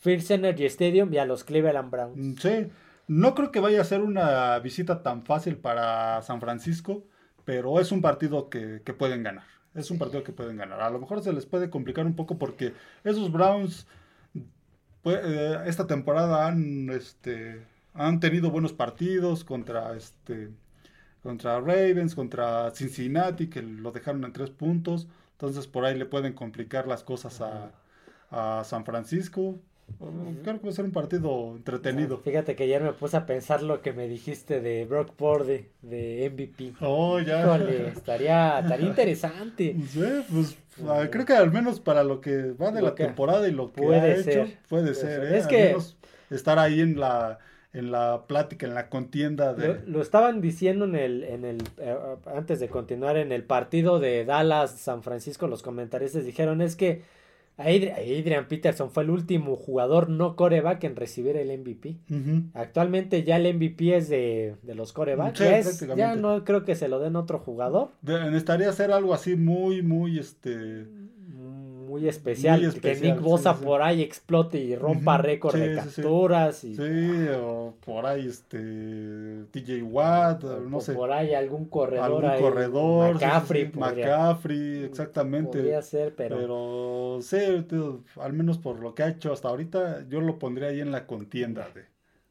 First 0.00 0.32
Energy 0.32 0.66
Stadium 0.66 1.14
y 1.14 1.16
a 1.16 1.24
los 1.24 1.44
Cleveland 1.44 1.90
Browns. 1.90 2.42
Sí, 2.42 2.66
no 3.06 3.34
creo 3.34 3.50
que 3.50 3.60
vaya 3.60 3.80
a 3.80 3.84
ser 3.84 4.02
una 4.02 4.58
visita 4.58 5.02
tan 5.02 5.24
fácil 5.24 5.56
para 5.56 6.20
San 6.20 6.42
Francisco, 6.42 7.04
pero 7.44 7.80
es 7.80 7.92
un 7.92 8.00
partido 8.00 8.48
que, 8.48 8.80
pueden 8.98 9.22
ganar. 9.22 9.44
Es 9.74 9.90
un 9.90 9.98
partido 9.98 10.22
que 10.22 10.32
pueden 10.32 10.56
ganar. 10.56 10.80
A 10.80 10.90
lo 10.90 11.00
mejor 11.00 11.22
se 11.22 11.32
les 11.32 11.46
puede 11.46 11.70
complicar 11.70 12.06
un 12.06 12.14
poco 12.14 12.38
porque 12.38 12.74
esos 13.02 13.32
Browns 13.32 13.86
pues, 15.02 15.20
eh, 15.22 15.58
esta 15.66 15.86
temporada 15.86 16.46
han, 16.46 16.90
este, 16.90 17.66
han 17.92 18.20
tenido 18.20 18.50
buenos 18.50 18.72
partidos 18.72 19.44
contra, 19.44 19.96
este, 19.96 20.50
contra 21.22 21.60
Ravens, 21.60 22.14
contra 22.14 22.70
Cincinnati, 22.70 23.48
que 23.48 23.62
lo 23.62 23.92
dejaron 23.92 24.24
en 24.24 24.32
tres 24.32 24.50
puntos. 24.50 25.08
Entonces 25.32 25.66
por 25.66 25.84
ahí 25.84 25.98
le 25.98 26.06
pueden 26.06 26.32
complicar 26.34 26.86
las 26.86 27.02
cosas 27.02 27.40
a, 27.40 27.72
a 28.30 28.64
San 28.64 28.84
Francisco. 28.84 29.58
Creo 30.42 30.58
que 30.58 30.64
va 30.64 30.70
a 30.70 30.72
ser 30.72 30.84
un 30.84 30.92
partido 30.92 31.54
entretenido. 31.56 32.18
Fíjate 32.18 32.56
que 32.56 32.64
ayer 32.64 32.82
me 32.82 32.92
puse 32.92 33.16
a 33.16 33.26
pensar 33.26 33.62
lo 33.62 33.80
que 33.80 33.92
me 33.92 34.08
dijiste 34.08 34.60
de 34.60 34.84
Brock 34.84 35.12
Purdy, 35.14 35.66
de 35.82 36.30
MVP. 36.30 36.74
Oh, 36.80 37.20
ya. 37.20 37.56
estaría, 37.88 38.60
estaría 38.60 38.86
interesante. 38.88 39.76
Sí, 39.88 40.02
pues 40.30 40.56
ah, 40.86 41.06
creo 41.10 41.24
que 41.24 41.34
al 41.34 41.52
menos 41.52 41.80
para 41.80 42.04
lo 42.04 42.20
que 42.20 42.52
va 42.52 42.70
de 42.70 42.82
la 42.82 42.94
temporada 42.94 43.48
y 43.48 43.52
lo 43.52 43.72
que 43.72 43.82
puede 43.82 44.12
ha 44.12 44.22
ser, 44.22 44.38
hecho, 44.38 44.54
puede, 44.68 44.94
ser. 44.94 45.24
¿eh? 45.24 45.38
Es 45.38 45.46
que 45.46 45.76
estar 46.30 46.58
ahí 46.58 46.80
en 46.80 46.98
la 46.98 47.38
en 47.74 47.90
la 47.90 48.26
plática, 48.28 48.66
en 48.66 48.74
la 48.74 48.88
contienda 48.88 49.52
de... 49.52 49.80
Lo, 49.86 50.00
estaban 50.00 50.40
diciendo 50.40 50.84
en 50.84 50.94
el, 50.94 51.24
en 51.24 51.44
el 51.44 51.58
eh, 51.78 51.96
antes 52.32 52.60
de 52.60 52.68
continuar, 52.68 53.16
en 53.16 53.32
el 53.32 53.42
partido 53.42 53.98
de 53.98 54.24
Dallas, 54.24 54.78
San 54.78 55.02
Francisco, 55.02 55.48
los 55.48 55.64
comentaristas 55.64 56.24
dijeron 56.24 56.62
es 56.62 56.76
que 56.76 57.02
Adrian 57.56 58.48
Peterson 58.48 58.90
fue 58.90 59.04
el 59.04 59.10
último 59.10 59.54
jugador 59.54 60.08
no 60.08 60.34
coreback 60.34 60.82
en 60.84 60.96
recibir 60.96 61.36
el 61.36 61.56
MVP. 61.56 61.96
Actualmente 62.54 63.22
ya 63.22 63.36
el 63.36 63.54
MVP 63.54 63.96
es 63.96 64.08
de, 64.08 64.56
los 64.74 64.92
corebacks. 64.92 65.40
ya, 65.96 66.16
no 66.16 66.44
creo 66.44 66.64
que 66.64 66.74
se 66.74 66.88
lo 66.88 66.98
den 66.98 67.16
otro 67.16 67.38
jugador. 67.38 67.90
necesitaría 68.02 68.72
ser 68.72 68.90
algo 68.90 69.14
así 69.14 69.36
muy, 69.36 69.82
muy 69.82 70.18
este 70.18 70.86
muy 71.94 72.08
especial, 72.08 72.74
que 72.80 72.96
Nick 72.96 73.20
Bosa 73.20 73.54
por 73.54 73.80
ahí 73.80 74.02
explote 74.02 74.58
y 74.58 74.74
rompa 74.74 75.16
récord 75.16 75.54
de 75.54 75.76
capturas. 75.76 76.56
Sí, 76.56 76.74
y... 76.76 77.28
o 77.40 77.76
por 77.86 78.04
ahí 78.04 78.26
este 78.26 79.44
TJ 79.52 79.84
Watt, 79.84 80.42
no 80.42 80.80
sé. 80.80 80.92
Por 80.92 81.12
ahí 81.12 81.34
algún 81.34 81.66
corredor. 81.66 82.26
Algún 82.26 82.50
corredor. 82.50 83.14
McCaffrey. 83.14 83.70
McCaffrey, 83.74 84.82
exactamente. 84.82 85.58
Podría 85.58 85.82
ser, 85.82 86.16
pero. 86.16 86.36
Pero 86.36 87.18
sí, 87.22 87.38
al 88.20 88.32
menos 88.32 88.58
por 88.58 88.80
lo 88.80 88.92
que 88.92 89.04
ha 89.04 89.08
hecho 89.08 89.32
hasta 89.32 89.48
ahorita, 89.50 90.08
yo 90.08 90.20
lo 90.20 90.40
pondría 90.40 90.70
ahí 90.70 90.80
en 90.80 90.90
la 90.90 91.06
contienda 91.06 91.68
de, 91.72 91.84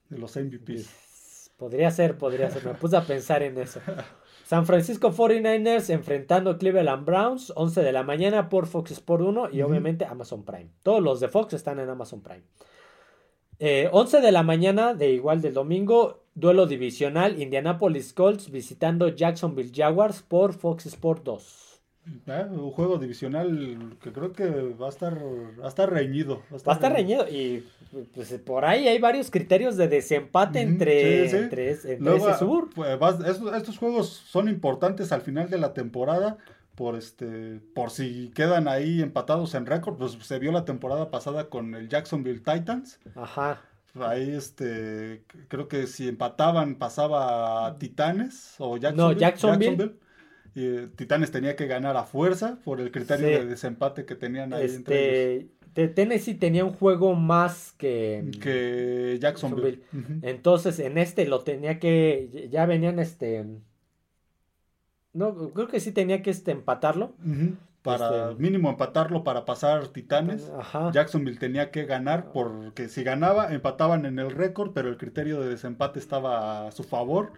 de 0.09 0.17
los 0.17 0.35
MVPs. 0.35 1.51
Podría 1.55 1.89
ser, 1.89 2.17
podría 2.17 2.49
ser. 2.49 2.65
Me 2.65 2.73
puse 2.73 2.97
a 2.97 3.01
pensar 3.05 3.41
en 3.43 3.57
eso. 3.57 3.79
San 4.43 4.65
Francisco 4.65 5.11
49ers 5.11 5.89
enfrentando 5.89 6.57
Cleveland 6.57 7.05
Browns, 7.05 7.53
11 7.55 7.81
de 7.81 7.91
la 7.93 8.03
mañana 8.03 8.49
por 8.49 8.67
Fox 8.67 8.91
Sport 8.91 9.23
1 9.23 9.49
y 9.51 9.61
obviamente 9.61 10.05
Amazon 10.05 10.43
Prime. 10.43 10.69
Todos 10.83 11.01
los 11.01 11.21
de 11.21 11.29
Fox 11.29 11.53
están 11.53 11.79
en 11.79 11.89
Amazon 11.89 12.21
Prime. 12.21 12.43
11 13.59 14.17
eh, 14.17 14.21
de 14.21 14.31
la 14.33 14.43
mañana 14.43 14.93
de 14.93 15.11
igual 15.11 15.41
del 15.41 15.53
domingo, 15.53 16.23
duelo 16.35 16.65
divisional 16.65 17.41
Indianapolis 17.41 18.11
Colts 18.11 18.51
visitando 18.51 19.07
Jacksonville 19.07 19.71
Jaguars 19.73 20.21
por 20.21 20.53
Fox 20.53 20.87
Sport 20.87 21.23
2. 21.23 21.72
Ah, 22.27 22.47
un 22.49 22.71
juego 22.71 22.97
divisional 22.97 23.97
que 24.01 24.11
creo 24.11 24.33
que 24.33 24.45
va 24.45 24.87
a 24.87 24.89
estar, 24.89 25.17
va 25.17 25.65
a 25.65 25.69
estar 25.69 25.89
reñido. 25.89 26.41
Va 26.51 26.73
a 26.73 26.75
estar, 26.75 26.91
reñido. 26.91 27.27
y 27.29 27.65
pues, 28.13 28.33
por 28.45 28.65
ahí 28.65 28.87
hay 28.87 28.99
varios 28.99 29.31
criterios 29.31 29.77
de 29.77 29.87
desempate 29.87 30.61
entre, 30.61 31.29
entre, 31.29 31.71
ese 31.71 32.37
sur. 32.37 32.69
Pues, 32.75 32.99
estos, 33.25 33.77
juegos 33.77 34.09
son 34.09 34.49
importantes 34.49 35.13
al 35.13 35.21
final 35.21 35.49
de 35.49 35.57
la 35.57 35.73
temporada 35.73 36.37
por 36.75 36.95
este 36.95 37.61
por 37.75 37.91
si 37.91 38.31
quedan 38.35 38.67
ahí 38.67 39.01
empatados 39.01 39.53
en 39.53 39.65
récord, 39.65 39.95
pues 39.97 40.13
se 40.13 40.39
vio 40.39 40.51
la 40.51 40.65
temporada 40.65 41.09
pasada 41.09 41.49
con 41.49 41.73
el 41.75 41.87
Jacksonville 41.87 42.39
Titans. 42.39 42.99
Ajá. 43.15 43.61
Ahí 43.99 44.31
este 44.31 45.23
creo 45.47 45.67
que 45.67 45.87
si 45.87 46.09
empataban 46.09 46.75
pasaba 46.75 47.67
a 47.67 47.77
Titanes 47.77 48.55
o 48.57 48.75
Jacksonville. 48.75 49.13
No, 49.13 49.19
Jacksonville 49.19 50.02
y 50.55 50.87
Titanes 50.87 51.31
tenía 51.31 51.55
que 51.55 51.67
ganar 51.67 51.97
a 51.97 52.03
fuerza 52.03 52.59
por 52.63 52.79
el 52.79 52.91
criterio 52.91 53.27
de 53.27 53.45
desempate 53.45 54.05
que 54.05 54.15
tenían 54.15 54.53
ahí 54.53 54.73
entre 54.73 55.33
ellos. 55.33 55.49
Tennessee 55.73 56.35
tenía 56.35 56.63
un 56.65 56.73
juego 56.73 57.15
más 57.15 57.73
que, 57.77 58.29
que 58.39 59.17
Jacksonville. 59.19 59.81
Entonces, 60.21 60.79
en 60.79 60.97
este 60.97 61.25
lo 61.25 61.39
tenía 61.41 61.79
que. 61.79 62.47
Ya 62.51 62.65
venían 62.65 62.99
este. 62.99 63.45
No, 65.13 65.35
creo 65.51 65.67
que 65.67 65.79
sí 65.79 65.91
tenía 65.91 66.21
que 66.21 66.29
este, 66.29 66.51
empatarlo. 66.51 67.15
Para 67.81 68.29
este, 68.29 68.41
mínimo 68.41 68.69
empatarlo 68.69 69.23
para 69.23 69.45
pasar 69.45 69.87
Titanes. 69.87 70.51
Jacksonville 70.91 71.39
tenía 71.39 71.71
que 71.71 71.85
ganar 71.85 72.31
porque 72.31 72.87
si 72.87 73.03
ganaba, 73.03 73.51
empataban 73.53 74.05
en 74.05 74.19
el 74.19 74.29
récord, 74.29 74.73
pero 74.73 74.89
el 74.89 74.97
criterio 74.97 75.41
de 75.41 75.49
desempate 75.49 75.97
estaba 75.97 76.67
a 76.67 76.71
su 76.71 76.83
favor 76.83 77.33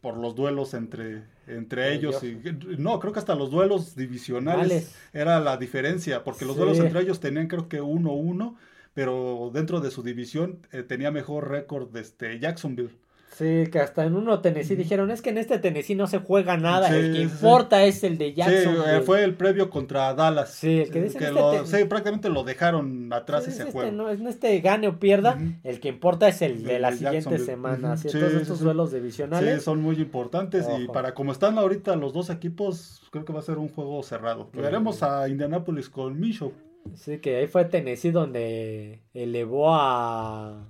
por 0.00 0.16
los 0.16 0.34
duelos 0.34 0.74
entre, 0.74 1.24
entre 1.46 1.94
ellos. 1.94 2.22
Y, 2.22 2.40
no, 2.78 2.98
creo 3.00 3.12
que 3.12 3.18
hasta 3.18 3.34
los 3.34 3.50
duelos 3.50 3.94
divisionales 3.96 4.94
era 5.12 5.40
la 5.40 5.56
diferencia, 5.56 6.24
porque 6.24 6.44
los 6.44 6.56
duelos 6.56 6.78
entre 6.78 7.00
ellos 7.00 7.20
tenían 7.20 7.48
creo 7.48 7.68
que 7.68 7.82
1-1, 7.82 8.56
pero 8.94 9.50
dentro 9.52 9.80
de 9.80 9.90
su 9.90 10.02
división 10.02 10.66
eh, 10.72 10.82
tenía 10.82 11.10
mejor 11.10 11.50
récord 11.50 11.94
este, 11.96 12.38
Jacksonville. 12.38 12.96
Sí, 13.40 13.70
que 13.72 13.78
hasta 13.78 14.04
en 14.04 14.16
uno 14.16 14.40
Tennessee 14.40 14.76
dijeron, 14.76 15.10
es 15.10 15.22
que 15.22 15.30
en 15.30 15.38
este 15.38 15.58
Tennessee 15.58 15.94
no 15.94 16.06
se 16.06 16.18
juega 16.18 16.58
nada, 16.58 16.94
el 16.94 17.14
que 17.14 17.22
importa 17.22 17.84
es 17.84 18.04
el 18.04 18.18
de 18.18 18.34
Jackson. 18.34 18.74
Sí, 18.74 18.82
eh, 18.86 19.00
fue 19.00 19.24
el 19.24 19.32
previo 19.32 19.70
contra 19.70 20.12
Dallas. 20.12 20.50
Sí, 20.50 20.80
el 20.80 20.90
que 20.90 21.00
dice 21.04 21.16
este 21.16 21.78
sí, 21.78 21.84
prácticamente 21.86 22.28
lo 22.28 22.44
dejaron 22.44 23.10
atrás 23.10 23.48
ese 23.48 23.60
este, 23.60 23.72
juego. 23.72 23.92
No, 23.92 24.10
en 24.10 24.26
este 24.26 24.60
gane 24.60 24.88
o 24.88 24.98
pierda, 24.98 25.38
el 25.64 25.80
que 25.80 25.88
importa 25.88 26.28
es 26.28 26.42
el 26.42 26.64
de 26.64 26.80
la 26.80 26.92
siguiente 26.92 27.38
semana. 27.38 27.96
sí, 27.96 28.08
Entonces 28.12 28.42
estos 28.42 28.60
duelos 28.60 28.92
divisionales. 28.92 29.54
Sí, 29.54 29.64
son 29.64 29.80
muy 29.80 29.96
importantes 29.96 30.66
y 30.78 30.88
para 30.88 31.14
como 31.14 31.32
están 31.32 31.56
ahorita 31.56 31.96
los 31.96 32.12
dos 32.12 32.28
equipos, 32.28 33.00
creo 33.10 33.24
que 33.24 33.32
va 33.32 33.38
a 33.38 33.42
ser 33.42 33.56
un 33.56 33.70
juego 33.70 34.02
cerrado. 34.02 34.50
Veremos 34.52 35.02
a 35.02 35.26
Indianapolis 35.30 35.88
con 35.88 36.20
Micho. 36.20 36.52
Sí, 36.94 37.20
que 37.20 37.36
ahí 37.36 37.46
fue 37.46 37.64
Tennessee 37.64 38.10
donde 38.10 39.00
elevó 39.14 39.74
a 39.74 40.66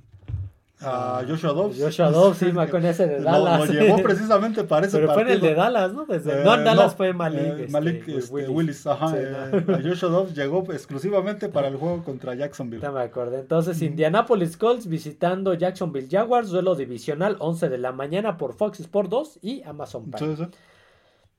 a 0.82 1.22
Joshua 1.26 1.52
Dobbs. 1.52 1.78
Joshua 1.78 2.10
Dobbs, 2.10 2.38
sí, 2.38 2.52
me 2.52 2.64
ese 2.64 3.06
de 3.06 3.20
Dallas. 3.22 3.68
Lo, 3.68 3.72
llevó 3.72 3.96
precisamente 4.02 4.64
para 4.64 4.86
ese 4.86 4.98
Pero 4.98 5.12
fue 5.12 5.22
en 5.22 5.28
el 5.28 5.40
de 5.40 5.54
Dallas, 5.54 5.92
¿no? 5.92 6.06
Desde, 6.06 6.42
no, 6.44 6.54
en 6.54 6.64
Dallas 6.64 6.94
fue 6.94 7.12
Malik. 7.12 7.40
Eh, 7.40 7.56
este, 7.60 7.72
Malik 7.72 8.08
este, 8.08 8.48
Willis. 8.48 8.86
ajá. 8.86 9.12
Eh, 9.16 9.64
Joshua 9.82 10.08
Dobbs 10.08 10.34
llegó 10.34 10.64
exclusivamente 10.72 11.48
para 11.48 11.68
el 11.68 11.76
juego 11.76 12.02
contra 12.02 12.34
Jacksonville. 12.34 12.82
Ya 12.82 12.90
me 12.90 13.00
acordé. 13.00 13.40
Entonces, 13.40 13.80
Indianapolis 13.82 14.56
Colts 14.56 14.86
visitando 14.86 15.54
Jacksonville 15.54 16.08
Jaguars, 16.10 16.50
duelo 16.50 16.74
divisional, 16.74 17.36
11 17.38 17.68
de 17.68 17.78
la 17.78 17.92
mañana 17.92 18.38
por 18.38 18.54
Fox 18.54 18.80
Sports 18.80 19.10
2 19.10 19.38
y 19.42 19.62
Amazon 19.64 20.10
Prime. 20.10 20.48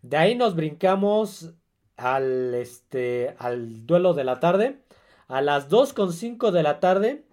De 0.02 0.18
ahí 0.18 0.36
nos 0.36 0.56
brincamos 0.56 1.54
al, 1.98 2.54
este, 2.56 3.36
al 3.40 3.86
duelo 3.86 4.14
de 4.14 4.24
la 4.24 4.40
tarde. 4.40 4.80
A 5.28 5.42
las 5.42 5.70
2.5 5.70 6.52
de 6.52 6.64
la 6.64 6.80
tarde 6.82 7.24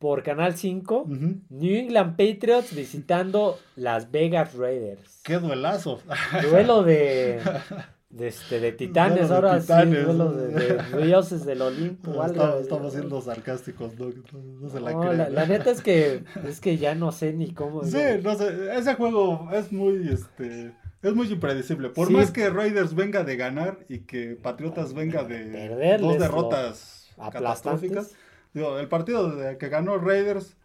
por 0.00 0.22
Canal 0.22 0.56
5, 0.56 1.06
New 1.50 1.76
England 1.76 2.16
Patriots 2.16 2.74
visitando 2.74 3.58
Las 3.76 4.10
Vegas 4.10 4.54
Raiders. 4.54 5.20
¡Qué 5.22 5.34
duelazo! 5.36 6.00
Duelo 6.42 6.82
de, 6.82 7.38
de, 8.08 8.28
este, 8.28 8.60
de 8.60 8.72
titanes, 8.72 9.30
ahora 9.30 9.60
sí, 9.60 9.66
duelo 9.68 10.32
de, 10.32 10.48
de, 10.48 11.02
dioses 11.06 11.44
del 11.44 11.60
Olimpo. 11.60 12.24
estamos, 12.24 12.94
siendo 12.94 13.20
sarcásticos, 13.20 13.94
no, 13.98 14.10
no 14.32 14.68
se 14.70 14.80
la 14.80 14.92
no, 14.92 15.12
la, 15.12 15.46
neta 15.46 15.70
es 15.70 15.82
que, 15.82 16.24
es 16.48 16.60
que 16.60 16.78
ya 16.78 16.94
no 16.94 17.12
sé 17.12 17.34
ni 17.34 17.52
cómo. 17.52 17.84
Sí, 17.84 17.98
no 18.22 18.34
sé, 18.36 18.74
ese 18.74 18.94
juego 18.94 19.50
es 19.52 19.70
muy, 19.70 20.08
este... 20.10 20.72
Es 21.02 21.14
muy 21.14 21.28
impredecible. 21.28 21.88
Por 21.88 22.10
más 22.10 22.30
que 22.30 22.50
Raiders 22.50 22.94
venga 22.94 23.24
de 23.24 23.36
ganar 23.36 23.78
y 23.88 24.00
que 24.00 24.36
Patriotas 24.36 24.92
venga 24.92 25.24
de 25.24 25.98
dos 25.98 26.18
derrotas 26.18 27.10
catastróficas, 27.32 28.14
el 28.54 28.88
partido 28.88 29.58
que 29.58 29.68
ganó 29.68 29.98
Raiders 29.98 30.56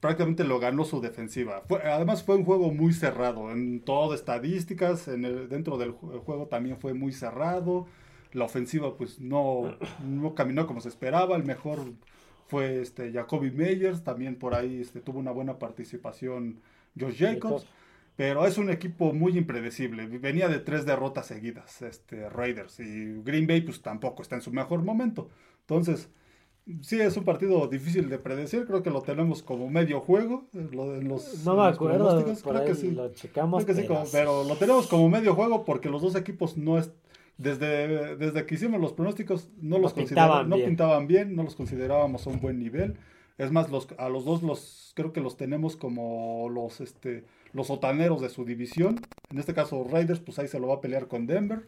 prácticamente 0.00 0.44
lo 0.44 0.60
ganó 0.60 0.84
su 0.84 1.00
defensiva. 1.00 1.62
además 1.84 2.22
fue 2.22 2.36
un 2.36 2.44
juego 2.44 2.72
muy 2.72 2.92
cerrado, 2.92 3.50
en 3.50 3.80
todo 3.80 4.14
estadísticas, 4.14 5.08
en 5.08 5.24
el, 5.24 5.48
dentro 5.48 5.78
del 5.78 5.92
juego 5.92 6.46
también 6.46 6.78
fue 6.78 6.94
muy 6.94 7.12
cerrado. 7.12 7.86
La 8.32 8.44
ofensiva 8.44 8.96
pues 8.96 9.20
no, 9.20 9.76
no 10.04 10.34
caminó 10.34 10.66
como 10.66 10.80
se 10.80 10.88
esperaba, 10.88 11.36
el 11.36 11.44
mejor 11.44 11.78
fue 12.48 12.80
este 12.80 13.12
Jacoby 13.12 13.50
Meyers, 13.50 14.04
también 14.04 14.36
por 14.36 14.54
ahí 14.54 14.80
este, 14.80 15.00
tuvo 15.00 15.18
una 15.18 15.32
buena 15.32 15.58
participación 15.58 16.60
Josh 16.98 17.18
Jacobs. 17.18 17.66
Pero 18.16 18.46
es 18.46 18.56
un 18.56 18.70
equipo 18.70 19.12
muy 19.12 19.36
impredecible. 19.36 20.06
Venía 20.06 20.48
de 20.48 20.58
tres 20.58 20.86
derrotas 20.86 21.26
seguidas, 21.26 21.82
este, 21.82 22.30
Raiders. 22.30 22.80
Y 22.80 23.20
Green 23.22 23.46
Bay, 23.46 23.60
pues 23.60 23.82
tampoco 23.82 24.22
está 24.22 24.36
en 24.36 24.40
su 24.40 24.50
mejor 24.52 24.82
momento. 24.82 25.28
Entonces, 25.60 26.08
Sí, 26.82 27.00
es 27.00 27.16
un 27.16 27.24
partido 27.24 27.68
difícil 27.68 28.08
de 28.08 28.18
predecir. 28.18 28.66
Creo 28.66 28.82
que 28.82 28.90
lo 28.90 29.00
tenemos 29.00 29.42
como 29.42 29.70
medio 29.70 30.00
juego. 30.00 30.46
Eh, 30.52 30.68
los, 30.72 31.44
no 31.44 31.56
me 31.56 31.68
acuerdo. 31.68 32.24
creo 32.42 32.64
que 32.64 32.74
sí. 32.74 32.90
Lo 32.90 33.12
checamos. 33.12 33.64
pero... 34.10 34.42
lo 34.42 34.56
tenemos 34.56 34.88
como 34.88 35.08
medio 35.08 35.34
juego 35.34 35.64
porque 35.64 35.88
los 35.88 36.02
dos 36.02 36.16
equipos 36.16 36.56
no 36.56 36.78
es. 36.78 36.90
Desde, 37.38 38.16
desde 38.16 38.46
que 38.46 38.54
hicimos 38.54 38.80
los 38.80 38.94
pronósticos 38.94 39.50
no 39.60 39.78
los 39.78 39.92
pintaban 39.92 40.48
no 40.48 40.56
pintaban 40.56 41.06
bien, 41.06 41.36
no 41.36 41.42
los 41.42 41.54
considerábamos 41.54 42.26
a 42.26 42.30
un 42.30 42.40
buen 42.40 42.58
nivel. 42.58 42.96
Es 43.36 43.52
más, 43.52 43.70
los, 43.70 43.88
a 43.98 44.08
los 44.08 44.24
dos 44.24 44.42
los 44.42 44.92
creo 44.96 45.12
que 45.12 45.20
los 45.20 45.36
tenemos 45.36 45.76
como 45.76 46.48
los 46.48 46.80
este 46.80 47.26
los 47.52 47.66
sotaneros 47.66 48.22
de 48.22 48.30
su 48.30 48.44
división. 48.44 49.00
En 49.30 49.38
este 49.38 49.54
caso 49.54 49.84
Raiders, 49.84 50.20
pues 50.20 50.38
ahí 50.38 50.48
se 50.48 50.58
lo 50.58 50.68
va 50.68 50.76
a 50.76 50.80
pelear 50.80 51.08
con 51.08 51.26
Denver. 51.26 51.66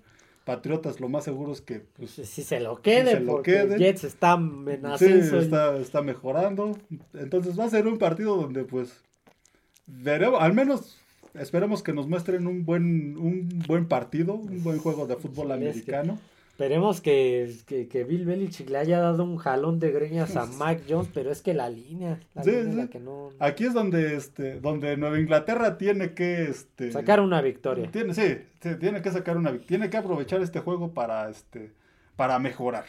Patriotas 0.48 0.98
lo 0.98 1.10
más 1.10 1.24
seguro 1.24 1.52
es 1.52 1.60
que 1.60 1.80
pues, 1.80 2.12
si 2.12 2.42
se 2.42 2.58
lo 2.58 2.80
quede, 2.80 3.20
porque 3.20 3.68
Jets 3.76 4.04
está 4.04 4.32
amenazando. 4.32 5.40
está, 5.40 5.76
está 5.76 6.00
mejorando. 6.00 6.74
Entonces 7.12 7.60
va 7.60 7.66
a 7.66 7.68
ser 7.68 7.86
un 7.86 7.98
partido 7.98 8.34
donde 8.34 8.64
pues 8.64 9.02
veremos, 9.84 10.40
al 10.40 10.54
menos 10.54 10.96
esperemos 11.34 11.82
que 11.82 11.92
nos 11.92 12.08
muestren 12.08 12.46
un 12.46 12.64
buen, 12.64 13.18
un 13.18 13.62
buen 13.66 13.88
partido, 13.88 14.36
un 14.36 14.64
buen 14.64 14.78
juego 14.78 15.06
de 15.06 15.16
fútbol 15.16 15.52
americano. 15.52 16.18
Esperemos 16.58 17.00
que, 17.00 17.54
que, 17.68 18.02
Bill 18.02 18.24
Belichick 18.24 18.68
le 18.68 18.78
haya 18.78 18.98
dado 18.98 19.22
un 19.22 19.36
jalón 19.36 19.78
de 19.78 19.92
greñas 19.92 20.34
a 20.34 20.44
Mike 20.58 20.86
Jones, 20.88 21.08
pero 21.14 21.30
es 21.30 21.40
que 21.40 21.54
la 21.54 21.70
línea, 21.70 22.18
la 22.34 22.42
línea 22.42 22.88
que 22.88 22.98
no... 22.98 23.30
Aquí 23.38 23.64
es 23.64 23.74
donde 23.74 24.16
este, 24.16 24.58
donde 24.58 24.96
Nueva 24.96 25.20
Inglaterra 25.20 25.78
tiene 25.78 26.14
que 26.14 26.46
este, 26.50 26.90
sacar 26.90 27.20
una 27.20 27.40
victoria. 27.42 27.88
Tiene, 27.92 28.12
sí, 28.12 28.38
tiene 28.80 29.02
que 29.02 29.12
sacar 29.12 29.36
una 29.36 29.56
tiene 29.56 29.88
que 29.88 29.98
aprovechar 29.98 30.42
este 30.42 30.58
juego 30.58 30.90
para 30.90 31.30
este 31.30 31.70
para 32.16 32.40
mejorar. 32.40 32.86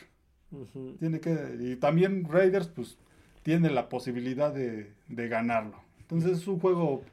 Tiene 0.97 1.19
que 1.19 1.37
y 1.59 1.75
también 1.75 2.27
Raiders 2.27 2.69
pues 2.69 2.97
tiene 3.43 3.69
la 3.69 3.87
posibilidad 3.87 4.51
de, 4.51 4.93
de 5.09 5.27
ganarlo. 5.27 5.79
Entonces 5.99 6.39
es 6.39 6.47
un 6.47 6.59
juego 6.59 7.03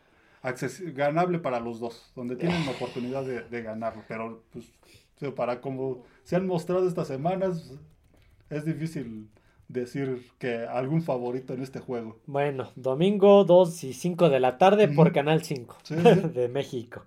ganable 0.95 1.39
para 1.39 1.61
los 1.61 1.81
dos, 1.81 2.11
donde 2.17 2.35
tienen 2.35 2.65
la 2.65 2.73
oportunidad 2.81 3.27
de, 3.27 3.43
de 3.43 3.63
ganarlo, 3.63 4.03
pero 4.09 4.43
pues 4.51 4.73
para 5.35 5.61
como 5.61 6.05
se 6.25 6.37
han 6.37 6.47
mostrado 6.47 6.87
estas 6.87 7.09
semanas, 7.09 7.73
es 8.51 8.65
difícil 8.65 9.29
decir 9.69 10.31
que 10.39 10.59
algún 10.59 11.03
favorito 11.03 11.55
en 11.55 11.63
este 11.63 11.81
juego. 11.81 12.19
Bueno, 12.27 12.71
domingo 12.77 13.45
2 13.45 13.85
y 13.85 13.93
5 13.93 14.29
de 14.29 14.41
la 14.41 14.59
tarde 14.59 14.89
por 14.89 15.13
Canal 15.13 15.43
5 15.43 15.77
de 16.35 16.49
México. 16.49 17.05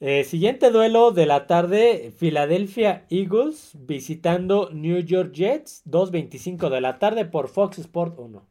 Eh, 0.00 0.22
siguiente 0.22 0.70
duelo 0.70 1.10
de 1.10 1.26
la 1.26 1.48
tarde, 1.48 2.12
Philadelphia 2.16 3.04
Eagles 3.10 3.72
visitando 3.74 4.70
New 4.72 5.00
York 5.00 5.32
Jets, 5.32 5.82
2.25 5.86 6.70
de 6.70 6.80
la 6.80 7.00
tarde 7.00 7.24
por 7.24 7.48
Fox 7.48 7.80
Sport 7.80 8.16
1. 8.16 8.46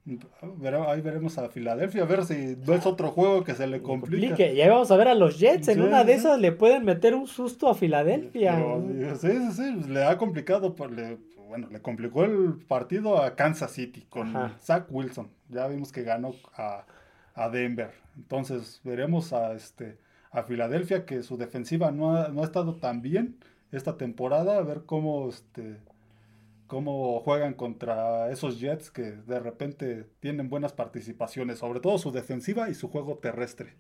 Ahí 0.90 1.00
veremos 1.00 1.38
a 1.38 1.48
Filadelfia, 1.48 2.04
a 2.04 2.06
ver 2.06 2.26
si 2.26 2.58
no 2.58 2.74
es 2.74 2.86
otro 2.86 3.12
juego 3.12 3.46
que 3.46 3.56
se 3.56 3.66
le 3.66 3.82
complique. 3.82 4.54
Y 4.54 4.60
ahí 4.62 4.68
vamos 4.68 4.92
a 4.92 4.98
ver 4.98 5.08
a 5.08 5.16
los 5.16 5.40
Jets, 5.40 5.70
en 5.70 5.82
una 5.82 6.04
de 6.04 6.16
esas 6.16 6.38
le 6.38 6.52
pueden 6.52 6.84
meter 6.84 7.16
un 7.16 7.28
susto 7.28 7.70
a 7.70 7.76
Filadelfia. 7.76 8.62
sí, 9.16 9.30
sí, 9.30 9.52
sí, 9.54 9.90
le 9.90 10.04
ha 10.04 10.18
complicado, 10.18 10.76
le, 10.94 11.18
bueno, 11.48 11.70
le 11.72 11.82
complicó 11.82 12.26
el 12.26 12.58
partido 12.68 13.22
a 13.24 13.38
Kansas 13.38 13.72
City 13.72 14.06
con 14.10 14.34
Zach 14.62 14.88
Wilson. 14.90 15.30
Ya 15.48 15.66
vimos 15.68 15.94
que 15.94 16.04
ganó 16.04 16.34
a, 16.58 16.84
a 17.36 17.48
Denver. 17.48 17.92
Entonces 18.18 18.82
veremos 18.84 19.32
a 19.32 19.54
este 19.54 19.98
a 20.32 20.44
Filadelfia, 20.44 21.06
que 21.06 21.24
su 21.24 21.38
defensiva 21.38 21.92
no 21.92 22.16
ha, 22.16 22.30
no 22.30 22.42
ha 22.42 22.46
estado 22.46 22.76
tan 22.76 23.02
bien 23.02 23.38
esta 23.72 23.98
temporada, 23.98 24.58
a 24.58 24.62
ver 24.62 24.84
cómo, 24.86 25.30
este, 25.30 25.78
cómo 26.68 27.20
juegan 27.22 27.54
contra 27.54 28.32
esos 28.32 28.60
Jets 28.60 28.92
que 28.92 29.12
de 29.12 29.40
repente 29.40 30.06
tienen 30.20 30.50
buenas 30.50 30.74
participaciones, 30.74 31.60
sobre 31.60 31.80
todo 31.80 31.98
su 31.98 32.12
defensiva 32.12 32.70
y 32.70 32.76
su 32.76 32.90
juego 32.90 33.18
terrestre. 33.18 33.74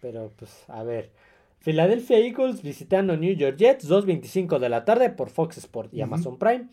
Pero 0.00 0.32
pues 0.36 0.64
a 0.68 0.82
ver, 0.82 1.12
Philadelphia 1.64 2.18
Eagles 2.18 2.62
visitando 2.62 3.16
New 3.16 3.34
York 3.34 3.56
Jets, 3.56 3.88
2.25 3.88 4.58
de 4.58 4.68
la 4.68 4.84
tarde 4.84 5.10
por 5.10 5.30
Fox 5.30 5.58
Sport 5.58 5.92
y 5.94 6.02
Amazon 6.02 6.38
Prime. 6.38 6.68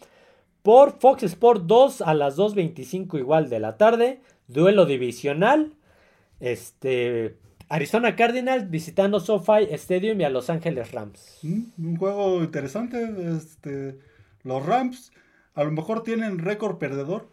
Por 0.63 0.99
Fox 0.99 1.23
Sport 1.23 1.63
2 1.65 2.01
a 2.01 2.13
las 2.13 2.37
2.25 2.37 3.17
igual 3.17 3.49
de 3.49 3.59
la 3.59 3.77
tarde, 3.77 4.21
duelo 4.47 4.85
divisional. 4.85 5.73
Este, 6.39 7.37
Arizona 7.71 8.17
Cardinals 8.17 8.69
visitando 8.69 9.21
SoFi 9.21 9.69
Stadium 9.71 10.19
y 10.19 10.25
a 10.25 10.29
Los 10.29 10.49
Ángeles 10.49 10.91
Rams. 10.91 11.39
Mm, 11.41 11.61
un 11.77 11.95
juego 11.95 12.43
interesante. 12.43 13.09
Este, 13.37 13.97
los 14.43 14.65
Rams 14.65 15.13
a 15.53 15.63
lo 15.63 15.71
mejor 15.71 16.03
tienen 16.03 16.39
récord 16.39 16.79
perdedor, 16.79 17.29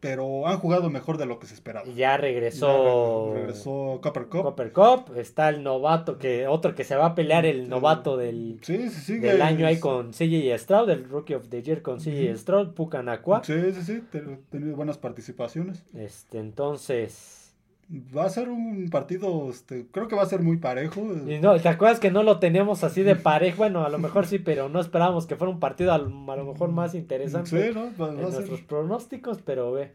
pero 0.00 0.48
han 0.48 0.58
jugado 0.58 0.90
mejor 0.90 1.18
de 1.18 1.26
lo 1.26 1.38
que 1.38 1.46
se 1.46 1.54
esperaba. 1.54 1.86
Ya 1.94 2.16
regresó. 2.16 3.32
regresó 3.32 4.00
Copper 4.02 4.26
Cup. 4.26 4.42
Copper 4.42 4.72
Cup. 4.72 5.16
Está 5.16 5.50
el 5.50 5.62
novato, 5.62 6.18
que 6.18 6.48
otro 6.48 6.74
que 6.74 6.82
se 6.82 6.96
va 6.96 7.06
a 7.06 7.14
pelear 7.14 7.46
el 7.46 7.68
novato 7.68 8.16
del, 8.16 8.60
del 8.60 9.40
año 9.40 9.68
ahí 9.68 9.78
con 9.78 10.10
CJ 10.10 10.58
Stroud, 10.58 10.90
el 10.90 11.08
Rookie 11.08 11.34
of 11.34 11.48
the 11.48 11.62
Year 11.62 11.82
con 11.82 12.00
CJ 12.00 12.36
Stroud, 12.36 12.74
Pucanacua. 12.74 13.44
Sí, 13.44 13.72
sí, 13.72 13.82
sí. 13.82 14.02
Ha 14.18 14.50
tenido 14.50 14.74
buenas 14.74 14.98
participaciones. 14.98 15.84
Este, 15.94 16.38
entonces 16.38 17.45
va 17.88 18.24
a 18.24 18.30
ser 18.30 18.48
un 18.48 18.88
partido, 18.90 19.48
este, 19.48 19.86
creo 19.90 20.08
que 20.08 20.16
va 20.16 20.22
a 20.22 20.26
ser 20.26 20.40
muy 20.40 20.56
parejo. 20.56 21.02
Y 21.26 21.38
no, 21.38 21.58
¿te 21.60 21.68
acuerdas 21.68 22.00
que 22.00 22.10
no 22.10 22.22
lo 22.22 22.38
teníamos 22.38 22.82
así 22.84 23.02
de 23.02 23.16
parejo? 23.16 23.58
Bueno, 23.58 23.84
a 23.84 23.88
lo 23.88 23.98
mejor 23.98 24.26
sí, 24.26 24.38
pero 24.38 24.68
no 24.68 24.80
esperábamos 24.80 25.26
que 25.26 25.36
fuera 25.36 25.52
un 25.52 25.60
partido 25.60 25.92
a, 25.92 25.98
lo 25.98 26.44
mejor 26.44 26.70
más 26.70 26.94
interesante 26.94 27.72
sí, 27.72 27.74
¿no? 27.74 28.08
en 28.08 28.20
nuestros 28.20 28.60
pronósticos, 28.62 29.40
pero 29.42 29.72
ve. 29.72 29.92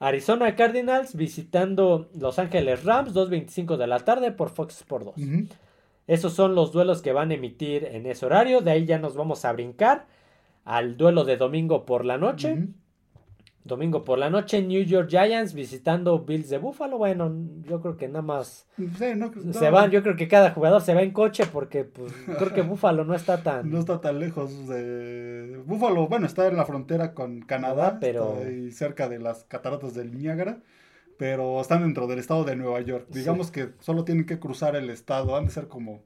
Arizona 0.00 0.54
Cardinals 0.54 1.16
visitando 1.16 2.08
Los 2.14 2.38
Ángeles 2.38 2.84
Rams, 2.84 3.14
2.25 3.14 3.76
de 3.76 3.86
la 3.88 3.98
tarde 4.00 4.30
por 4.30 4.50
Fox 4.50 4.78
Sports 4.78 5.06
2. 5.16 5.48
Esos 6.06 6.32
son 6.32 6.54
los 6.54 6.72
duelos 6.72 7.02
que 7.02 7.12
van 7.12 7.30
a 7.30 7.34
emitir 7.34 7.84
en 7.84 8.06
ese 8.06 8.24
horario. 8.24 8.60
De 8.60 8.70
ahí 8.70 8.86
ya 8.86 8.98
nos 8.98 9.14
vamos 9.16 9.44
a 9.44 9.52
brincar 9.52 10.06
al 10.64 10.96
duelo 10.96 11.24
de 11.24 11.36
domingo 11.36 11.84
por 11.84 12.04
la 12.04 12.16
noche. 12.16 12.68
Domingo 13.64 14.04
por 14.04 14.18
la 14.18 14.30
noche, 14.30 14.62
New 14.62 14.82
York 14.82 15.08
Giants 15.10 15.52
visitando 15.52 16.20
Bills 16.20 16.48
de 16.48 16.58
Buffalo. 16.58 16.96
Bueno, 16.96 17.30
yo 17.62 17.80
creo 17.80 17.96
que 17.96 18.08
nada 18.08 18.22
más 18.22 18.66
se 19.52 19.70
van. 19.70 19.90
Yo 19.90 20.02
creo 20.02 20.16
que 20.16 20.26
cada 20.26 20.52
jugador 20.52 20.80
se 20.80 20.94
va 20.94 21.02
en 21.02 21.10
coche 21.10 21.44
porque 21.46 21.84
pues, 21.84 22.12
creo 22.38 22.54
que 22.54 22.62
Buffalo 22.62 23.04
no 23.04 23.14
está 23.14 23.42
tan. 23.42 23.70
No 23.70 23.78
está 23.78 24.00
tan 24.00 24.18
lejos 24.18 24.66
de. 24.68 25.60
Buffalo, 25.66 26.08
bueno, 26.08 26.26
está 26.26 26.46
en 26.46 26.56
la 26.56 26.64
frontera 26.64 27.12
con 27.14 27.40
Canadá, 27.42 27.98
pero. 28.00 28.38
y 28.50 28.70
cerca 28.70 29.08
de 29.08 29.18
las 29.18 29.44
cataratas 29.44 29.94
del 29.94 30.16
Niágara. 30.16 30.60
Pero 31.18 31.60
están 31.60 31.82
dentro 31.82 32.06
del 32.06 32.20
estado 32.20 32.44
de 32.44 32.54
Nueva 32.54 32.80
York. 32.80 33.06
Digamos 33.10 33.50
que 33.50 33.70
solo 33.80 34.04
tienen 34.04 34.24
que 34.24 34.38
cruzar 34.38 34.76
el 34.76 34.88
estado. 34.88 35.36
Han 35.36 35.46
de 35.46 35.50
ser 35.50 35.66
como 35.66 36.04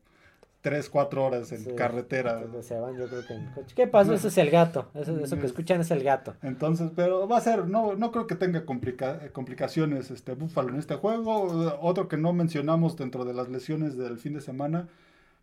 3, 0.62 0.88
4 0.88 1.24
horas 1.24 1.52
en 1.52 1.74
carretera. 1.74 2.40
Se 2.62 2.78
van, 2.78 2.96
yo 2.96 3.08
creo 3.08 3.26
que 3.26 3.34
en 3.34 3.46
coche. 3.46 3.74
¿Qué 3.74 3.88
pasó? 3.88 4.14
Ese 4.14 4.28
es 4.28 4.38
el 4.38 4.48
gato. 4.48 4.88
Eso, 4.94 5.18
eso 5.18 5.38
que 5.38 5.46
escuchan 5.46 5.80
es 5.80 5.90
el 5.90 6.04
gato. 6.04 6.34
Entonces, 6.40 6.92
pero 6.94 7.26
va 7.26 7.38
a 7.38 7.40
ser, 7.40 7.66
no, 7.66 7.96
no 7.96 8.12
creo 8.12 8.28
que 8.28 8.36
tenga 8.36 8.64
complicaciones 8.64 10.12
este 10.12 10.34
Búfalo 10.34 10.68
en 10.70 10.76
este 10.76 10.94
juego. 10.94 11.78
Otro 11.80 12.06
que 12.06 12.16
no 12.16 12.32
mencionamos 12.32 12.96
dentro 12.96 13.24
de 13.24 13.34
las 13.34 13.48
lesiones 13.48 13.98
del 13.98 14.18
fin 14.18 14.34
de 14.34 14.40
semana. 14.40 14.88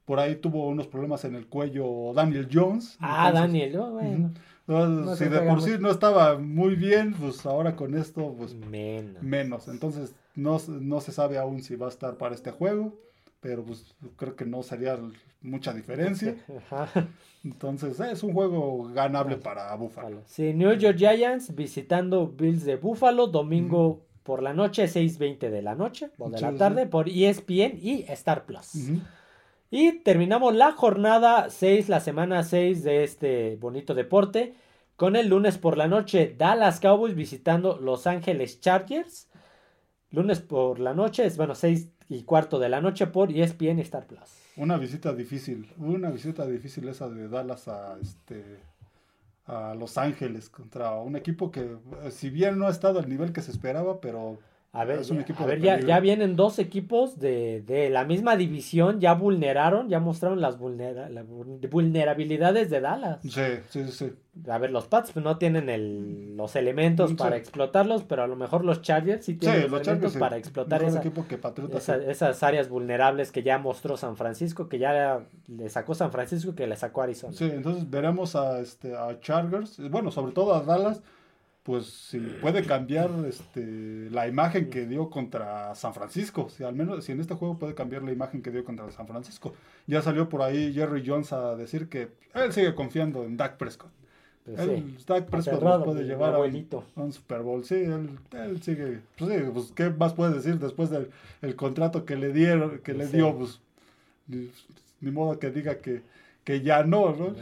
Por 0.06 0.22
ahí 0.22 0.38
tuvo 0.38 0.70
unos 0.70 0.88
problemas 0.88 1.26
en 1.26 1.36
el 1.36 1.48
cuello 1.48 2.14
Daniel 2.16 2.48
Jones. 2.52 2.98
Ah, 3.02 3.32
Daniel, 3.34 3.78
bueno. 3.78 5.16
si 5.18 5.26
de 5.26 5.42
por 5.42 5.62
sí 5.62 5.74
no 5.80 5.92
estaba 5.92 6.40
muy 6.40 6.76
bien, 6.76 7.14
pues 7.14 7.46
ahora 7.46 7.76
con 7.76 7.94
esto, 7.94 8.34
pues 8.38 8.56
menos. 8.56 9.22
menos. 9.22 9.68
Entonces, 9.68 10.16
no, 10.34 10.60
no 10.68 11.02
se 11.02 11.12
sabe 11.12 11.38
aún 11.38 11.62
si 11.62 11.76
va 11.76 11.88
a 11.88 11.90
estar 11.90 12.16
para 12.16 12.34
este 12.34 12.52
juego 12.52 12.98
pero 13.40 13.64
pues 13.64 13.96
creo 14.18 14.36
que 14.36 14.46
no 14.46 14.64
sería 14.64 14.98
mucha 15.42 15.74
diferencia. 15.74 16.36
Entonces 17.44 18.00
es 18.00 18.24
un 18.24 18.34
juego 18.34 18.92
ganable 18.94 19.38
para 19.38 19.74
Buffalo. 19.76 20.22
Sí, 20.26 20.54
New 20.54 20.74
York 20.74 20.98
Giants 20.98 21.56
visitando 21.56 22.28
Bills 22.28 22.66
de 22.66 22.76
Buffalo 22.76 23.28
domingo 23.28 24.06
por 24.24 24.44
la 24.44 24.54
noche, 24.54 24.86
6.20 24.86 25.50
de 25.50 25.62
la 25.62 25.76
noche 25.76 26.12
o 26.18 26.30
de 26.30 26.42
la 26.42 26.54
tarde 26.56 26.86
por 26.86 27.08
ESPN 27.10 27.80
y 27.82 28.06
Star 28.10 28.46
Plus. 28.46 28.92
Y 29.72 30.00
terminamos 30.00 30.56
la 30.56 30.72
jornada 30.74 31.50
6, 31.50 31.90
la 31.90 32.00
semana 32.00 32.44
6 32.44 32.84
de 32.84 33.04
este 33.04 33.56
bonito 33.56 33.94
deporte 33.94 34.54
con 34.96 35.16
el 35.16 35.30
lunes 35.30 35.58
por 35.58 35.78
la 35.78 35.88
noche 35.88 36.36
Dallas 36.38 36.80
Cowboys 36.80 37.16
visitando 37.16 37.78
Los 37.80 38.06
Ángeles 38.06 38.60
Chargers. 38.60 39.30
Lunes 40.12 40.42
por 40.42 40.80
la 40.80 40.94
noche 40.94 41.26
es, 41.26 41.38
bueno, 41.38 41.56
6 41.56 41.88
y 42.10 42.24
cuarto 42.24 42.60
de 42.60 42.70
la 42.70 42.82
noche 42.82 43.08
por 43.08 43.32
ESPN 43.32 43.78
y 43.78 43.82
Star 43.84 44.08
Plus. 44.08 44.20
Una 44.58 44.78
visita 44.78 45.14
difícil, 45.14 45.72
una 45.78 46.10
visita 46.10 46.46
difícil 46.46 46.90
esa 46.90 47.08
de 47.08 47.30
Dallas 47.30 47.68
a 47.68 47.98
este 48.02 48.60
a 49.46 49.74
Los 49.74 49.98
Ángeles 49.98 50.50
contra 50.50 50.92
un 50.94 51.16
equipo 51.16 51.52
que 51.52 51.78
si 52.12 52.30
bien 52.30 52.60
no 52.60 52.68
ha 52.68 52.72
estado 52.72 53.00
al 53.00 53.10
nivel 53.10 53.32
que 53.32 53.42
se 53.42 53.52
esperaba, 53.52 54.00
pero 54.00 54.40
a 54.72 54.86
ver, 54.86 55.02
ya, 55.62 55.80
ya, 55.80 56.00
vienen 56.00 56.36
dos 56.36 56.60
equipos 56.60 57.20
de, 57.20 57.64
de, 57.66 57.90
la 57.90 58.06
misma 58.06 58.36
división, 58.36 59.00
ya 59.00 59.16
vulneraron, 59.16 59.90
ya 59.90 60.00
mostraron 60.00 60.42
las 60.42 60.60
vulnerabilidades 60.60 62.70
de 62.70 62.80
Dallas. 62.80 63.18
Sí, 63.24 63.42
sí, 63.70 63.88
sí. 63.88 64.14
A 64.48 64.60
ver, 64.60 64.70
los 64.70 64.86
Pats 64.86 65.16
no 65.16 65.38
tienen 65.38 65.70
el, 65.70 66.38
los 66.38 66.56
elementos 66.56 67.16
para 67.16 67.36
explotarlos, 67.36 68.04
pero 68.04 68.22
a 68.22 68.28
lo 68.28 68.36
mejor 68.36 68.64
los 68.64 68.84
Chargers 68.84 69.26
sí 69.26 69.38
tienen 69.38 69.72
los, 69.72 69.82
elementos 69.82 70.16
para 70.18 70.38
explotar 70.38 70.84
esas 70.84 72.44
áreas 72.44 72.70
vulnerables 72.70 73.32
que 73.32 73.42
ya 73.42 73.58
mostró 73.58 73.98
San 73.98 74.18
Francisco, 74.18 74.70
que 74.70 74.78
ya 74.78 75.26
le 75.48 75.70
sacó 75.70 75.96
San 75.96 76.12
Francisco, 76.12 76.54
que 76.54 76.68
le 76.68 76.76
sacó 76.76 77.02
Arizona. 77.02 77.34
Sí, 77.34 77.46
entonces 77.46 77.90
veremos 77.90 78.36
a, 78.36 78.60
este, 78.60 78.96
a 78.96 79.20
Chargers, 79.20 79.80
bueno, 79.90 80.12
sobre 80.12 80.32
todo 80.32 80.54
a 80.54 80.62
Dallas 80.62 81.02
pues 81.64 81.86
si 81.86 82.20
puede 82.20 82.64
cambiar 82.66 83.12
este, 83.28 84.10
la 84.12 84.28
imagen 84.28 84.70
que 84.70 84.86
dio 84.86 85.10
contra 85.10 85.76
San 85.76 85.94
Francisco. 85.94 86.50
Si 86.50 86.64
al 86.64 86.74
menos 86.74 87.04
si 87.04 87.12
en 87.12 87.20
este 87.20 87.36
juego 87.36 87.60
puede 87.60 87.76
cambiar 87.76 88.04
la 88.04 88.12
imagen 88.12 88.42
que 88.42 88.52
dio 88.52 88.64
contra 88.64 88.90
San 88.92 89.08
Francisco. 89.08 89.54
Ya 89.86 90.02
salió 90.02 90.30
por 90.30 90.42
ahí 90.42 90.74
Jerry 90.74 91.04
Jones 91.06 91.34
a 91.34 91.56
decir 91.56 91.90
que 91.90 92.10
él 92.34 92.54
sigue 92.54 92.74
confiando 92.76 93.24
en 93.24 93.38
Dak 93.38 93.58
Prescott. 93.58 93.92
Pues 94.46 95.06
Dak 95.06 95.26
Prescott 95.30 95.84
puede 95.84 96.06
llevar 96.06 96.34
a 96.34 96.40
un, 96.40 97.14
Super 97.14 97.42
Bowl. 97.42 97.64
Sí, 97.64 97.76
él, 97.76 98.62
sigue. 98.62 99.02
Pues 99.18 99.32
sí, 99.32 99.38
pues, 99.54 99.72
¿qué 99.74 99.90
más 99.90 100.14
puede 100.14 100.34
decir 100.34 100.58
después 100.58 100.90
del 100.90 101.10
el 101.42 101.56
contrato 101.56 102.06
que 102.06 102.16
le 102.16 102.34
dieron, 102.34 102.80
que 102.80 102.94
le 102.94 103.08
dio? 103.08 103.36
Pues 103.38 103.60
ni, 104.28 105.12
modo 105.12 105.40
que 105.40 105.52
diga 105.52 105.80
que, 105.80 106.02
que 106.44 106.62
ya 106.62 106.84
no, 106.84 107.16
¿no? 107.16 107.36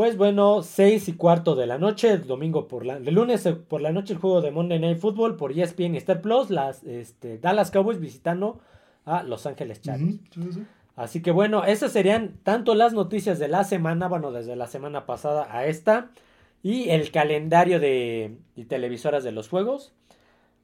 Pues 0.00 0.16
bueno, 0.16 0.62
6 0.62 1.10
y 1.10 1.12
cuarto 1.12 1.54
de 1.54 1.66
la 1.66 1.76
noche, 1.76 2.10
el 2.10 2.26
domingo 2.26 2.68
por 2.68 2.86
la, 2.86 2.96
el 2.96 3.14
lunes 3.14 3.46
por 3.68 3.82
la 3.82 3.92
noche 3.92 4.14
el 4.14 4.18
juego 4.18 4.40
de 4.40 4.50
Monday 4.50 4.78
Night 4.78 4.96
Football 4.96 5.36
por 5.36 5.52
ESPN 5.52 5.94
y 5.94 5.98
Star 5.98 6.22
Plus, 6.22 6.48
las 6.48 6.82
este, 6.84 7.36
Dallas 7.36 7.70
Cowboys 7.70 8.00
visitando 8.00 8.60
a 9.04 9.22
Los 9.24 9.44
Ángeles 9.44 9.82
Chargers. 9.82 10.16
Así 10.96 11.20
que 11.20 11.32
bueno, 11.32 11.64
esas 11.64 11.92
serían 11.92 12.38
tanto 12.44 12.74
las 12.74 12.94
noticias 12.94 13.38
de 13.38 13.48
la 13.48 13.62
semana, 13.62 14.08
bueno, 14.08 14.32
desde 14.32 14.56
la 14.56 14.68
semana 14.68 15.04
pasada 15.04 15.54
a 15.54 15.66
esta, 15.66 16.08
y 16.62 16.88
el 16.88 17.10
calendario 17.10 17.78
de, 17.78 18.38
televisoras 18.68 19.22
de 19.22 19.32
los 19.32 19.50
juegos. 19.50 19.92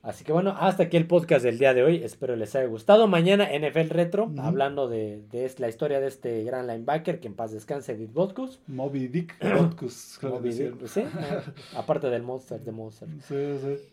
Así 0.06 0.22
que 0.22 0.32
bueno, 0.32 0.54
hasta 0.56 0.84
aquí 0.84 0.96
el 0.96 1.08
podcast 1.08 1.44
del 1.44 1.58
día 1.58 1.74
de 1.74 1.82
hoy. 1.82 1.96
Espero 2.04 2.36
les 2.36 2.54
haya 2.54 2.66
gustado. 2.66 3.08
Mañana 3.08 3.48
NFL 3.52 3.88
Retro, 3.88 4.30
hablando 4.38 4.86
de, 4.86 5.24
la 5.58 5.68
historia 5.68 5.98
de 5.98 6.06
este 6.06 6.44
gran 6.44 6.68
linebacker, 6.68 7.18
que 7.18 7.26
en 7.26 7.34
paz 7.34 7.50
descanse, 7.50 7.96
Dick 7.96 8.12
Botkus. 8.12 8.60
Moby 8.68 9.08
Dick 9.08 9.34
Botkus. 9.58 10.20
¿sí? 10.86 11.02
Aparte 11.74 12.08
del 12.08 12.22
Monster 12.22 12.60
de 12.60 12.70
Monster. 12.70 13.08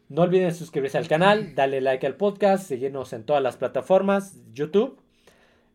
No 0.09 0.21
olviden 0.21 0.53
suscribirse 0.53 0.99
al 0.99 1.07
canal, 1.07 1.55
darle 1.55 1.81
like 1.81 2.05
al 2.05 2.15
podcast, 2.15 2.67
seguirnos 2.67 3.11
en 3.13 3.23
todas 3.23 3.41
las 3.41 3.57
plataformas, 3.57 4.37
YouTube, 4.53 4.99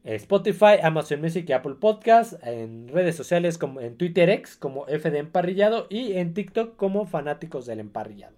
Spotify, 0.04 0.76
Amazon 0.80 1.20
Music 1.20 1.46
y 1.48 1.52
Apple 1.52 1.74
Podcast, 1.80 2.34
en 2.46 2.86
redes 2.86 3.16
sociales 3.16 3.58
como 3.58 3.80
en 3.80 3.96
Twitter 3.96 4.30
X 4.30 4.56
como 4.56 4.86
FD 4.86 5.16
Emparrillado 5.16 5.88
y 5.90 6.12
en 6.12 6.32
TikTok 6.32 6.76
como 6.76 7.06
Fanáticos 7.06 7.66
del 7.66 7.80
Emparrillado. 7.80 8.37